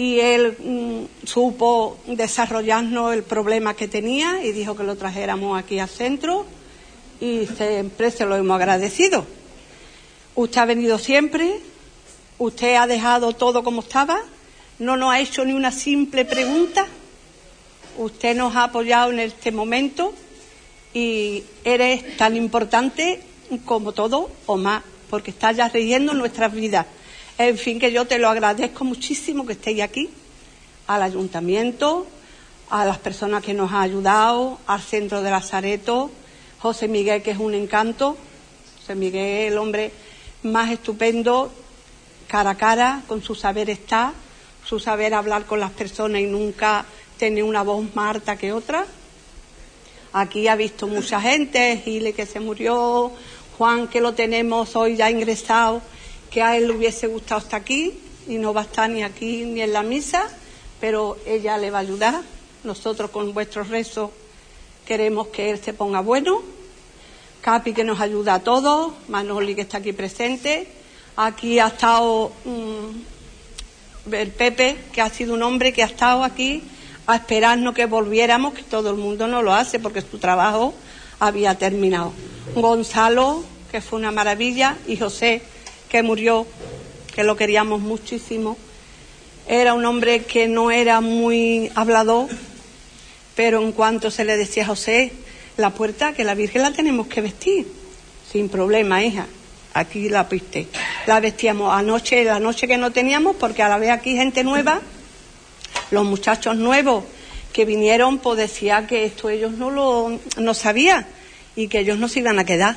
y 0.00 0.18
él 0.18 0.56
mm, 0.58 1.26
supo 1.26 1.98
desarrollarnos 2.06 3.12
el 3.12 3.22
problema 3.22 3.74
que 3.74 3.86
tenía 3.86 4.42
y 4.42 4.52
dijo 4.52 4.74
que 4.74 4.82
lo 4.82 4.96
trajéramos 4.96 5.58
aquí 5.58 5.78
al 5.78 5.90
centro 5.90 6.46
y 7.20 7.46
siempre 7.46 8.10
se 8.10 8.24
lo 8.24 8.34
hemos 8.34 8.56
agradecido. 8.56 9.26
Usted 10.36 10.58
ha 10.58 10.64
venido 10.64 10.98
siempre, 10.98 11.60
usted 12.38 12.76
ha 12.76 12.86
dejado 12.86 13.34
todo 13.34 13.62
como 13.62 13.82
estaba, 13.82 14.22
no 14.78 14.96
nos 14.96 15.12
ha 15.12 15.20
hecho 15.20 15.44
ni 15.44 15.52
una 15.52 15.70
simple 15.70 16.24
pregunta, 16.24 16.86
usted 17.98 18.34
nos 18.34 18.56
ha 18.56 18.64
apoyado 18.64 19.12
en 19.12 19.18
este 19.18 19.52
momento 19.52 20.14
y 20.94 21.44
eres 21.62 22.16
tan 22.16 22.36
importante 22.36 23.20
como 23.66 23.92
todo 23.92 24.30
o 24.46 24.56
más, 24.56 24.82
porque 25.10 25.30
estás 25.30 25.58
ya 25.58 25.68
rigiendo 25.68 26.14
nuestras 26.14 26.54
vidas. 26.54 26.86
En 27.42 27.56
fin, 27.56 27.80
que 27.80 27.90
yo 27.90 28.04
te 28.04 28.18
lo 28.18 28.28
agradezco 28.28 28.84
muchísimo 28.84 29.46
que 29.46 29.54
estéis 29.54 29.80
aquí, 29.80 30.10
al 30.86 31.02
ayuntamiento, 31.02 32.06
a 32.68 32.84
las 32.84 32.98
personas 32.98 33.42
que 33.42 33.54
nos 33.54 33.72
han 33.72 33.80
ayudado, 33.80 34.58
al 34.66 34.82
centro 34.82 35.22
de 35.22 35.30
Lazareto, 35.30 36.10
José 36.58 36.86
Miguel, 36.86 37.22
que 37.22 37.30
es 37.30 37.38
un 37.38 37.54
encanto, 37.54 38.18
José 38.78 38.94
Miguel, 38.94 39.54
el 39.54 39.58
hombre 39.58 39.90
más 40.42 40.70
estupendo, 40.70 41.50
cara 42.28 42.50
a 42.50 42.56
cara, 42.58 43.04
con 43.06 43.22
su 43.22 43.34
saber 43.34 43.70
estar, 43.70 44.12
su 44.62 44.78
saber 44.78 45.14
hablar 45.14 45.46
con 45.46 45.60
las 45.60 45.70
personas 45.70 46.20
y 46.20 46.26
nunca 46.26 46.84
tener 47.16 47.42
una 47.42 47.62
voz 47.62 47.86
más 47.94 48.16
alta 48.16 48.36
que 48.36 48.52
otra. 48.52 48.84
Aquí 50.12 50.46
ha 50.46 50.56
visto 50.56 50.86
mucha 50.86 51.22
gente, 51.22 51.80
Gile 51.82 52.12
que 52.12 52.26
se 52.26 52.38
murió, 52.38 53.10
Juan 53.56 53.88
que 53.88 54.02
lo 54.02 54.12
tenemos 54.12 54.76
hoy 54.76 54.96
ya 54.96 55.10
ingresado, 55.10 55.80
que 56.30 56.42
a 56.42 56.56
él 56.56 56.68
le 56.68 56.74
hubiese 56.74 57.06
gustado 57.06 57.40
estar 57.40 57.60
aquí 57.60 57.92
y 58.28 58.38
no 58.38 58.54
va 58.54 58.62
a 58.62 58.64
estar 58.64 58.88
ni 58.88 59.02
aquí 59.02 59.44
ni 59.44 59.62
en 59.62 59.72
la 59.72 59.82
misa, 59.82 60.28
pero 60.80 61.18
ella 61.26 61.58
le 61.58 61.70
va 61.70 61.78
a 61.78 61.82
ayudar. 61.82 62.22
Nosotros 62.62 63.10
con 63.10 63.34
vuestros 63.34 63.68
rezos 63.68 64.10
queremos 64.86 65.28
que 65.28 65.50
él 65.50 65.58
se 65.58 65.72
ponga 65.72 66.00
bueno. 66.00 66.42
Capi 67.40 67.72
que 67.72 67.84
nos 67.84 68.00
ayuda 68.00 68.34
a 68.34 68.40
todos, 68.40 68.92
Manoli 69.08 69.54
que 69.54 69.62
está 69.62 69.78
aquí 69.78 69.92
presente. 69.92 70.68
Aquí 71.16 71.58
ha 71.58 71.68
estado 71.68 72.32
um, 72.44 73.02
el 74.12 74.30
Pepe, 74.30 74.76
que 74.92 75.00
ha 75.00 75.10
sido 75.10 75.34
un 75.34 75.42
hombre 75.42 75.72
que 75.72 75.82
ha 75.82 75.86
estado 75.86 76.22
aquí 76.22 76.62
a 77.06 77.16
esperarnos 77.16 77.74
que 77.74 77.86
volviéramos, 77.86 78.54
que 78.54 78.62
todo 78.62 78.90
el 78.90 78.96
mundo 78.96 79.26
no 79.26 79.42
lo 79.42 79.52
hace 79.52 79.80
porque 79.80 80.02
su 80.02 80.18
trabajo 80.18 80.74
había 81.18 81.56
terminado. 81.56 82.12
Gonzalo, 82.54 83.42
que 83.70 83.80
fue 83.80 83.98
una 83.98 84.12
maravilla, 84.12 84.76
y 84.86 84.96
José, 84.96 85.42
que 85.90 86.02
murió, 86.02 86.46
que 87.14 87.24
lo 87.24 87.36
queríamos 87.36 87.80
muchísimo. 87.80 88.56
Era 89.46 89.74
un 89.74 89.84
hombre 89.84 90.22
que 90.22 90.46
no 90.46 90.70
era 90.70 91.00
muy 91.00 91.70
hablador, 91.74 92.28
pero 93.34 93.60
en 93.60 93.72
cuanto 93.72 94.10
se 94.10 94.24
le 94.24 94.36
decía 94.36 94.62
a 94.62 94.68
José, 94.68 95.12
la 95.56 95.70
puerta, 95.70 96.12
que 96.12 96.24
la 96.24 96.34
Virgen 96.34 96.62
la 96.62 96.72
tenemos 96.72 97.08
que 97.08 97.20
vestir, 97.20 97.66
sin 98.30 98.48
problema, 98.48 99.02
hija. 99.02 99.26
Aquí 99.74 100.08
la 100.08 100.24
viste. 100.24 100.68
La 101.06 101.20
vestíamos 101.20 101.72
anoche, 101.72 102.24
la 102.24 102.40
noche 102.40 102.66
que 102.66 102.76
no 102.76 102.92
teníamos, 102.92 103.36
porque 103.36 103.62
a 103.62 103.68
la 103.68 103.78
vez 103.78 103.90
aquí 103.90 104.16
gente 104.16 104.44
nueva, 104.44 104.80
los 105.90 106.04
muchachos 106.04 106.56
nuevos 106.56 107.04
que 107.52 107.64
vinieron, 107.64 108.18
pues 108.18 108.38
decía 108.38 108.86
que 108.86 109.04
esto 109.04 109.28
ellos 109.28 109.52
no 109.52 109.70
lo 109.70 110.18
no 110.36 110.54
sabían 110.54 111.06
y 111.56 111.66
que 111.68 111.80
ellos 111.80 111.98
no 111.98 112.08
se 112.08 112.20
iban 112.20 112.38
a 112.38 112.44
quedar. 112.44 112.76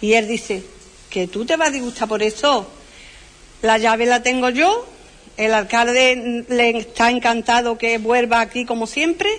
Y 0.00 0.14
él 0.14 0.28
dice 0.28 0.62
que 1.14 1.28
tú 1.28 1.44
te 1.44 1.56
vas 1.56 1.68
a 1.68 1.70
disgustar 1.70 2.08
por 2.08 2.24
eso. 2.24 2.66
La 3.62 3.78
llave 3.78 4.04
la 4.04 4.24
tengo 4.24 4.48
yo, 4.48 4.84
el 5.36 5.54
alcalde 5.54 6.44
le 6.48 6.76
está 6.76 7.08
encantado 7.08 7.78
que 7.78 7.98
vuelva 7.98 8.40
aquí 8.40 8.64
como 8.64 8.88
siempre. 8.88 9.30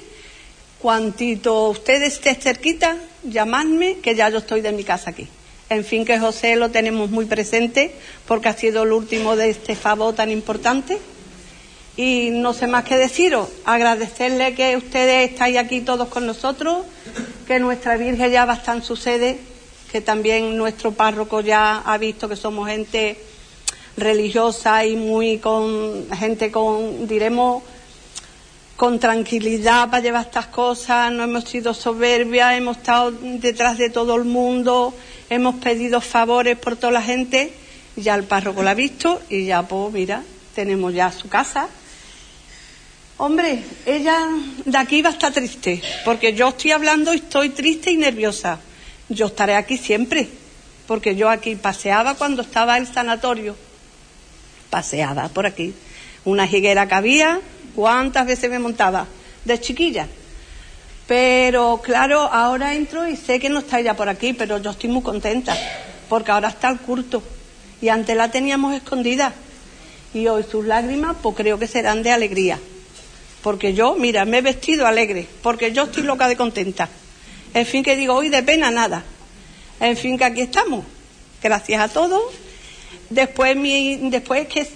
Cuantito 0.80 1.68
ustedes 1.68 2.14
esté 2.14 2.34
cerquita, 2.36 2.96
llamadme, 3.24 3.98
que 3.98 4.16
ya 4.16 4.30
yo 4.30 4.38
estoy 4.38 4.62
de 4.62 4.72
mi 4.72 4.86
casa 4.86 5.10
aquí. 5.10 5.28
En 5.70 5.84
fin, 5.84 6.06
que 6.06 6.18
José 6.18 6.56
lo 6.56 6.72
tenemos 6.72 7.10
muy 7.10 7.26
presente 7.26 7.94
porque 8.26 8.48
ha 8.48 8.54
sido 8.54 8.84
el 8.84 8.94
último 8.94 9.36
de 9.36 9.50
este 9.50 9.76
favor 9.76 10.16
tan 10.16 10.32
importante. 10.32 10.98
Y 11.98 12.30
no 12.32 12.54
sé 12.54 12.68
más 12.68 12.86
que 12.86 12.96
deciros, 12.96 13.50
agradecerle 13.66 14.56
que 14.56 14.78
ustedes 14.78 15.32
estáis 15.32 15.58
aquí 15.58 15.82
todos 15.82 16.08
con 16.08 16.26
nosotros, 16.26 16.86
que 17.46 17.60
nuestra 17.60 17.98
Virgen 17.98 18.32
ya 18.32 18.46
va 18.46 18.54
a 18.54 18.58
estar 18.58 18.78
en 18.78 18.84
su 18.84 18.96
sede, 18.96 19.40
que 19.92 20.02
también 20.02 20.58
nuestro 20.58 20.92
párroco 20.92 21.42
ya 21.42 21.80
ha 21.80 21.98
visto 21.98 22.28
que 22.28 22.36
somos 22.36 22.68
gente 22.68 23.18
religiosa 23.98 24.86
y 24.86 24.96
muy 24.96 25.38
con 25.38 26.08
gente 26.12 26.52
con, 26.52 27.08
diremos, 27.08 27.64
con 28.76 29.00
tranquilidad 29.00 29.90
para 29.90 30.04
llevar 30.04 30.26
estas 30.26 30.48
cosas, 30.48 31.12
no 31.12 31.24
hemos 31.24 31.46
sido 31.46 31.74
soberbias, 31.74 32.56
hemos 32.56 32.78
estado 32.78 33.12
detrás 33.12 33.78
de 33.78 33.90
todo 33.90 34.16
el 34.16 34.26
mundo, 34.26 34.94
hemos 35.30 35.56
pedido 35.56 36.02
favores 36.02 36.58
por 36.58 36.76
toda 36.76 36.94
la 36.94 37.02
gente, 37.02 37.54
ya 37.96 38.16
el 38.16 38.26
párroco 38.26 38.64
lo 38.64 38.70
ha 38.70 38.74
visto 38.74 39.22
y 39.30 39.46
ya 39.46 39.64
pues 39.64 39.94
mira, 39.94 40.24
tenemos 40.54 40.94
ya 40.94 41.12
su 41.12 41.30
casa. 41.30 41.70
Hombre, 43.18 43.64
ella 43.86 44.28
de 44.66 44.78
aquí 44.78 45.02
va 45.02 45.10
a 45.10 45.14
estar 45.14 45.32
triste, 45.32 45.82
porque 46.04 46.34
yo 46.34 46.50
estoy 46.50 46.72
hablando 46.72 47.14
y 47.14 47.18
estoy 47.18 47.50
triste 47.50 47.92
y 47.92 47.96
nerviosa. 47.96 48.60
Yo 49.10 49.28
estaré 49.28 49.56
aquí 49.56 49.78
siempre, 49.78 50.28
porque 50.88 51.16
yo 51.16 51.30
aquí 51.30 51.56
paseaba 51.56 52.16
cuando 52.16 52.42
estaba 52.42 52.78
el 52.78 52.88
sanatorio. 52.88 53.56
Paseaba 54.70 55.30
por 55.30 55.46
aquí. 55.46 55.74
Una 56.26 56.46
higuera 56.48 56.88
que 56.88 56.96
había, 56.96 57.40
¿cuántas 57.76 58.26
veces 58.26 58.50
me 58.50 58.58
montaba? 58.58 59.06
De 59.44 59.60
chiquilla. 59.60 60.08
Pero 61.08 61.82
claro, 61.84 62.22
ahora 62.22 62.74
entro 62.74 63.08
y 63.08 63.16
sé 63.16 63.40
que 63.40 63.50
no 63.50 63.60
está 63.60 63.80
ella 63.80 63.96
por 63.96 64.10
aquí, 64.10 64.34
pero 64.34 64.58
yo 64.58 64.72
estoy 64.72 64.90
muy 64.90 65.04
contenta, 65.04 65.56
porque 66.10 66.32
ahora 66.32 66.50
está 66.50 66.70
el 66.70 66.80
curto. 66.80 67.22
Y 67.82 67.90
antes 67.90 68.18
la 68.18 68.32
teníamos 68.32 68.74
escondida. 68.74 69.34
Y 70.16 70.28
hoy 70.28 70.44
sus 70.50 70.66
lágrimas, 70.66 71.18
pues 71.22 71.36
creo 71.36 71.60
que 71.60 71.68
serán 71.68 72.02
de 72.02 72.10
alegría. 72.10 72.60
Porque 73.44 73.76
yo, 73.76 73.96
mira, 73.96 74.26
me 74.26 74.40
he 74.40 74.42
vestido 74.42 74.88
alegre, 74.88 75.28
porque 75.44 75.72
yo 75.72 75.84
estoy 75.84 76.02
loca 76.02 76.28
de 76.28 76.36
contenta. 76.36 76.90
En 77.56 77.66
fin, 77.66 77.84
que 77.84 77.96
digo, 77.96 78.14
hoy 78.14 78.28
de 78.28 78.44
pena 78.44 78.70
nada. 78.70 79.02
En 79.80 79.96
fin, 79.96 80.18
que 80.18 80.26
aquí 80.26 80.42
estamos. 80.42 80.84
Gracias 81.42 81.82
a 81.82 81.88
todos. 81.88 82.22
Después, 83.10 83.56
mi, 83.56 84.10
después 84.10 84.50
que 84.50 84.68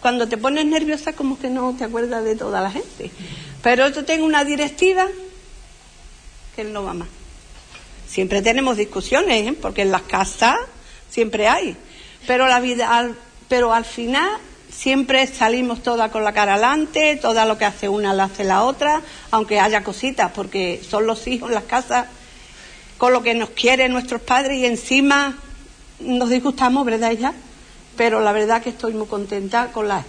cuando 0.00 0.26
te 0.26 0.38
pones 0.38 0.64
nerviosa, 0.64 1.12
como 1.12 1.38
que 1.38 1.50
no 1.50 1.76
te 1.76 1.84
acuerdas 1.84 2.24
de 2.24 2.34
toda 2.34 2.62
la 2.62 2.70
gente. 2.70 3.10
Pero 3.62 3.88
yo 3.90 4.06
tengo 4.06 4.24
una 4.24 4.42
directiva 4.42 5.06
que 6.56 6.62
él 6.62 6.72
no 6.72 6.82
va 6.82 6.94
más. 6.94 7.08
Siempre 8.08 8.40
tenemos 8.40 8.78
discusiones, 8.78 9.46
¿eh? 9.46 9.52
porque 9.60 9.82
en 9.82 9.90
las 9.90 10.02
casas 10.02 10.56
siempre 11.10 11.46
hay. 11.46 11.76
Pero 12.26 12.46
la 12.46 12.58
vida, 12.58 13.06
pero 13.48 13.74
al 13.74 13.84
final 13.84 14.30
siempre 14.76 15.26
salimos 15.26 15.82
todas 15.82 16.10
con 16.10 16.24
la 16.24 16.32
cara 16.32 16.54
adelante, 16.54 17.16
todo 17.20 17.44
lo 17.44 17.56
que 17.56 17.64
hace 17.64 17.88
una 17.88 18.12
lo 18.12 18.24
hace 18.24 18.44
la 18.44 18.62
otra, 18.62 19.02
aunque 19.30 19.60
haya 19.60 19.84
cositas, 19.84 20.32
porque 20.32 20.82
son 20.88 21.06
los 21.06 21.26
hijos 21.26 21.50
las 21.50 21.64
casas 21.64 22.06
con 22.98 23.12
lo 23.12 23.22
que 23.22 23.34
nos 23.34 23.50
quieren 23.50 23.92
nuestros 23.92 24.20
padres 24.20 24.58
y 24.58 24.66
encima 24.66 25.36
nos 26.00 26.30
disgustamos, 26.30 26.84
¿verdad, 26.84 27.12
ya? 27.12 27.32
Pero 27.96 28.20
la 28.20 28.32
verdad 28.32 28.62
que 28.62 28.70
estoy 28.70 28.92
muy 28.94 29.06
contenta 29.06 29.68
con 29.72 29.88
la, 29.88 30.04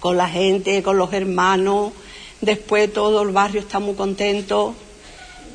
con 0.00 0.16
la 0.16 0.28
gente, 0.28 0.82
con 0.82 0.96
los 0.96 1.12
hermanos, 1.12 1.92
después 2.40 2.92
todo 2.92 3.22
el 3.22 3.30
barrio 3.30 3.60
está 3.60 3.78
muy 3.78 3.94
contento. 3.94 4.74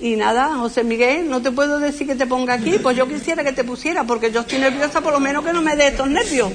Y 0.01 0.15
nada, 0.15 0.55
José 0.57 0.83
Miguel, 0.83 1.29
no 1.29 1.41
te 1.41 1.51
puedo 1.51 1.79
decir 1.79 2.07
que 2.07 2.15
te 2.15 2.27
ponga 2.27 2.55
aquí, 2.55 2.77
pues 2.79 2.97
yo 2.97 3.07
quisiera 3.07 3.43
que 3.43 3.53
te 3.53 3.63
pusiera, 3.63 4.03
porque 4.03 4.31
yo 4.31 4.41
estoy 4.41 4.59
nerviosa, 4.59 5.01
por 5.01 5.13
lo 5.13 5.19
menos 5.19 5.45
que 5.45 5.53
no 5.53 5.61
me 5.61 5.75
dé 5.75 5.87
estos 5.87 6.09
nervios. 6.09 6.51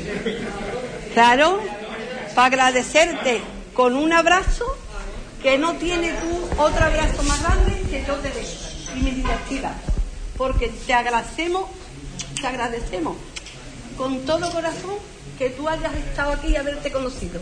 Claro, 1.15 1.61
para 2.39 2.69
agradecerte 2.69 3.41
con 3.75 3.97
un 3.97 4.13
abrazo 4.13 4.65
que 5.43 5.59
no 5.59 5.75
tiene 5.75 6.13
tú 6.13 6.63
otro 6.63 6.85
abrazo 6.85 7.25
más 7.25 7.43
grande 7.43 7.83
que 7.91 8.05
yo 8.07 8.15
te 8.15 8.29
dé 8.29 8.45
y 8.95 9.01
mi 9.01 9.11
directiva. 9.11 9.73
Porque 10.37 10.69
te 10.69 10.95
agradecemos, 10.95 11.65
te 12.41 12.47
agradecemos 12.47 13.17
con 13.97 14.21
todo 14.21 14.53
corazón 14.53 14.95
que 15.37 15.51
tú 15.51 15.69
hayas 15.69 15.93
estado 15.97 16.31
aquí 16.31 16.51
y 16.51 16.55
haberte 16.57 16.93
conocido. 16.93 17.41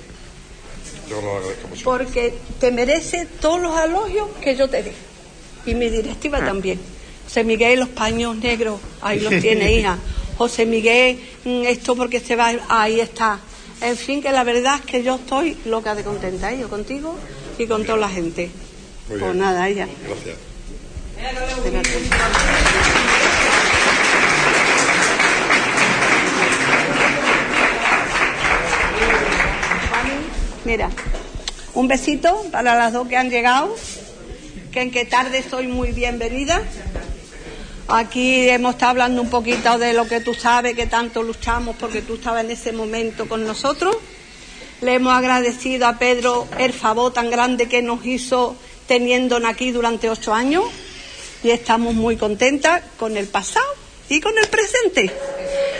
Yo 1.10 1.20
lo 1.20 1.36
agradezco 1.36 1.68
mucho. 1.68 1.84
Porque 1.84 2.32
te 2.58 2.70
merece 2.70 3.26
todos 3.26 3.60
los 3.60 3.78
elogios 3.78 4.28
que 4.40 4.56
yo 4.56 4.66
te 4.70 4.82
dé. 4.82 4.94
Y 5.66 5.74
mi 5.74 5.90
directiva 5.90 6.38
también. 6.38 6.80
José 7.24 7.44
Miguel, 7.44 7.80
los 7.80 7.90
paños 7.90 8.34
negros, 8.36 8.80
ahí 9.02 9.20
los 9.20 9.38
tiene, 9.42 9.74
hija. 9.74 9.98
José 10.38 10.64
Miguel, 10.64 11.20
mm, 11.44 11.64
esto 11.66 11.94
porque 11.94 12.18
se 12.18 12.34
va, 12.34 12.54
ahí 12.70 12.98
está. 12.98 13.40
En 13.80 13.96
fin, 13.96 14.22
que 14.22 14.32
la 14.32 14.42
verdad 14.44 14.76
es 14.76 14.86
que 14.86 15.02
yo 15.02 15.16
estoy 15.16 15.56
loca 15.66 15.94
de 15.94 16.02
contenta, 16.02 16.52
¿eh? 16.52 16.58
yo 16.58 16.68
contigo 16.68 17.16
y 17.58 17.66
con 17.66 17.84
toda 17.84 17.98
la 17.98 18.08
gente. 18.08 18.50
Muy 19.08 19.18
Pues 19.18 19.32
bien. 19.32 19.38
nada, 19.38 19.68
ella. 19.68 19.86
Gracias. 20.06 20.36
Mira, 30.64 30.90
un 31.74 31.86
besito 31.88 32.44
para 32.50 32.74
las 32.74 32.92
dos 32.92 33.06
que 33.08 33.16
han 33.16 33.30
llegado, 33.30 33.74
que 34.72 34.82
en 34.82 34.90
qué 34.90 35.04
tarde 35.04 35.44
soy 35.48 35.68
muy 35.68 35.92
bienvenida. 35.92 36.60
Aquí 37.88 38.48
hemos 38.48 38.74
estado 38.74 38.90
hablando 38.90 39.22
un 39.22 39.30
poquito 39.30 39.78
de 39.78 39.92
lo 39.92 40.08
que 40.08 40.20
tú 40.20 40.34
sabes, 40.34 40.74
que 40.74 40.88
tanto 40.88 41.22
luchamos 41.22 41.76
porque 41.76 42.02
tú 42.02 42.14
estabas 42.14 42.42
en 42.42 42.50
ese 42.50 42.72
momento 42.72 43.28
con 43.28 43.46
nosotros. 43.46 43.96
Le 44.80 44.94
hemos 44.94 45.12
agradecido 45.12 45.86
a 45.86 45.96
Pedro 45.96 46.48
el 46.58 46.72
favor 46.72 47.12
tan 47.12 47.30
grande 47.30 47.68
que 47.68 47.82
nos 47.82 48.04
hizo 48.04 48.56
teniéndonos 48.88 49.48
aquí 49.48 49.70
durante 49.70 50.10
ocho 50.10 50.34
años 50.34 50.64
y 51.44 51.50
estamos 51.50 51.94
muy 51.94 52.16
contentas 52.16 52.82
con 52.98 53.16
el 53.16 53.28
pasado 53.28 53.66
y 54.08 54.20
con 54.20 54.36
el 54.36 54.48
presente. 54.48 55.12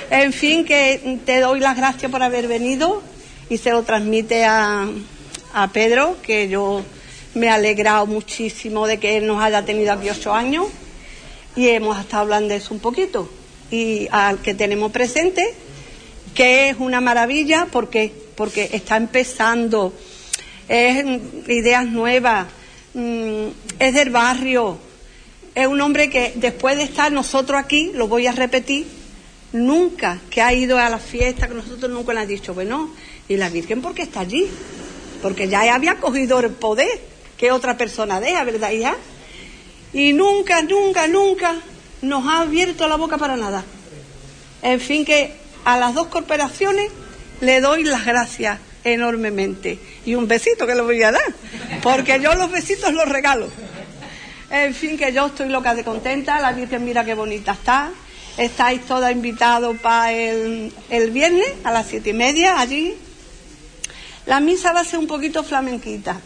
En 0.08 0.32
fin, 0.32 0.64
que 0.64 1.18
te 1.26 1.40
doy 1.40 1.58
las 1.58 1.76
gracias 1.76 2.08
por 2.08 2.22
haber 2.22 2.46
venido 2.46 3.02
y 3.50 3.58
se 3.58 3.72
lo 3.72 3.82
transmite 3.82 4.44
a, 4.44 4.88
a 5.54 5.68
Pedro, 5.72 6.18
que 6.22 6.48
yo 6.48 6.84
me 7.34 7.46
he 7.46 7.50
alegrado 7.50 8.06
muchísimo 8.06 8.86
de 8.86 8.98
que 8.98 9.16
él 9.16 9.26
nos 9.26 9.42
haya 9.42 9.64
tenido 9.64 9.92
aquí 9.92 10.08
ocho 10.08 10.32
años 10.32 10.68
y 11.56 11.68
hemos 11.68 11.98
estado 11.98 12.22
hablando 12.22 12.50
de 12.50 12.56
eso 12.56 12.74
un 12.74 12.80
poquito. 12.80 13.28
Y 13.70 14.06
al 14.12 14.40
que 14.40 14.54
tenemos 14.54 14.92
presente, 14.92 15.54
que 16.34 16.68
es 16.68 16.76
una 16.78 17.00
maravilla, 17.00 17.66
¿por 17.66 17.88
qué? 17.88 18.12
Porque 18.36 18.68
está 18.72 18.96
empezando, 18.96 19.92
es 20.68 21.04
ideas 21.48 21.86
nuevas, 21.86 22.46
mm, 22.94 23.46
es 23.78 23.94
del 23.94 24.10
barrio, 24.10 24.78
es 25.54 25.66
un 25.66 25.80
hombre 25.80 26.10
que 26.10 26.34
después 26.36 26.76
de 26.76 26.82
estar 26.82 27.10
nosotros 27.10 27.58
aquí, 27.58 27.90
lo 27.94 28.06
voy 28.06 28.26
a 28.26 28.32
repetir, 28.32 28.86
nunca 29.52 30.20
que 30.28 30.42
ha 30.42 30.52
ido 30.52 30.78
a 30.78 30.90
la 30.90 30.98
fiesta, 30.98 31.48
que 31.48 31.54
nosotros 31.54 31.90
nunca 31.90 32.12
le 32.12 32.20
han 32.20 32.28
dicho, 32.28 32.52
bueno, 32.52 32.90
¿y 33.28 33.38
la 33.38 33.48
Virgen 33.48 33.80
por 33.80 33.94
qué 33.94 34.02
está 34.02 34.20
allí? 34.20 34.46
Porque 35.22 35.48
ya 35.48 35.74
había 35.74 35.96
cogido 35.96 36.38
el 36.40 36.50
poder 36.50 37.00
que 37.38 37.50
otra 37.50 37.78
persona 37.78 38.20
deja, 38.20 38.44
¿verdad, 38.44 38.70
hija? 38.70 38.96
Y 39.96 40.12
nunca, 40.12 40.60
nunca, 40.60 41.08
nunca 41.08 41.54
nos 42.02 42.26
ha 42.26 42.42
abierto 42.42 42.86
la 42.86 42.96
boca 42.96 43.16
para 43.16 43.34
nada. 43.34 43.64
En 44.60 44.78
fin, 44.78 45.06
que 45.06 45.32
a 45.64 45.78
las 45.78 45.94
dos 45.94 46.08
corporaciones 46.08 46.90
le 47.40 47.62
doy 47.62 47.82
las 47.82 48.04
gracias 48.04 48.58
enormemente. 48.84 49.78
Y 50.04 50.14
un 50.14 50.28
besito 50.28 50.66
que 50.66 50.74
le 50.74 50.82
voy 50.82 51.02
a 51.02 51.12
dar, 51.12 51.34
porque 51.82 52.20
yo 52.20 52.34
los 52.34 52.50
besitos 52.50 52.92
los 52.92 53.08
regalo. 53.08 53.48
En 54.50 54.74
fin, 54.74 54.98
que 54.98 55.14
yo 55.14 55.28
estoy 55.28 55.48
loca 55.48 55.74
de 55.74 55.82
contenta, 55.82 56.40
la 56.40 56.52
Virgen 56.52 56.84
mira 56.84 57.02
qué 57.02 57.14
bonita 57.14 57.52
está. 57.52 57.90
Estáis 58.36 58.82
todas 58.82 59.10
invitados 59.12 59.78
para 59.78 60.12
el, 60.12 60.74
el 60.90 61.10
viernes 61.10 61.48
a 61.64 61.72
las 61.72 61.86
siete 61.86 62.10
y 62.10 62.12
media 62.12 62.60
allí. 62.60 62.94
La 64.26 64.40
misa 64.40 64.74
va 64.74 64.80
a 64.80 64.84
ser 64.84 64.98
un 64.98 65.06
poquito 65.06 65.42
flamenquita. 65.42 66.20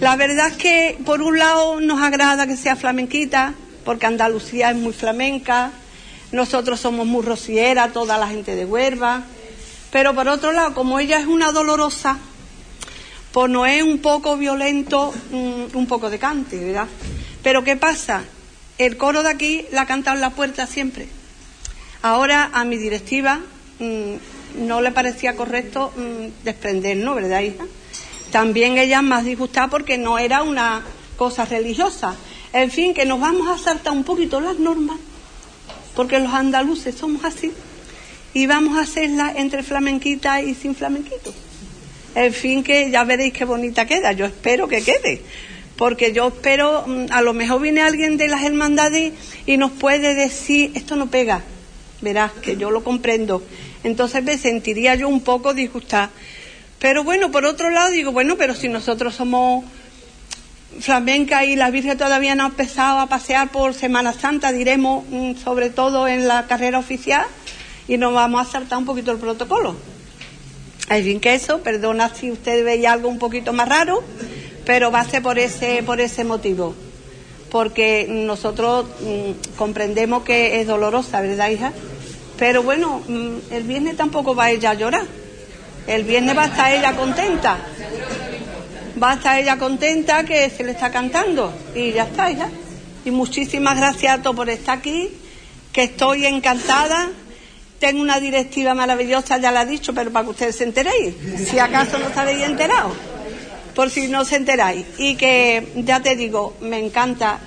La 0.00 0.16
verdad 0.16 0.48
es 0.48 0.56
que 0.56 0.98
por 1.04 1.20
un 1.20 1.38
lado 1.38 1.78
nos 1.78 2.00
agrada 2.00 2.46
que 2.46 2.56
sea 2.56 2.74
flamenquita, 2.74 3.52
porque 3.84 4.06
Andalucía 4.06 4.70
es 4.70 4.76
muy 4.76 4.94
flamenca, 4.94 5.72
nosotros 6.32 6.80
somos 6.80 7.06
muy 7.06 7.22
rociera, 7.22 7.92
toda 7.92 8.16
la 8.16 8.26
gente 8.26 8.56
de 8.56 8.64
Huerva, 8.64 9.24
pero 9.92 10.14
por 10.14 10.26
otro 10.28 10.52
lado, 10.52 10.72
como 10.72 10.98
ella 11.00 11.18
es 11.18 11.26
una 11.26 11.52
dolorosa, 11.52 12.18
pues 13.32 13.50
no 13.50 13.66
es 13.66 13.82
un 13.82 13.98
poco 13.98 14.38
violento, 14.38 15.12
mm, 15.32 15.76
un 15.76 15.86
poco 15.86 16.08
de 16.08 16.18
cante, 16.18 16.64
¿verdad? 16.64 16.86
Pero 17.42 17.62
¿qué 17.62 17.76
pasa? 17.76 18.24
El 18.78 18.96
coro 18.96 19.22
de 19.22 19.28
aquí 19.28 19.66
la 19.70 19.82
ha 19.82 19.86
cantado 19.86 20.16
en 20.16 20.22
la 20.22 20.30
puerta 20.30 20.66
siempre. 20.66 21.08
Ahora 22.00 22.48
a 22.54 22.64
mi 22.64 22.78
directiva 22.78 23.40
mm, 23.78 24.66
no 24.66 24.80
le 24.80 24.92
parecía 24.92 25.36
correcto 25.36 25.92
mm, 25.94 26.44
desprendernos, 26.44 27.16
¿verdad, 27.16 27.42
hija? 27.42 27.64
También 28.30 28.78
ella 28.78 29.02
más 29.02 29.24
disgustada 29.24 29.68
porque 29.68 29.98
no 29.98 30.18
era 30.18 30.42
una 30.42 30.82
cosa 31.16 31.44
religiosa. 31.44 32.14
En 32.52 32.70
fin, 32.70 32.94
que 32.94 33.04
nos 33.04 33.20
vamos 33.20 33.48
a 33.48 33.58
saltar 33.62 33.92
un 33.92 34.04
poquito 34.04 34.40
las 34.40 34.58
normas, 34.58 34.98
porque 35.94 36.18
los 36.18 36.32
andaluces 36.32 36.94
somos 36.94 37.24
así, 37.24 37.52
y 38.34 38.46
vamos 38.46 38.76
a 38.78 38.82
hacerlas 38.82 39.36
entre 39.36 39.62
flamenquita 39.62 40.40
y 40.42 40.54
sin 40.54 40.74
flamenquito. 40.74 41.32
En 42.14 42.32
fin, 42.32 42.64
que 42.64 42.90
ya 42.90 43.04
veréis 43.04 43.32
qué 43.32 43.44
bonita 43.44 43.86
queda. 43.86 44.12
Yo 44.12 44.26
espero 44.26 44.66
que 44.66 44.82
quede. 44.82 45.22
Porque 45.76 46.12
yo 46.12 46.28
espero, 46.28 46.84
mm, 46.86 47.06
a 47.10 47.22
lo 47.22 47.32
mejor 47.32 47.62
viene 47.62 47.82
alguien 47.82 48.16
de 48.16 48.28
las 48.28 48.42
hermandades 48.42 49.12
y 49.46 49.56
nos 49.56 49.70
puede 49.70 50.14
decir, 50.14 50.72
esto 50.74 50.96
no 50.96 51.08
pega. 51.08 51.42
Verás 52.00 52.32
que 52.32 52.56
yo 52.56 52.70
lo 52.70 52.82
comprendo. 52.82 53.42
Entonces 53.84 54.22
me 54.22 54.36
sentiría 54.38 54.94
yo 54.94 55.08
un 55.08 55.20
poco 55.20 55.54
disgustada. 55.54 56.10
Pero 56.80 57.04
bueno, 57.04 57.30
por 57.30 57.44
otro 57.44 57.68
lado 57.70 57.90
digo, 57.90 58.10
bueno, 58.10 58.36
pero 58.36 58.54
si 58.54 58.68
nosotros 58.68 59.14
somos 59.14 59.64
flamenca 60.80 61.44
y 61.44 61.54
la 61.54 61.70
Virgen 61.70 61.98
todavía 61.98 62.34
no 62.34 62.44
ha 62.44 62.46
empezado 62.46 63.00
a 63.00 63.06
pasear 63.06 63.52
por 63.52 63.74
Semana 63.74 64.14
Santa, 64.14 64.50
diremos, 64.50 65.04
mm, 65.10 65.34
sobre 65.34 65.68
todo 65.68 66.08
en 66.08 66.26
la 66.26 66.46
carrera 66.46 66.78
oficial, 66.78 67.26
y 67.86 67.98
nos 67.98 68.14
vamos 68.14 68.46
a 68.46 68.50
saltar 68.50 68.78
un 68.78 68.86
poquito 68.86 69.12
el 69.12 69.18
protocolo. 69.18 69.76
En 70.88 71.04
fin, 71.04 71.20
que 71.20 71.34
eso, 71.34 71.60
perdona 71.60 72.14
si 72.14 72.30
usted 72.30 72.64
veía 72.64 72.92
algo 72.92 73.08
un 73.08 73.18
poquito 73.18 73.52
más 73.52 73.68
raro, 73.68 74.02
pero 74.64 74.90
va 74.90 75.00
a 75.00 75.04
ser 75.04 75.22
por 75.22 75.38
ese, 75.38 75.82
por 75.82 76.00
ese 76.00 76.24
motivo. 76.24 76.74
Porque 77.50 78.06
nosotros 78.08 78.86
mm, 79.00 79.56
comprendemos 79.56 80.22
que 80.22 80.60
es 80.60 80.66
dolorosa, 80.66 81.20
¿verdad, 81.20 81.50
hija? 81.50 81.72
Pero 82.38 82.62
bueno, 82.62 83.02
mm, 83.06 83.52
el 83.52 83.64
viernes 83.64 83.98
tampoco 83.98 84.34
va 84.34 84.50
ella 84.50 84.70
a 84.70 84.74
llorar. 84.74 85.20
El 85.90 86.04
viernes 86.04 86.36
va 86.36 86.44
a 86.44 86.46
estar 86.46 86.72
ella 86.72 86.94
contenta. 86.94 87.58
Va 89.02 89.10
a 89.10 89.14
estar 89.14 89.38
ella 89.38 89.58
contenta 89.58 90.24
que 90.24 90.48
se 90.48 90.62
le 90.62 90.70
está 90.72 90.90
cantando. 90.90 91.52
Y 91.74 91.92
ya 91.92 92.04
está, 92.04 92.30
hija. 92.30 92.48
Y 93.04 93.10
muchísimas 93.10 93.76
gracias 93.76 94.18
a 94.18 94.22
todos 94.22 94.36
por 94.36 94.48
estar 94.48 94.78
aquí, 94.78 95.10
que 95.72 95.84
estoy 95.84 96.26
encantada 96.26 97.10
tengo 97.80 98.02
una 98.02 98.20
directiva 98.20 98.74
maravillosa, 98.74 99.38
ya 99.38 99.50
la 99.50 99.62
he 99.62 99.66
dicho, 99.66 99.94
pero 99.94 100.12
para 100.12 100.26
que 100.26 100.30
ustedes 100.32 100.56
se 100.56 100.64
enteréis, 100.64 101.14
si 101.48 101.58
acaso 101.58 101.98
no 101.98 102.08
estaréis 102.08 102.42
enterados, 102.42 102.92
por 103.74 103.88
si 103.88 104.06
no 104.06 104.24
se 104.26 104.36
enteráis. 104.36 104.84
Y 104.98 105.16
que, 105.16 105.66
ya 105.76 106.00
te 106.00 106.14
digo, 106.14 106.56
me 106.60 106.78
encanta 106.78 107.40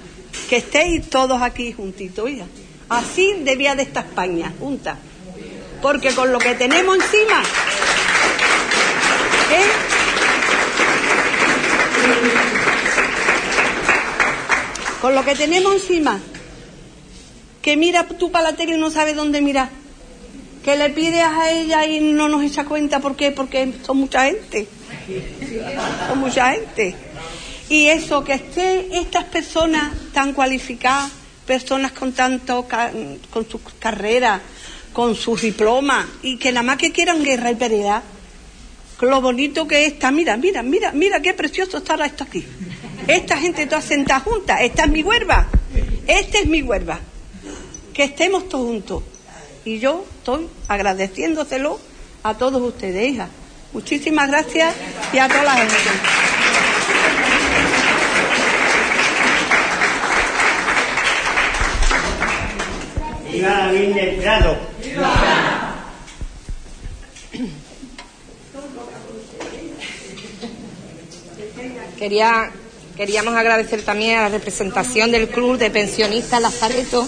que 0.50 0.58
estéis 0.58 1.08
todos 1.08 1.40
aquí 1.42 1.72
juntitos, 1.72 2.26
oiga. 2.26 2.48
Así 2.90 3.36
debía 3.44 3.76
de 3.76 3.84
esta 3.84 4.00
España, 4.00 4.52
junta. 4.60 4.98
Porque 5.84 6.16
con 6.16 6.32
lo 6.32 6.40
que 6.40 6.56
tenemos 6.56 6.96
encima, 6.96 7.44
¿eh? 9.54 9.66
Con 15.02 15.16
lo 15.16 15.24
que 15.24 15.36
tenemos 15.36 15.74
encima, 15.74 16.20
que 17.62 17.78
mira 17.78 18.08
tú 18.08 18.32
para 18.32 18.52
la 18.52 18.56
tele 18.56 18.76
y 18.76 18.80
no 18.80 18.90
sabes 18.90 19.16
dónde 19.16 19.42
mirar 19.42 19.84
que 20.64 20.78
le 20.78 20.90
pides 20.90 21.24
a 21.24 21.52
ella 21.52 21.86
y 21.86 22.00
no 22.00 22.30
nos 22.30 22.42
echa 22.44 22.64
cuenta 22.64 23.00
por 23.00 23.16
qué, 23.16 23.32
porque 23.32 23.74
son 23.86 23.98
mucha 23.98 24.26
gente. 24.26 24.68
Son 26.08 26.20
mucha 26.20 26.52
gente. 26.54 26.96
Y 27.70 27.88
eso, 27.88 28.24
que 28.24 28.34
estén 28.34 28.94
estas 28.94 29.26
personas 29.26 29.94
tan 30.14 30.34
cualificadas, 30.34 31.12
personas 31.46 31.92
con 31.92 32.14
tanto, 32.14 32.66
con 33.30 33.50
sus 33.50 33.62
carreras, 33.78 34.42
con 34.94 35.16
sus 35.16 35.42
diplomas, 35.42 36.06
y 36.22 36.38
que 36.38 36.52
nada 36.52 36.64
más 36.64 36.78
que 36.78 36.92
quieran 36.92 37.24
guerra 37.24 37.52
y 37.52 37.56
pelea, 37.56 38.02
lo 39.06 39.22
bonito 39.22 39.68
que 39.68 39.86
está, 39.86 40.12
mira, 40.12 40.38
mira, 40.38 40.64
mira, 40.64 40.92
mira 40.92 41.22
qué 41.22 41.34
precioso 41.34 41.78
estará 41.78 42.06
esto 42.06 42.24
aquí. 42.24 42.46
Esta 43.08 43.38
gente 43.38 43.66
toda 43.68 43.82
sentada 43.82 44.20
junta, 44.22 44.62
esta 44.62 44.86
es 44.86 44.92
mi 44.92 45.04
huerva, 45.04 45.48
esta 46.08 46.40
es 46.40 46.46
mi 46.46 46.62
huerva. 46.62 47.00
Que 47.94 48.06
estemos 48.06 48.50
todos 48.50 48.66
juntos 48.66 49.04
y 49.66 49.80
yo 49.80 50.06
estoy 50.20 50.48
agradeciéndoselo 50.68 51.80
a 52.24 52.34
todos 52.36 52.62
ustedes, 52.62 53.14
hija. 53.14 53.30
Muchísimas 53.74 54.30
gracias 54.30 54.74
y 55.12 55.18
a 55.18 55.28
toda 55.28 55.44
la 55.44 55.56
gente. 55.56 55.76
¡Viva 63.32 63.72
la 63.72 64.22
Prado! 64.22 65.43
Quería, 72.04 72.52
queríamos 72.98 73.34
agradecer 73.34 73.82
también 73.82 74.18
a 74.18 74.24
la 74.24 74.28
representación 74.28 75.10
del 75.10 75.30
Club 75.30 75.58
de 75.58 75.72
Pensionistas 75.72 76.42
Lazareto 76.42 77.08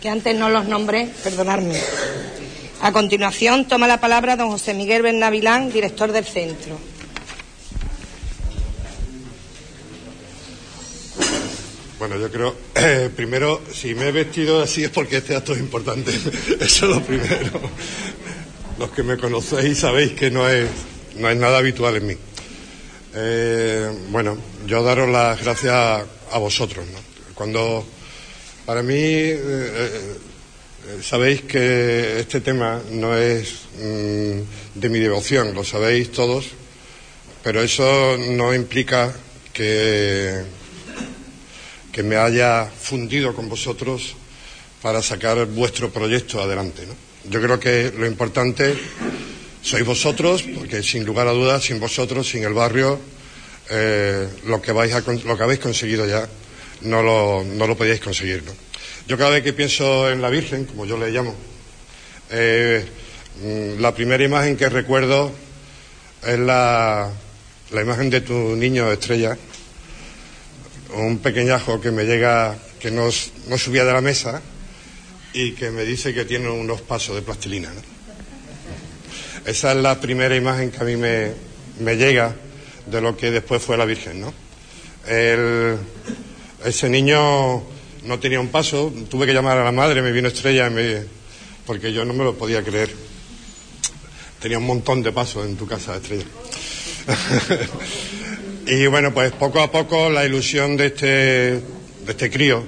que 0.00 0.08
antes 0.08 0.34
no 0.34 0.48
los 0.48 0.64
nombré, 0.64 1.10
perdonadme. 1.22 1.78
A 2.80 2.92
continuación 2.92 3.68
toma 3.68 3.86
la 3.86 4.00
palabra 4.00 4.36
don 4.36 4.48
José 4.48 4.72
Miguel 4.72 5.02
Bernavilán, 5.02 5.70
director 5.70 6.12
del 6.12 6.24
centro. 6.24 6.78
Bueno, 11.98 12.18
yo 12.18 12.32
creo, 12.32 12.56
eh, 12.74 13.10
primero, 13.14 13.60
si 13.70 13.94
me 13.94 14.08
he 14.08 14.12
vestido 14.12 14.62
así 14.62 14.84
es 14.84 14.90
porque 14.90 15.18
este 15.18 15.36
acto 15.36 15.52
es 15.52 15.58
importante. 15.58 16.10
Eso 16.60 16.86
es 16.86 16.96
lo 16.96 17.02
primero. 17.02 17.60
Los 18.78 18.88
que 18.92 19.02
me 19.02 19.18
conocéis 19.18 19.80
sabéis 19.80 20.12
que 20.12 20.30
no 20.30 20.48
es, 20.48 20.70
no 21.18 21.28
es 21.28 21.36
nada 21.36 21.58
habitual 21.58 21.96
en 21.96 22.06
mí. 22.06 22.16
Eh, 23.14 23.90
bueno, 24.10 24.36
yo 24.66 24.82
daros 24.82 25.08
las 25.08 25.42
gracias 25.42 25.74
a 26.30 26.38
vosotros. 26.38 26.86
Cuando 27.34 27.84
para 28.68 28.82
mí, 28.82 28.94
eh, 28.94 29.38
eh, 29.40 31.02
sabéis 31.02 31.40
que 31.42 32.20
este 32.20 32.42
tema 32.42 32.82
no 32.90 33.16
es 33.16 33.60
mm, 33.80 34.78
de 34.78 34.88
mi 34.90 34.98
devoción, 34.98 35.54
lo 35.54 35.64
sabéis 35.64 36.12
todos, 36.12 36.48
pero 37.42 37.62
eso 37.62 38.18
no 38.18 38.54
implica 38.54 39.10
que, 39.54 40.42
que 41.90 42.02
me 42.02 42.16
haya 42.16 42.66
fundido 42.66 43.34
con 43.34 43.48
vosotros 43.48 44.14
para 44.82 45.00
sacar 45.00 45.46
vuestro 45.46 45.90
proyecto 45.90 46.42
adelante. 46.42 46.82
Yo 47.24 47.40
creo 47.40 47.58
que 47.58 47.90
lo 47.96 48.04
importante 48.04 48.76
sois 49.68 49.84
vosotros, 49.84 50.42
porque 50.56 50.82
sin 50.82 51.04
lugar 51.04 51.28
a 51.28 51.32
dudas, 51.32 51.64
sin 51.64 51.78
vosotros, 51.78 52.26
sin 52.26 52.42
el 52.42 52.54
barrio, 52.54 52.98
eh, 53.68 54.26
lo, 54.46 54.62
que 54.62 54.72
vais 54.72 54.94
lo 55.04 55.36
que 55.36 55.42
habéis 55.42 55.60
conseguido 55.60 56.06
ya 56.06 56.26
no 56.88 57.02
lo, 57.02 57.44
no 57.44 57.66
lo 57.66 57.76
podíais 57.76 58.00
conseguir. 58.00 58.42
¿no? 58.44 58.52
Yo 59.06 59.18
cada 59.18 59.30
vez 59.30 59.42
que 59.44 59.52
pienso 59.52 60.10
en 60.10 60.22
la 60.22 60.30
Virgen, 60.30 60.64
como 60.64 60.86
yo 60.86 60.96
le 60.96 61.10
llamo, 61.10 61.34
eh, 62.30 62.82
mm, 63.42 63.80
la 63.80 63.94
primera 63.94 64.24
imagen 64.24 64.56
que 64.56 64.70
recuerdo 64.70 65.32
es 66.26 66.38
la, 66.38 67.12
la 67.70 67.82
imagen 67.82 68.08
de 68.08 68.22
tu 68.22 68.56
niño 68.56 68.90
estrella, 68.90 69.36
un 70.94 71.18
pequeñajo 71.18 71.78
que 71.78 71.90
me 71.90 72.04
llega, 72.04 72.56
que 72.80 72.90
no, 72.90 73.10
subía 73.12 73.84
de 73.84 73.92
la 73.92 74.00
mesa 74.00 74.40
y 75.34 75.52
que 75.52 75.70
me 75.70 75.84
dice 75.84 76.14
que 76.14 76.24
tiene 76.24 76.48
unos 76.48 76.80
pasos 76.80 77.16
de 77.16 77.20
plastilina. 77.22 77.70
Esa 79.48 79.72
es 79.72 79.78
la 79.78 79.98
primera 79.98 80.36
imagen 80.36 80.70
que 80.70 80.76
a 80.76 80.84
mí 80.84 80.94
me, 80.96 81.32
me 81.80 81.96
llega 81.96 82.36
de 82.84 83.00
lo 83.00 83.16
que 83.16 83.30
después 83.30 83.62
fue 83.62 83.78
la 83.78 83.86
Virgen, 83.86 84.20
¿no? 84.20 84.34
ese 86.66 86.90
niño 86.90 87.62
no 88.04 88.18
tenía 88.20 88.40
un 88.40 88.48
paso, 88.48 88.92
tuve 89.08 89.24
que 89.24 89.32
llamar 89.32 89.56
a 89.56 89.64
la 89.64 89.72
madre, 89.72 90.02
me 90.02 90.12
vino 90.12 90.28
estrella, 90.28 90.70
porque 91.64 91.94
yo 91.94 92.04
no 92.04 92.12
me 92.12 92.24
lo 92.24 92.34
podía 92.34 92.62
creer. 92.62 92.90
Tenía 94.38 94.58
un 94.58 94.66
montón 94.66 95.02
de 95.02 95.12
pasos 95.12 95.46
en 95.46 95.56
tu 95.56 95.66
casa, 95.66 95.96
estrella. 95.96 96.26
y 98.66 98.86
bueno, 98.86 99.14
pues 99.14 99.32
poco 99.32 99.62
a 99.62 99.72
poco 99.72 100.10
la 100.10 100.26
ilusión 100.26 100.76
de 100.76 100.86
este, 100.88 101.06
de 101.06 101.62
este 102.06 102.30
crío 102.30 102.62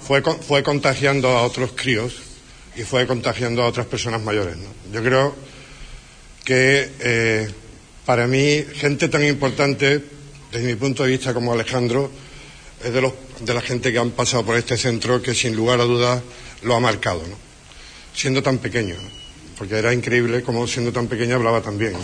fue, 0.00 0.22
fue 0.22 0.62
contagiando 0.62 1.28
a 1.28 1.42
otros 1.42 1.72
críos 1.72 2.14
y 2.74 2.84
fue 2.84 3.06
contagiando 3.06 3.62
a 3.62 3.66
otras 3.66 3.84
personas 3.84 4.22
mayores. 4.22 4.56
Yo 4.90 5.02
creo 5.02 5.55
que 6.46 6.88
eh, 7.00 7.50
para 8.06 8.28
mí, 8.28 8.64
gente 8.74 9.08
tan 9.08 9.24
importante, 9.24 10.00
desde 10.52 10.66
mi 10.66 10.76
punto 10.76 11.02
de 11.02 11.10
vista 11.10 11.34
como 11.34 11.52
Alejandro, 11.52 12.08
es 12.82 12.92
de, 12.92 13.00
los, 13.00 13.12
de 13.40 13.52
la 13.52 13.60
gente 13.60 13.92
que 13.92 13.98
han 13.98 14.12
pasado 14.12 14.46
por 14.46 14.56
este 14.56 14.76
centro 14.78 15.20
que 15.20 15.34
sin 15.34 15.56
lugar 15.56 15.80
a 15.80 15.84
dudas 15.84 16.22
lo 16.62 16.76
ha 16.76 16.80
marcado, 16.80 17.20
¿no? 17.26 17.36
siendo 18.14 18.44
tan 18.44 18.58
pequeño, 18.58 18.94
porque 19.58 19.76
era 19.76 19.92
increíble 19.92 20.42
como 20.42 20.68
siendo 20.68 20.92
tan 20.92 21.08
pequeño 21.08 21.34
hablaba 21.34 21.60
tan 21.60 21.76
bien. 21.76 21.94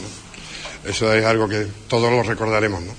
Eso 0.84 1.14
es 1.14 1.24
algo 1.24 1.49
que 1.49 1.68
todos 1.86 2.11
lo 2.11 2.24
recordaremos. 2.24 2.82
¿no? 2.82 2.93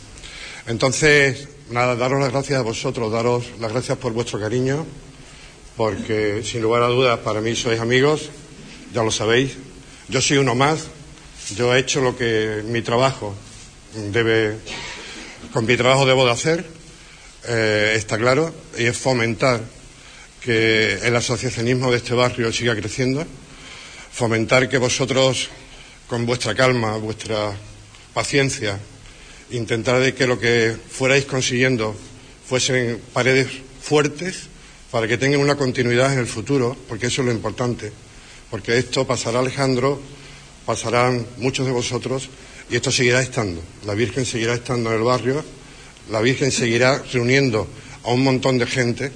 Entonces, 0.68 1.50
nada, 1.70 1.98
daros 1.98 2.22
las 2.22 2.32
gracias 2.32 2.58
a 2.58 2.64
vosotros, 2.64 3.12
daros 3.12 3.44
las 3.60 3.74
gracias 3.74 3.98
por 3.98 4.14
vuestro 4.14 4.40
cariño, 4.40 4.86
porque 5.76 6.42
sin 6.46 6.62
lugar 6.62 6.84
a 6.84 6.88
dudas 6.88 7.20
para 7.20 7.42
mí 7.42 7.54
sois 7.54 7.82
amigos, 7.82 8.30
ya 8.94 9.04
lo 9.04 9.12
sabéis. 9.12 9.58
Yo 10.08 10.22
soy 10.22 10.38
uno 10.38 10.56
más, 10.56 10.88
yo 11.56 11.76
he 11.76 11.80
hecho 11.80 12.02
lo 12.02 12.18
que 12.18 12.64
mi 12.66 12.82
trabajo 12.82 13.36
debe, 14.12 14.58
con 15.52 15.66
mi 15.66 15.76
trabajo 15.78 16.06
debo 16.06 16.26
de 16.26 16.32
hacer, 16.32 16.66
eh, 17.48 17.94
está 17.96 18.18
claro, 18.18 18.54
y 18.78 18.86
es 18.86 18.98
fomentar 18.98 19.62
que 20.42 21.00
el 21.04 21.16
asociacionismo 21.16 21.92
de 21.92 21.98
este 21.98 22.14
barrio 22.14 22.52
siga 22.52 22.76
creciendo, 22.76 23.26
fomentar 24.12 24.70
que 24.70 24.78
vosotros, 24.78 25.50
con 26.08 26.26
vuestra 26.26 26.56
calma, 26.56 26.98
vuestra 26.98 27.56
paciencia, 28.14 28.80
intentar 29.52 30.14
que 30.14 30.28
lo 30.28 30.40
que 30.40 30.76
fuerais 30.90 31.26
consiguiendo 31.26 31.96
fuesen 32.48 33.02
paredes 33.14 33.48
fuertes 33.82 34.48
para 34.92 35.08
que 35.08 35.18
tengan 35.18 35.40
una 35.40 35.56
continuidad 35.56 36.14
en 36.14 36.20
el 36.20 36.28
futuro, 36.28 36.78
porque 36.88 37.08
eso 37.08 37.22
es 37.22 37.28
lo 37.28 37.34
importante, 37.34 37.92
porque 38.50 38.78
esto 38.78 39.08
pasará 39.08 39.40
Alejandro, 39.40 40.00
pasarán 40.66 41.26
muchos 41.38 41.66
de 41.66 41.72
vosotros 41.72 42.30
y 42.70 42.76
esto 42.76 42.92
seguirá 42.92 43.22
estando. 43.22 43.62
La 43.86 43.94
Virgen 43.94 44.26
seguirá 44.26 44.54
estando 44.54 44.90
en 44.92 44.98
el 44.98 45.04
barrio, 45.04 45.44
la 46.12 46.22
Virgen 46.22 46.52
seguirá 46.52 47.02
reuniendo 47.12 47.68
a 48.04 48.12
un 48.12 48.24
montón 48.24 48.58
de 48.58 48.66
gente 48.66 49.12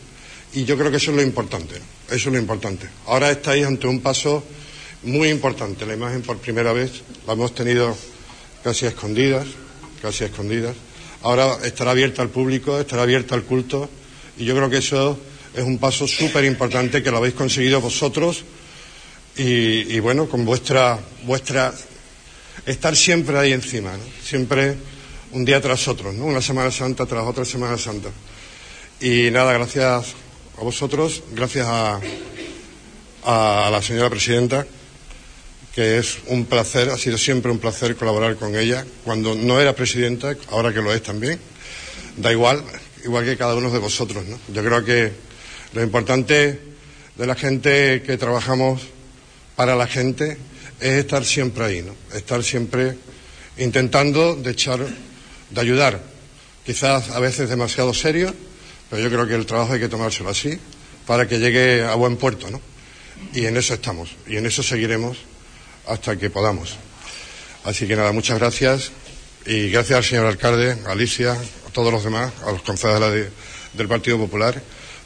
y 0.53 0.63
yo 0.65 0.77
creo 0.77 0.91
que 0.91 0.97
eso 0.97 1.11
es 1.11 1.17
lo 1.17 1.23
importante, 1.23 1.75
eso 2.07 2.29
es 2.29 2.33
lo 2.33 2.37
importante. 2.37 2.87
Ahora 3.05 3.31
estáis 3.31 3.65
ante 3.65 3.87
un 3.87 3.99
paso 4.01 4.43
muy 5.03 5.29
importante, 5.29 5.85
la 5.85 5.93
imagen 5.93 6.21
por 6.21 6.37
primera 6.37 6.73
vez 6.73 7.03
la 7.25 7.33
hemos 7.33 7.53
tenido 7.53 7.95
casi 8.63 8.85
escondidas, 8.85 9.47
casi 10.01 10.23
escondidas. 10.23 10.75
Ahora 11.23 11.57
estará 11.63 11.91
abierta 11.91 12.21
al 12.21 12.29
público, 12.29 12.79
estará 12.79 13.03
abierta 13.03 13.35
al 13.35 13.43
culto 13.43 13.89
y 14.37 14.45
yo 14.45 14.55
creo 14.55 14.69
que 14.69 14.77
eso 14.77 15.17
es 15.55 15.63
un 15.63 15.77
paso 15.77 16.07
súper 16.07 16.45
importante 16.45 17.01
que 17.01 17.11
lo 17.11 17.17
habéis 17.17 17.33
conseguido 17.33 17.81
vosotros 17.81 18.43
y, 19.37 19.99
bueno, 19.99 20.27
con 20.27 20.45
vuestra, 20.45 20.99
vuestra 21.23 21.73
estar 22.65 22.95
siempre 22.95 23.37
ahí 23.37 23.53
encima, 23.53 23.91
¿no? 23.91 24.03
siempre 24.23 24.75
un 25.31 25.45
día 25.45 25.61
tras 25.61 25.87
otro, 25.87 26.11
¿no? 26.11 26.25
una 26.25 26.41
Semana 26.41 26.71
Santa 26.71 27.05
tras 27.05 27.23
otra 27.23 27.45
Semana 27.45 27.77
Santa. 27.77 28.09
Y 28.99 29.29
nada, 29.29 29.53
gracias 29.53 30.15
a 30.57 30.61
vosotros, 30.63 31.23
gracias 31.33 31.67
a, 31.67 31.99
a 33.23 33.69
la 33.69 33.81
señora 33.81 34.09
presidenta, 34.09 34.65
que 35.75 35.99
es 35.99 36.17
un 36.27 36.45
placer, 36.45 36.89
ha 36.89 36.97
sido 36.97 37.19
siempre 37.19 37.51
un 37.51 37.59
placer 37.59 37.95
colaborar 37.95 38.37
con 38.37 38.55
ella, 38.55 38.85
cuando 39.05 39.35
no 39.35 39.61
era 39.61 39.75
presidenta, 39.75 40.35
ahora 40.49 40.73
que 40.73 40.81
lo 40.81 40.91
es 40.91 41.03
también, 41.03 41.39
da 42.15 42.31
igual, 42.31 42.63
igual 43.05 43.23
que 43.23 43.37
cada 43.37 43.53
uno 43.53 43.69
de 43.69 43.77
vosotros. 43.77 44.25
¿no? 44.25 44.39
Yo 44.51 44.63
creo 44.63 44.83
que 44.83 45.11
lo 45.73 45.83
importante 45.83 46.59
de 47.15 47.27
la 47.27 47.35
gente 47.35 48.01
que 48.01 48.17
trabajamos 48.17 48.96
para 49.57 49.75
la 49.75 49.87
gente 49.87 50.37
es 50.79 50.99
estar 50.99 51.25
siempre 51.25 51.65
ahí, 51.65 51.81
¿no? 51.81 51.95
estar 52.15 52.43
siempre 52.43 52.95
intentando 53.57 54.35
de 54.35 54.51
echar, 54.51 54.79
de 55.49 55.59
ayudar, 55.59 55.99
quizás 56.63 57.09
a 57.09 57.19
veces 57.19 57.49
demasiado 57.49 57.91
serio, 57.91 58.31
pero 58.87 59.01
yo 59.01 59.09
creo 59.09 59.27
que 59.27 59.33
el 59.33 59.47
trabajo 59.47 59.73
hay 59.73 59.79
que 59.79 59.89
tomárselo 59.89 60.29
así 60.29 60.59
para 61.07 61.27
que 61.27 61.39
llegue 61.39 61.83
a 61.83 61.95
buen 61.95 62.17
puerto, 62.17 62.51
¿no? 62.51 62.61
Y 63.33 63.47
en 63.47 63.57
eso 63.57 63.73
estamos, 63.73 64.11
y 64.27 64.37
en 64.37 64.45
eso 64.45 64.61
seguiremos 64.61 65.17
hasta 65.87 66.15
que 66.17 66.29
podamos. 66.29 66.75
Así 67.63 67.87
que 67.87 67.95
nada, 67.95 68.11
muchas 68.11 68.37
gracias 68.37 68.91
y 69.47 69.71
gracias 69.71 69.97
al 69.97 70.03
señor 70.03 70.27
alcalde, 70.27 70.77
a 70.85 70.91
Alicia, 70.91 71.31
a 71.31 71.71
todos 71.71 71.91
los 71.91 72.03
demás, 72.03 72.31
a 72.45 72.51
los 72.51 72.61
concejales 72.61 73.31
del 73.73 73.87
Partido 73.87 74.19
Popular, 74.19 74.61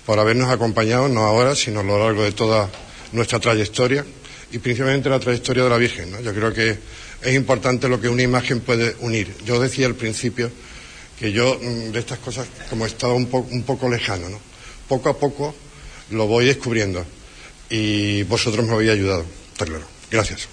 por 0.05 0.19
habernos 0.19 0.51
acompañado, 0.51 1.07
no 1.07 1.23
ahora, 1.23 1.55
sino 1.55 1.79
a 1.79 1.83
lo 1.83 1.97
largo 1.97 2.23
de 2.23 2.33
toda 2.33 2.69
nuestra 3.13 3.39
trayectoria 3.39 4.05
y 4.51 4.59
principalmente 4.59 5.09
la 5.09 5.19
trayectoria 5.19 5.63
de 5.63 5.69
la 5.69 5.77
Virgen. 5.77 6.11
¿no? 6.11 6.19
Yo 6.21 6.33
creo 6.33 6.53
que 6.53 6.77
es 7.21 7.35
importante 7.35 7.87
lo 7.87 7.99
que 8.01 8.09
una 8.09 8.21
imagen 8.21 8.59
puede 8.61 8.95
unir. 8.99 9.33
Yo 9.45 9.59
decía 9.59 9.87
al 9.87 9.95
principio 9.95 10.51
que 11.19 11.31
yo 11.31 11.59
mm, 11.61 11.91
de 11.91 11.99
estas 11.99 12.19
cosas 12.19 12.47
como 12.69 12.85
estaba 12.85 13.13
un, 13.13 13.29
un 13.31 13.63
poco 13.63 13.89
lejano, 13.89 14.29
¿no? 14.29 14.39
Poco 14.87 15.09
a 15.09 15.17
poco 15.17 15.55
lo 16.09 16.27
voy 16.27 16.45
descubriendo 16.45 17.05
y 17.69 18.23
vosotros 18.23 18.65
me 18.65 18.73
habéis 18.73 18.91
ayudado, 18.91 19.25
claro. 19.57 19.85
Gracias. 20.09 20.49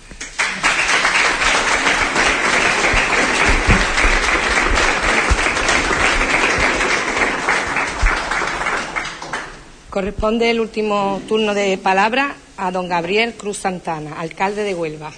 Corresponde 9.91 10.51
el 10.51 10.61
último 10.61 11.21
turno 11.27 11.55
de 11.55 11.77
palabra 11.77 12.37
a 12.59 12.73
don 12.75 12.89
Gabriel 12.91 13.35
Cruz 13.35 13.59
Santana, 13.59 14.19
alcalde 14.19 14.65
de 14.65 14.75
Huelva. 14.75 15.13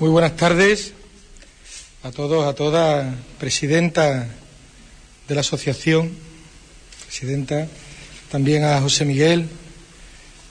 Muy 0.00 0.10
buenas 0.10 0.36
tardes 0.36 0.92
a 2.02 2.10
todos, 2.10 2.44
a 2.44 2.54
todas, 2.54 3.14
presidenta 3.38 4.28
de 5.28 5.34
la 5.36 5.42
asociación, 5.42 6.10
presidenta, 7.06 7.68
también 8.28 8.64
a 8.64 8.80
José 8.80 9.04
Miguel, 9.04 9.46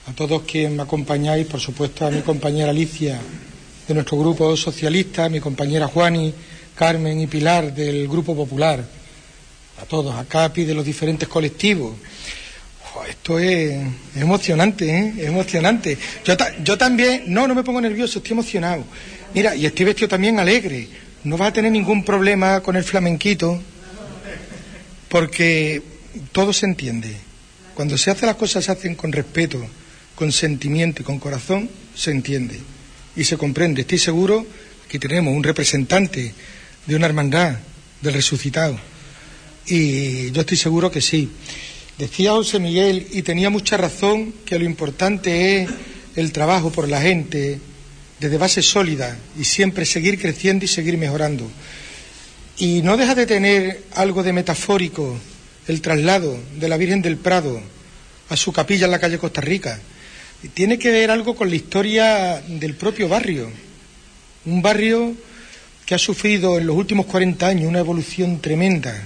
a 0.08 0.14
todos 0.14 0.42
quienes 0.42 0.72
me 0.72 0.82
acompañáis, 0.82 1.46
por 1.46 1.60
supuesto 1.60 2.06
a 2.06 2.10
mi 2.10 2.22
compañera 2.22 2.70
Alicia 2.70 3.20
de 3.86 3.92
nuestro 3.92 4.16
grupo 4.16 4.56
socialista, 4.56 5.26
a 5.26 5.28
mi 5.28 5.40
compañera 5.40 5.88
Juani, 5.88 6.32
Carmen 6.74 7.20
y 7.20 7.26
Pilar 7.26 7.74
del 7.74 8.08
Grupo 8.08 8.34
Popular, 8.34 8.84
a 9.80 9.84
todos, 9.84 10.14
a 10.14 10.24
Capi 10.24 10.64
de 10.64 10.74
los 10.74 10.84
diferentes 10.84 11.28
colectivos. 11.28 11.94
esto 13.08 13.38
es, 13.38 13.80
emocionante, 14.16 14.88
¿eh? 14.88 15.26
emocionante. 15.26 15.98
Yo, 16.24 16.34
yo 16.62 16.78
también, 16.78 17.24
no, 17.26 17.46
no 17.48 17.54
me 17.54 17.62
pongo 17.62 17.80
nervioso, 17.80 18.18
estoy 18.18 18.32
emocionado. 18.32 18.84
Mira, 19.34 19.54
y 19.54 19.66
estoy 19.66 19.86
vestido 19.86 20.08
también 20.08 20.38
alegre. 20.38 20.88
No 21.24 21.38
va 21.38 21.46
a 21.46 21.52
tener 21.52 21.72
ningún 21.72 22.04
problema 22.04 22.60
con 22.60 22.76
el 22.76 22.84
flamenquito, 22.84 23.60
porque 25.08 25.82
todo 26.32 26.52
se 26.52 26.66
entiende. 26.66 27.16
Cuando 27.74 27.96
se 27.96 28.10
hacen 28.10 28.26
las 28.26 28.36
cosas 28.36 28.64
se 28.64 28.72
hacen 28.72 28.94
con 28.94 29.12
respeto, 29.12 29.64
con 30.14 30.32
sentimiento 30.32 31.02
y 31.02 31.04
con 31.04 31.18
corazón, 31.18 31.70
se 31.94 32.10
entiende 32.10 32.58
y 33.16 33.24
se 33.24 33.36
comprende. 33.36 33.82
Estoy 33.82 33.98
seguro 33.98 34.46
que 34.88 34.98
tenemos 34.98 35.34
un 35.34 35.42
representante 35.42 36.34
de 36.86 36.96
una 36.96 37.06
hermandad 37.06 37.56
del 38.00 38.14
resucitado. 38.14 38.78
Y 39.66 40.30
yo 40.32 40.40
estoy 40.40 40.56
seguro 40.56 40.90
que 40.90 41.00
sí. 41.00 41.30
Decía 41.98 42.32
José 42.32 42.58
Miguel, 42.58 43.06
y 43.12 43.22
tenía 43.22 43.50
mucha 43.50 43.76
razón, 43.76 44.34
que 44.44 44.58
lo 44.58 44.64
importante 44.64 45.62
es 45.62 45.70
el 46.16 46.32
trabajo 46.32 46.70
por 46.70 46.88
la 46.88 47.00
gente, 47.00 47.60
desde 48.18 48.38
base 48.38 48.62
sólida, 48.62 49.16
y 49.38 49.44
siempre 49.44 49.86
seguir 49.86 50.18
creciendo 50.20 50.64
y 50.64 50.68
seguir 50.68 50.98
mejorando. 50.98 51.48
Y 52.58 52.82
no 52.82 52.96
deja 52.96 53.14
de 53.14 53.26
tener 53.26 53.84
algo 53.94 54.22
de 54.22 54.32
metafórico 54.32 55.18
el 55.68 55.80
traslado 55.80 56.38
de 56.58 56.68
la 56.68 56.76
Virgen 56.76 57.02
del 57.02 57.16
Prado 57.16 57.60
a 58.28 58.36
su 58.36 58.52
capilla 58.52 58.86
en 58.86 58.90
la 58.90 58.98
calle 58.98 59.18
Costa 59.18 59.40
Rica. 59.40 59.78
Tiene 60.54 60.78
que 60.78 60.90
ver 60.90 61.10
algo 61.10 61.36
con 61.36 61.48
la 61.48 61.56
historia 61.56 62.42
del 62.46 62.74
propio 62.74 63.08
barrio. 63.08 63.50
Un 64.44 64.60
barrio 64.60 65.14
que 65.92 65.96
ha 65.96 65.98
sufrido 65.98 66.56
en 66.56 66.66
los 66.66 66.74
últimos 66.74 67.04
40 67.04 67.46
años 67.46 67.68
una 67.68 67.80
evolución 67.80 68.40
tremenda. 68.40 68.98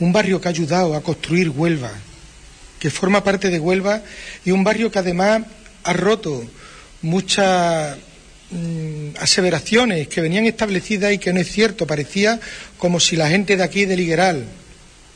Un 0.00 0.12
barrio 0.12 0.40
que 0.40 0.48
ha 0.48 0.50
ayudado 0.50 0.96
a 0.96 1.04
construir 1.04 1.50
Huelva, 1.50 1.92
que 2.80 2.90
forma 2.90 3.22
parte 3.22 3.48
de 3.48 3.60
Huelva 3.60 4.02
y 4.44 4.50
un 4.50 4.64
barrio 4.64 4.90
que 4.90 4.98
además 4.98 5.42
ha 5.84 5.92
roto 5.92 6.44
muchas 7.02 7.96
mm, 8.50 9.18
aseveraciones 9.20 10.08
que 10.08 10.20
venían 10.20 10.46
establecidas 10.46 11.12
y 11.12 11.18
que 11.18 11.32
no 11.32 11.38
es 11.38 11.48
cierto. 11.48 11.86
Parecía 11.86 12.40
como 12.76 12.98
si 12.98 13.14
la 13.14 13.28
gente 13.28 13.56
de 13.56 13.62
aquí 13.62 13.84
de 13.84 13.96
Ligueral 13.96 14.46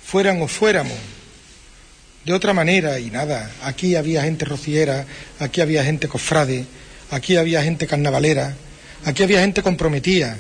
fueran 0.07 0.40
o 0.42 0.47
fuéramos 0.47 0.97
de 2.24 2.32
otra 2.32 2.53
manera 2.53 3.01
y 3.01 3.11
nada. 3.11 3.51
Aquí 3.62 3.97
había 3.97 4.22
gente 4.22 4.45
rociera, 4.45 5.07
aquí 5.40 5.61
había 5.61 5.82
gente 5.82 6.07
cofrade, 6.07 6.66
aquí 7.11 7.36
había 7.36 7.64
gente 7.64 7.88
carnavalera, 7.88 8.55
aquí 9.05 9.24
había 9.24 9.40
gente 9.40 9.61
comprometida. 9.61 10.38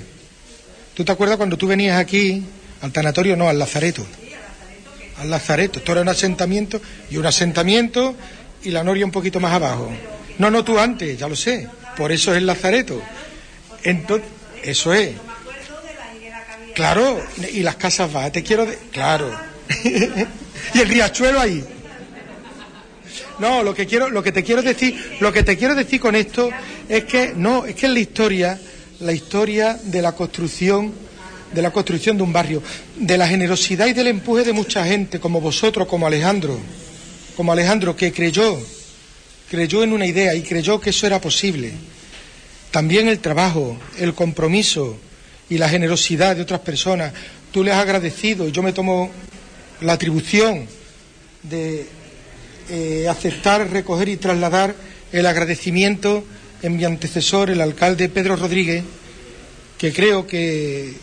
¿Tú 0.94 1.04
te 1.04 1.10
acuerdas 1.10 1.36
cuando 1.36 1.58
tú 1.58 1.66
venías 1.66 1.98
aquí, 1.98 2.42
al 2.80 2.92
tanatorio, 2.92 3.36
no, 3.36 3.48
al 3.48 3.58
Lazareto? 3.58 4.06
Al 5.18 5.28
Lazareto. 5.28 5.80
Esto 5.80 5.92
era 5.92 6.02
un 6.02 6.08
asentamiento 6.08 6.80
y 7.10 7.16
un 7.16 7.26
asentamiento 7.26 8.14
y 8.62 8.70
la 8.70 8.84
noria 8.84 9.04
un 9.04 9.10
poquito 9.10 9.40
más 9.40 9.52
abajo. 9.52 9.90
No, 10.38 10.50
no, 10.50 10.64
tú 10.64 10.78
antes, 10.78 11.18
ya 11.18 11.28
lo 11.28 11.34
sé. 11.34 11.68
Por 11.96 12.12
eso 12.12 12.32
es 12.32 12.38
el 12.38 12.46
Lazareto. 12.46 13.02
Entonces, 13.82 14.28
eso 14.62 14.94
es. 14.94 15.14
Claro, 16.74 17.20
y 17.52 17.62
las 17.62 17.76
casas 17.76 18.14
va, 18.14 18.30
te 18.30 18.42
quiero. 18.42 18.64
De... 18.64 18.76
Claro. 18.92 19.30
y 20.74 20.78
el 20.78 20.88
riachuelo 20.88 21.40
ahí. 21.40 21.64
No, 23.38 23.64
lo 23.64 23.74
que 23.74 23.86
quiero, 23.86 24.10
lo 24.10 24.22
que 24.22 24.30
te 24.30 24.44
quiero 24.44 24.62
decir, 24.62 25.16
lo 25.20 25.32
que 25.32 25.42
te 25.42 25.56
quiero 25.56 25.74
decir 25.74 26.00
con 26.00 26.14
esto 26.14 26.50
es 26.88 27.04
que 27.04 27.32
no, 27.34 27.64
es 27.66 27.74
que 27.74 27.86
en 27.86 27.94
la 27.94 28.00
historia 28.00 28.60
la 29.04 29.12
historia 29.12 29.78
de 29.84 30.02
la 30.02 30.12
construcción 30.12 30.92
de 31.54 31.62
la 31.62 31.70
construcción 31.70 32.16
de 32.16 32.24
un 32.24 32.32
barrio, 32.32 32.60
de 32.96 33.16
la 33.16 33.28
generosidad 33.28 33.86
y 33.86 33.92
del 33.92 34.08
empuje 34.08 34.42
de 34.42 34.52
mucha 34.52 34.84
gente, 34.84 35.20
como 35.20 35.40
vosotros, 35.40 35.86
como 35.86 36.04
Alejandro, 36.04 36.58
como 37.36 37.52
Alejandro, 37.52 37.94
que 37.94 38.12
creyó, 38.12 38.58
creyó 39.48 39.84
en 39.84 39.92
una 39.92 40.04
idea 40.04 40.34
y 40.34 40.42
creyó 40.42 40.80
que 40.80 40.90
eso 40.90 41.06
era 41.06 41.20
posible. 41.20 41.70
También 42.72 43.06
el 43.06 43.20
trabajo, 43.20 43.78
el 43.98 44.14
compromiso 44.14 44.98
y 45.48 45.58
la 45.58 45.68
generosidad 45.68 46.34
de 46.34 46.42
otras 46.42 46.60
personas. 46.60 47.12
Tú 47.52 47.62
le 47.62 47.70
has 47.70 47.78
agradecido 47.78 48.48
y 48.48 48.52
yo 48.52 48.64
me 48.64 48.72
tomo 48.72 49.12
la 49.80 49.92
atribución 49.92 50.66
de 51.44 51.86
eh, 52.68 53.06
aceptar, 53.08 53.70
recoger 53.70 54.08
y 54.08 54.16
trasladar 54.16 54.74
el 55.12 55.26
agradecimiento 55.26 56.24
en 56.64 56.78
mi 56.78 56.84
antecesor, 56.84 57.50
el 57.50 57.60
alcalde 57.60 58.08
Pedro 58.08 58.36
Rodríguez, 58.36 58.82
que 59.76 59.92
creo 59.92 60.26
que, 60.26 60.94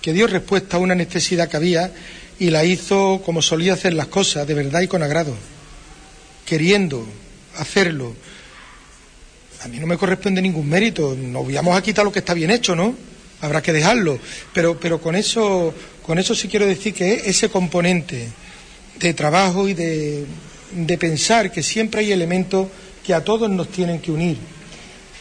que 0.00 0.12
dio 0.12 0.26
respuesta 0.26 0.76
a 0.76 0.80
una 0.80 0.96
necesidad 0.96 1.48
que 1.48 1.56
había 1.56 1.92
y 2.40 2.50
la 2.50 2.64
hizo 2.64 3.22
como 3.24 3.42
solía 3.42 3.74
hacer 3.74 3.94
las 3.94 4.08
cosas, 4.08 4.44
de 4.44 4.54
verdad 4.54 4.80
y 4.80 4.88
con 4.88 5.04
agrado, 5.04 5.36
queriendo 6.44 7.06
hacerlo. 7.58 8.12
A 9.62 9.68
mí 9.68 9.78
no 9.78 9.86
me 9.86 9.96
corresponde 9.96 10.42
ningún 10.42 10.68
mérito, 10.68 11.16
no 11.16 11.44
vamos 11.44 11.78
a 11.78 11.82
quitar 11.82 12.04
lo 12.04 12.10
que 12.10 12.18
está 12.18 12.34
bien 12.34 12.50
hecho, 12.50 12.74
¿no? 12.74 12.96
Habrá 13.40 13.62
que 13.62 13.72
dejarlo, 13.72 14.18
pero, 14.52 14.80
pero 14.80 15.00
con 15.00 15.14
eso, 15.14 15.72
con 16.04 16.18
eso 16.18 16.34
sí 16.34 16.48
quiero 16.48 16.66
decir 16.66 16.92
que 16.92 17.22
ese 17.24 17.48
componente 17.48 18.26
de 18.98 19.14
trabajo 19.14 19.68
y 19.68 19.74
de, 19.74 20.26
de 20.72 20.98
pensar 20.98 21.52
que 21.52 21.62
siempre 21.62 22.00
hay 22.00 22.10
elementos 22.10 22.66
que 23.06 23.14
a 23.14 23.22
todos 23.22 23.48
nos 23.48 23.68
tienen 23.68 24.00
que 24.00 24.10
unir. 24.10 24.38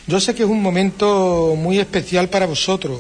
Yo 0.08 0.20
sé 0.20 0.34
que 0.34 0.44
es 0.44 0.50
un 0.50 0.62
momento 0.62 1.56
muy 1.56 1.80
especial 1.80 2.28
para 2.28 2.48
vosotros. 2.48 3.00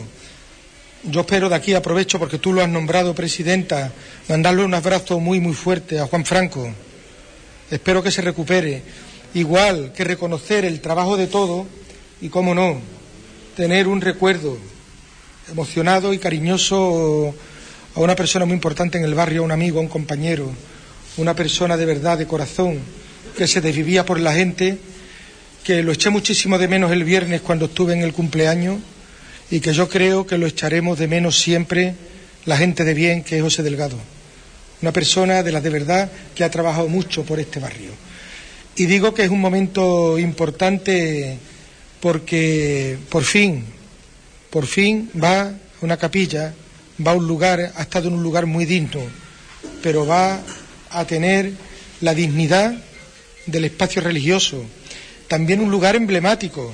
Yo 1.03 1.21
espero 1.21 1.49
de 1.49 1.55
aquí, 1.55 1.73
aprovecho 1.73 2.19
porque 2.19 2.37
tú 2.37 2.53
lo 2.53 2.61
has 2.61 2.69
nombrado 2.69 3.15
presidenta, 3.15 3.91
mandarle 4.29 4.63
un 4.63 4.73
abrazo 4.75 5.19
muy, 5.19 5.39
muy 5.39 5.53
fuerte 5.53 5.99
a 5.99 6.05
Juan 6.05 6.25
Franco. 6.25 6.71
Espero 7.71 8.03
que 8.03 8.11
se 8.11 8.21
recupere. 8.21 8.83
Igual 9.33 9.93
que 9.93 10.03
reconocer 10.03 10.63
el 10.63 10.79
trabajo 10.79 11.17
de 11.17 11.25
todos 11.25 11.65
y, 12.21 12.29
cómo 12.29 12.53
no, 12.53 12.79
tener 13.55 13.87
un 13.87 13.99
recuerdo 13.99 14.57
emocionado 15.49 16.13
y 16.13 16.19
cariñoso 16.19 17.33
a 17.95 17.99
una 17.99 18.15
persona 18.15 18.45
muy 18.45 18.53
importante 18.53 18.99
en 18.99 19.05
el 19.05 19.15
barrio, 19.15 19.41
a 19.41 19.45
un 19.45 19.51
amigo, 19.51 19.79
a 19.79 19.81
un 19.81 19.87
compañero, 19.87 20.51
una 21.17 21.35
persona 21.35 21.77
de 21.77 21.85
verdad, 21.85 22.19
de 22.19 22.27
corazón, 22.27 22.77
que 23.35 23.47
se 23.47 23.59
desvivía 23.59 24.05
por 24.05 24.19
la 24.19 24.33
gente, 24.33 24.77
que 25.63 25.83
lo 25.83 25.91
eché 25.91 26.09
muchísimo 26.09 26.57
de 26.57 26.67
menos 26.67 26.91
el 26.91 27.03
viernes 27.03 27.41
cuando 27.41 27.65
estuve 27.65 27.93
en 27.93 28.01
el 28.01 28.13
cumpleaños 28.13 28.79
y 29.49 29.59
que 29.59 29.73
yo 29.73 29.87
creo 29.87 30.25
que 30.25 30.37
lo 30.37 30.47
echaremos 30.47 30.97
de 30.97 31.07
menos 31.07 31.39
siempre 31.39 31.95
la 32.45 32.57
gente 32.57 32.83
de 32.83 32.93
bien 32.93 33.23
que 33.23 33.37
es 33.37 33.43
José 33.43 33.61
Delgado. 33.61 33.97
Una 34.81 34.91
persona 34.91 35.43
de 35.43 35.51
la 35.51 35.61
de 35.61 35.69
verdad 35.69 36.11
que 36.33 36.43
ha 36.43 36.49
trabajado 36.49 36.87
mucho 36.87 37.23
por 37.23 37.39
este 37.39 37.59
barrio. 37.59 37.91
Y 38.75 38.85
digo 38.85 39.13
que 39.13 39.23
es 39.23 39.29
un 39.29 39.41
momento 39.41 40.17
importante 40.17 41.37
porque 41.99 42.97
por 43.09 43.23
fin, 43.23 43.63
por 44.49 44.65
fin 44.65 45.11
va 45.21 45.41
a 45.41 45.53
una 45.81 45.97
capilla, 45.97 46.53
va 47.05 47.11
a 47.11 47.15
un 47.15 47.27
lugar, 47.27 47.73
ha 47.75 47.81
estado 47.81 48.07
en 48.07 48.15
un 48.15 48.23
lugar 48.23 48.47
muy 48.47 48.65
digno, 48.65 49.01
pero 49.83 50.07
va 50.07 50.39
a 50.89 51.05
tener 51.05 51.51
la 51.99 52.15
dignidad 52.15 52.73
del 53.45 53.65
espacio 53.65 54.01
religioso, 54.01 54.65
también 55.31 55.61
un 55.61 55.71
lugar 55.71 55.95
emblemático, 55.95 56.73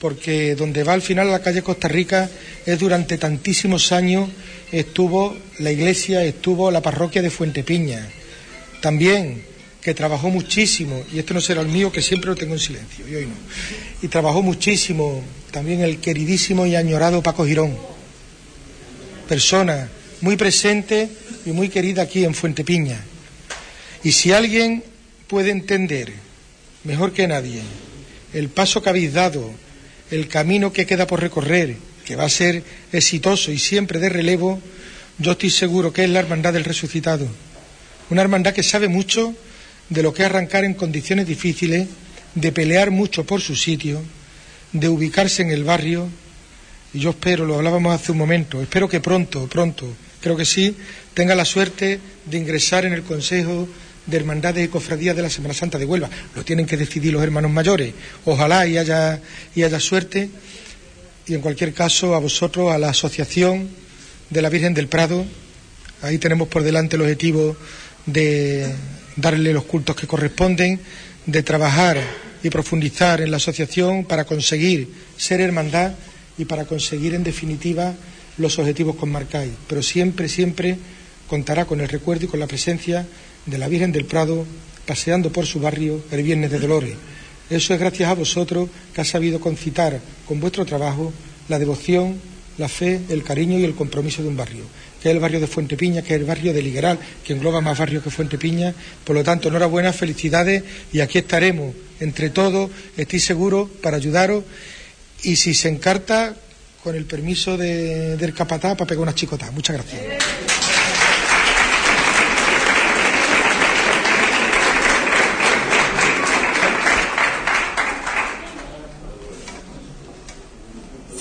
porque 0.00 0.56
donde 0.56 0.82
va 0.82 0.94
al 0.94 1.00
final 1.00 1.30
la 1.30 1.42
calle 1.42 1.62
Costa 1.62 1.86
Rica 1.86 2.28
es 2.66 2.76
durante 2.76 3.18
tantísimos 3.18 3.92
años 3.92 4.28
estuvo 4.72 5.36
la 5.60 5.70
iglesia, 5.70 6.24
estuvo 6.24 6.72
la 6.72 6.80
parroquia 6.80 7.22
de 7.22 7.30
Fuente 7.30 7.62
Piña. 7.62 8.04
También 8.80 9.44
que 9.80 9.94
trabajó 9.94 10.28
muchísimo, 10.28 11.04
y 11.12 11.20
esto 11.20 11.34
no 11.34 11.40
será 11.40 11.60
el 11.60 11.68
mío, 11.68 11.92
que 11.92 12.02
siempre 12.02 12.30
lo 12.30 12.34
tengo 12.34 12.54
en 12.54 12.58
silencio, 12.58 13.06
y 13.08 13.14
hoy 13.14 13.26
no, 13.26 13.34
y 14.02 14.08
trabajó 14.08 14.42
muchísimo 14.42 15.22
también 15.52 15.82
el 15.82 15.98
queridísimo 16.00 16.66
y 16.66 16.74
añorado 16.74 17.22
Paco 17.22 17.46
Girón, 17.46 17.78
persona 19.28 19.88
muy 20.20 20.36
presente 20.36 21.08
y 21.46 21.50
muy 21.50 21.68
querida 21.68 22.02
aquí 22.02 22.24
en 22.24 22.34
Fuente 22.34 22.64
Piña. 22.64 23.00
Y 24.02 24.10
si 24.10 24.32
alguien 24.32 24.82
puede 25.28 25.52
entender 25.52 26.21
mejor 26.84 27.12
que 27.12 27.26
nadie 27.26 27.62
el 28.32 28.48
paso 28.48 28.82
que 28.82 28.90
habéis 28.90 29.12
dado, 29.12 29.52
el 30.10 30.28
camino 30.28 30.72
que 30.72 30.86
queda 30.86 31.06
por 31.06 31.20
recorrer, 31.20 31.76
que 32.04 32.16
va 32.16 32.24
a 32.24 32.30
ser 32.30 32.62
exitoso 32.92 33.52
y 33.52 33.58
siempre 33.58 33.98
de 33.98 34.08
relevo, 34.08 34.60
yo 35.18 35.32
estoy 35.32 35.50
seguro 35.50 35.92
que 35.92 36.04
es 36.04 36.10
la 36.10 36.20
hermandad 36.20 36.52
del 36.52 36.64
resucitado. 36.64 37.26
Una 38.10 38.22
hermandad 38.22 38.54
que 38.54 38.62
sabe 38.62 38.88
mucho 38.88 39.34
de 39.88 40.02
lo 40.02 40.12
que 40.12 40.22
es 40.22 40.26
arrancar 40.26 40.64
en 40.64 40.74
condiciones 40.74 41.26
difíciles, 41.26 41.86
de 42.34 42.52
pelear 42.52 42.90
mucho 42.90 43.24
por 43.24 43.40
su 43.40 43.54
sitio, 43.54 44.02
de 44.72 44.88
ubicarse 44.88 45.42
en 45.42 45.50
el 45.50 45.64
barrio. 45.64 46.08
Y 46.94 47.00
yo 47.00 47.10
espero, 47.10 47.44
lo 47.44 47.56
hablábamos 47.56 47.94
hace 47.94 48.12
un 48.12 48.18
momento, 48.18 48.60
espero 48.60 48.88
que 48.88 49.00
pronto, 49.00 49.46
pronto, 49.46 49.86
creo 50.20 50.36
que 50.36 50.44
sí, 50.44 50.74
tenga 51.14 51.34
la 51.34 51.44
suerte 51.44 52.00
de 52.24 52.38
ingresar 52.38 52.86
en 52.86 52.94
el 52.94 53.02
Consejo 53.02 53.68
de 54.06 54.16
Hermandades 54.16 54.64
y 54.64 54.68
Cofradías 54.68 55.16
de 55.16 55.22
la 55.22 55.30
Semana 55.30 55.54
Santa 55.54 55.78
de 55.78 55.84
Huelva. 55.84 56.10
Lo 56.34 56.44
tienen 56.44 56.66
que 56.66 56.76
decidir 56.76 57.12
los 57.12 57.22
hermanos 57.22 57.50
mayores. 57.50 57.92
Ojalá 58.24 58.66
y 58.66 58.78
haya, 58.78 59.20
y 59.54 59.62
haya 59.62 59.80
suerte. 59.80 60.28
Y 61.26 61.34
en 61.34 61.40
cualquier 61.40 61.72
caso, 61.72 62.14
a 62.14 62.18
vosotros, 62.18 62.72
a 62.72 62.78
la 62.78 62.90
Asociación 62.90 63.68
de 64.30 64.42
la 64.42 64.48
Virgen 64.48 64.74
del 64.74 64.88
Prado, 64.88 65.24
ahí 66.02 66.18
tenemos 66.18 66.48
por 66.48 66.62
delante 66.62 66.96
el 66.96 67.02
objetivo 67.02 67.56
de 68.06 68.74
darle 69.16 69.52
los 69.52 69.64
cultos 69.64 69.94
que 69.94 70.06
corresponden, 70.06 70.80
de 71.26 71.42
trabajar 71.42 72.00
y 72.42 72.50
profundizar 72.50 73.20
en 73.20 73.30
la 73.30 73.36
asociación 73.36 74.04
para 74.04 74.24
conseguir 74.24 74.88
ser 75.16 75.40
hermandad 75.40 75.92
y 76.38 76.44
para 76.44 76.64
conseguir, 76.64 77.14
en 77.14 77.22
definitiva, 77.22 77.94
los 78.38 78.58
objetivos 78.58 78.96
que 78.96 79.06
marcáis. 79.06 79.52
Pero 79.68 79.82
siempre, 79.82 80.28
siempre 80.28 80.76
contará 81.28 81.66
con 81.66 81.80
el 81.80 81.88
recuerdo 81.88 82.24
y 82.24 82.28
con 82.28 82.40
la 82.40 82.46
presencia 82.46 83.06
de 83.46 83.58
la 83.58 83.68
Virgen 83.68 83.92
del 83.92 84.04
Prado 84.04 84.46
paseando 84.86 85.30
por 85.30 85.46
su 85.46 85.60
barrio 85.60 86.02
el 86.10 86.22
Viernes 86.22 86.50
de 86.50 86.58
Dolores. 86.58 86.94
Eso 87.50 87.74
es 87.74 87.80
gracias 87.80 88.08
a 88.08 88.14
vosotros 88.14 88.68
que 88.94 89.00
ha 89.00 89.04
sabido 89.04 89.40
concitar 89.40 90.00
con 90.26 90.40
vuestro 90.40 90.64
trabajo 90.64 91.12
la 91.48 91.58
devoción, 91.58 92.20
la 92.58 92.68
fe, 92.68 93.00
el 93.08 93.22
cariño 93.22 93.58
y 93.58 93.64
el 93.64 93.74
compromiso 93.74 94.22
de 94.22 94.28
un 94.28 94.36
barrio, 94.36 94.64
que 95.02 95.08
es 95.08 95.14
el 95.14 95.20
barrio 95.20 95.40
de 95.40 95.46
Fuente 95.46 95.76
Piña, 95.76 96.02
que 96.02 96.14
es 96.14 96.20
el 96.20 96.26
barrio 96.26 96.52
de 96.52 96.62
Ligueral, 96.62 96.98
que 97.24 97.32
engloba 97.32 97.60
más 97.60 97.78
barrios 97.78 98.02
que 98.02 98.10
Fuente 98.10 98.38
Piña. 98.38 98.74
Por 99.04 99.16
lo 99.16 99.24
tanto, 99.24 99.48
enhorabuena, 99.48 99.92
felicidades 99.92 100.62
y 100.92 101.00
aquí 101.00 101.18
estaremos 101.18 101.74
entre 102.00 102.30
todos, 102.30 102.70
estoy 102.96 103.20
seguro, 103.20 103.68
para 103.82 103.96
ayudaros 103.96 104.44
y 105.22 105.36
si 105.36 105.54
se 105.54 105.68
encarta, 105.68 106.34
con 106.82 106.96
el 106.96 107.04
permiso 107.04 107.56
de, 107.56 108.16
del 108.16 108.34
capataz, 108.34 108.76
para 108.76 108.88
pegar 108.88 109.02
unas 109.02 109.14
chicotas. 109.14 109.52
Muchas 109.52 109.76
gracias. 109.76 110.61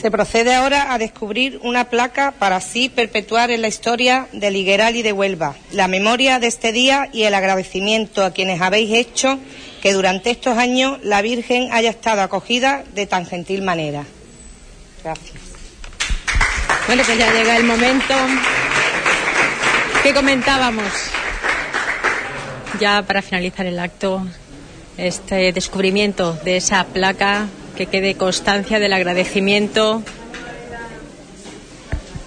Se 0.02 0.10
procede 0.10 0.56
ahora 0.56 0.94
a 0.94 0.98
descubrir 0.98 1.60
una 1.62 1.92
placa 1.92 2.32
para 2.32 2.56
así 2.56 2.90
perpetuar 2.90 3.52
en 3.52 3.62
la 3.62 3.68
historia 3.68 4.28
de 4.32 4.50
Ligueral 4.50 4.96
y 4.96 5.04
de 5.04 5.14
Huelva 5.14 5.56
la 5.72 5.88
memoria 5.88 6.40
de 6.40 6.48
este 6.48 6.72
día 6.72 7.10
y 7.14 7.22
el 7.24 7.36
agradecimiento 7.36 8.26
a 8.26 8.32
quienes 8.32 8.62
habéis 8.62 8.92
hecho 8.96 9.38
que 9.80 9.94
durante 9.94 10.32
estos 10.32 10.58
años 10.58 10.98
la 11.04 11.22
Virgen 11.22 11.72
haya 11.72 11.92
estado 11.92 12.24
acogida 12.24 12.84
de 12.96 13.06
tan 13.06 13.28
gentil 13.28 13.62
manera. 13.62 14.04
Gracias. 15.04 15.40
Bueno, 16.88 17.04
pues 17.06 17.18
ya 17.20 17.32
llega 17.32 17.56
el 17.58 17.64
momento 17.64 18.16
que 20.02 20.16
comentábamos. 20.16 20.92
Ya 22.80 23.04
para 23.04 23.22
finalizar 23.22 23.68
el 23.68 23.78
acto, 23.78 24.26
este 24.98 25.54
descubrimiento 25.54 26.34
de 26.44 26.58
esa 26.58 26.86
placa 26.86 27.48
que 27.76 27.86
quede 27.86 28.16
constancia 28.16 28.80
del 28.80 28.94
agradecimiento 28.94 30.04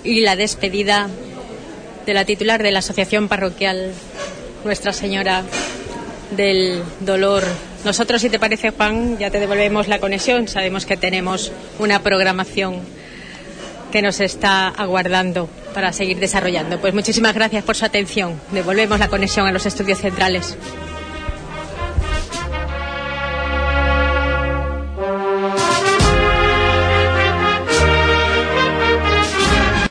y 0.02 0.20
la 0.20 0.36
despedida 0.36 1.08
de 2.06 2.14
la 2.14 2.24
titular 2.24 2.62
de 2.62 2.70
la 2.70 2.80
Asociación 2.80 3.28
Parroquial 3.28 3.92
Nuestra 4.64 4.92
Señora 4.92 5.42
del 6.36 6.82
Dolor. 7.00 7.44
Nosotros, 7.84 8.22
si 8.22 8.30
te 8.30 8.38
parece, 8.38 8.70
Juan, 8.70 9.18
ya 9.18 9.30
te 9.30 9.40
devolvemos 9.40 9.88
la 9.88 9.98
conexión. 9.98 10.48
Sabemos 10.48 10.86
que 10.86 10.96
tenemos 10.96 11.52
una 11.78 12.02
programación 12.02 12.80
que 13.92 14.02
nos 14.02 14.20
está 14.20 14.68
aguardando 14.68 15.48
para 15.72 15.92
seguir 15.92 16.18
desarrollando. 16.18 16.80
Pues 16.80 16.94
muchísimas 16.94 17.34
gracias 17.34 17.62
por 17.64 17.76
su 17.76 17.84
atención. 17.84 18.40
Devolvemos 18.52 18.98
la 18.98 19.08
conexión 19.08 19.46
a 19.46 19.52
los 19.52 19.66
estudios 19.66 20.00
centrales. 20.00 20.56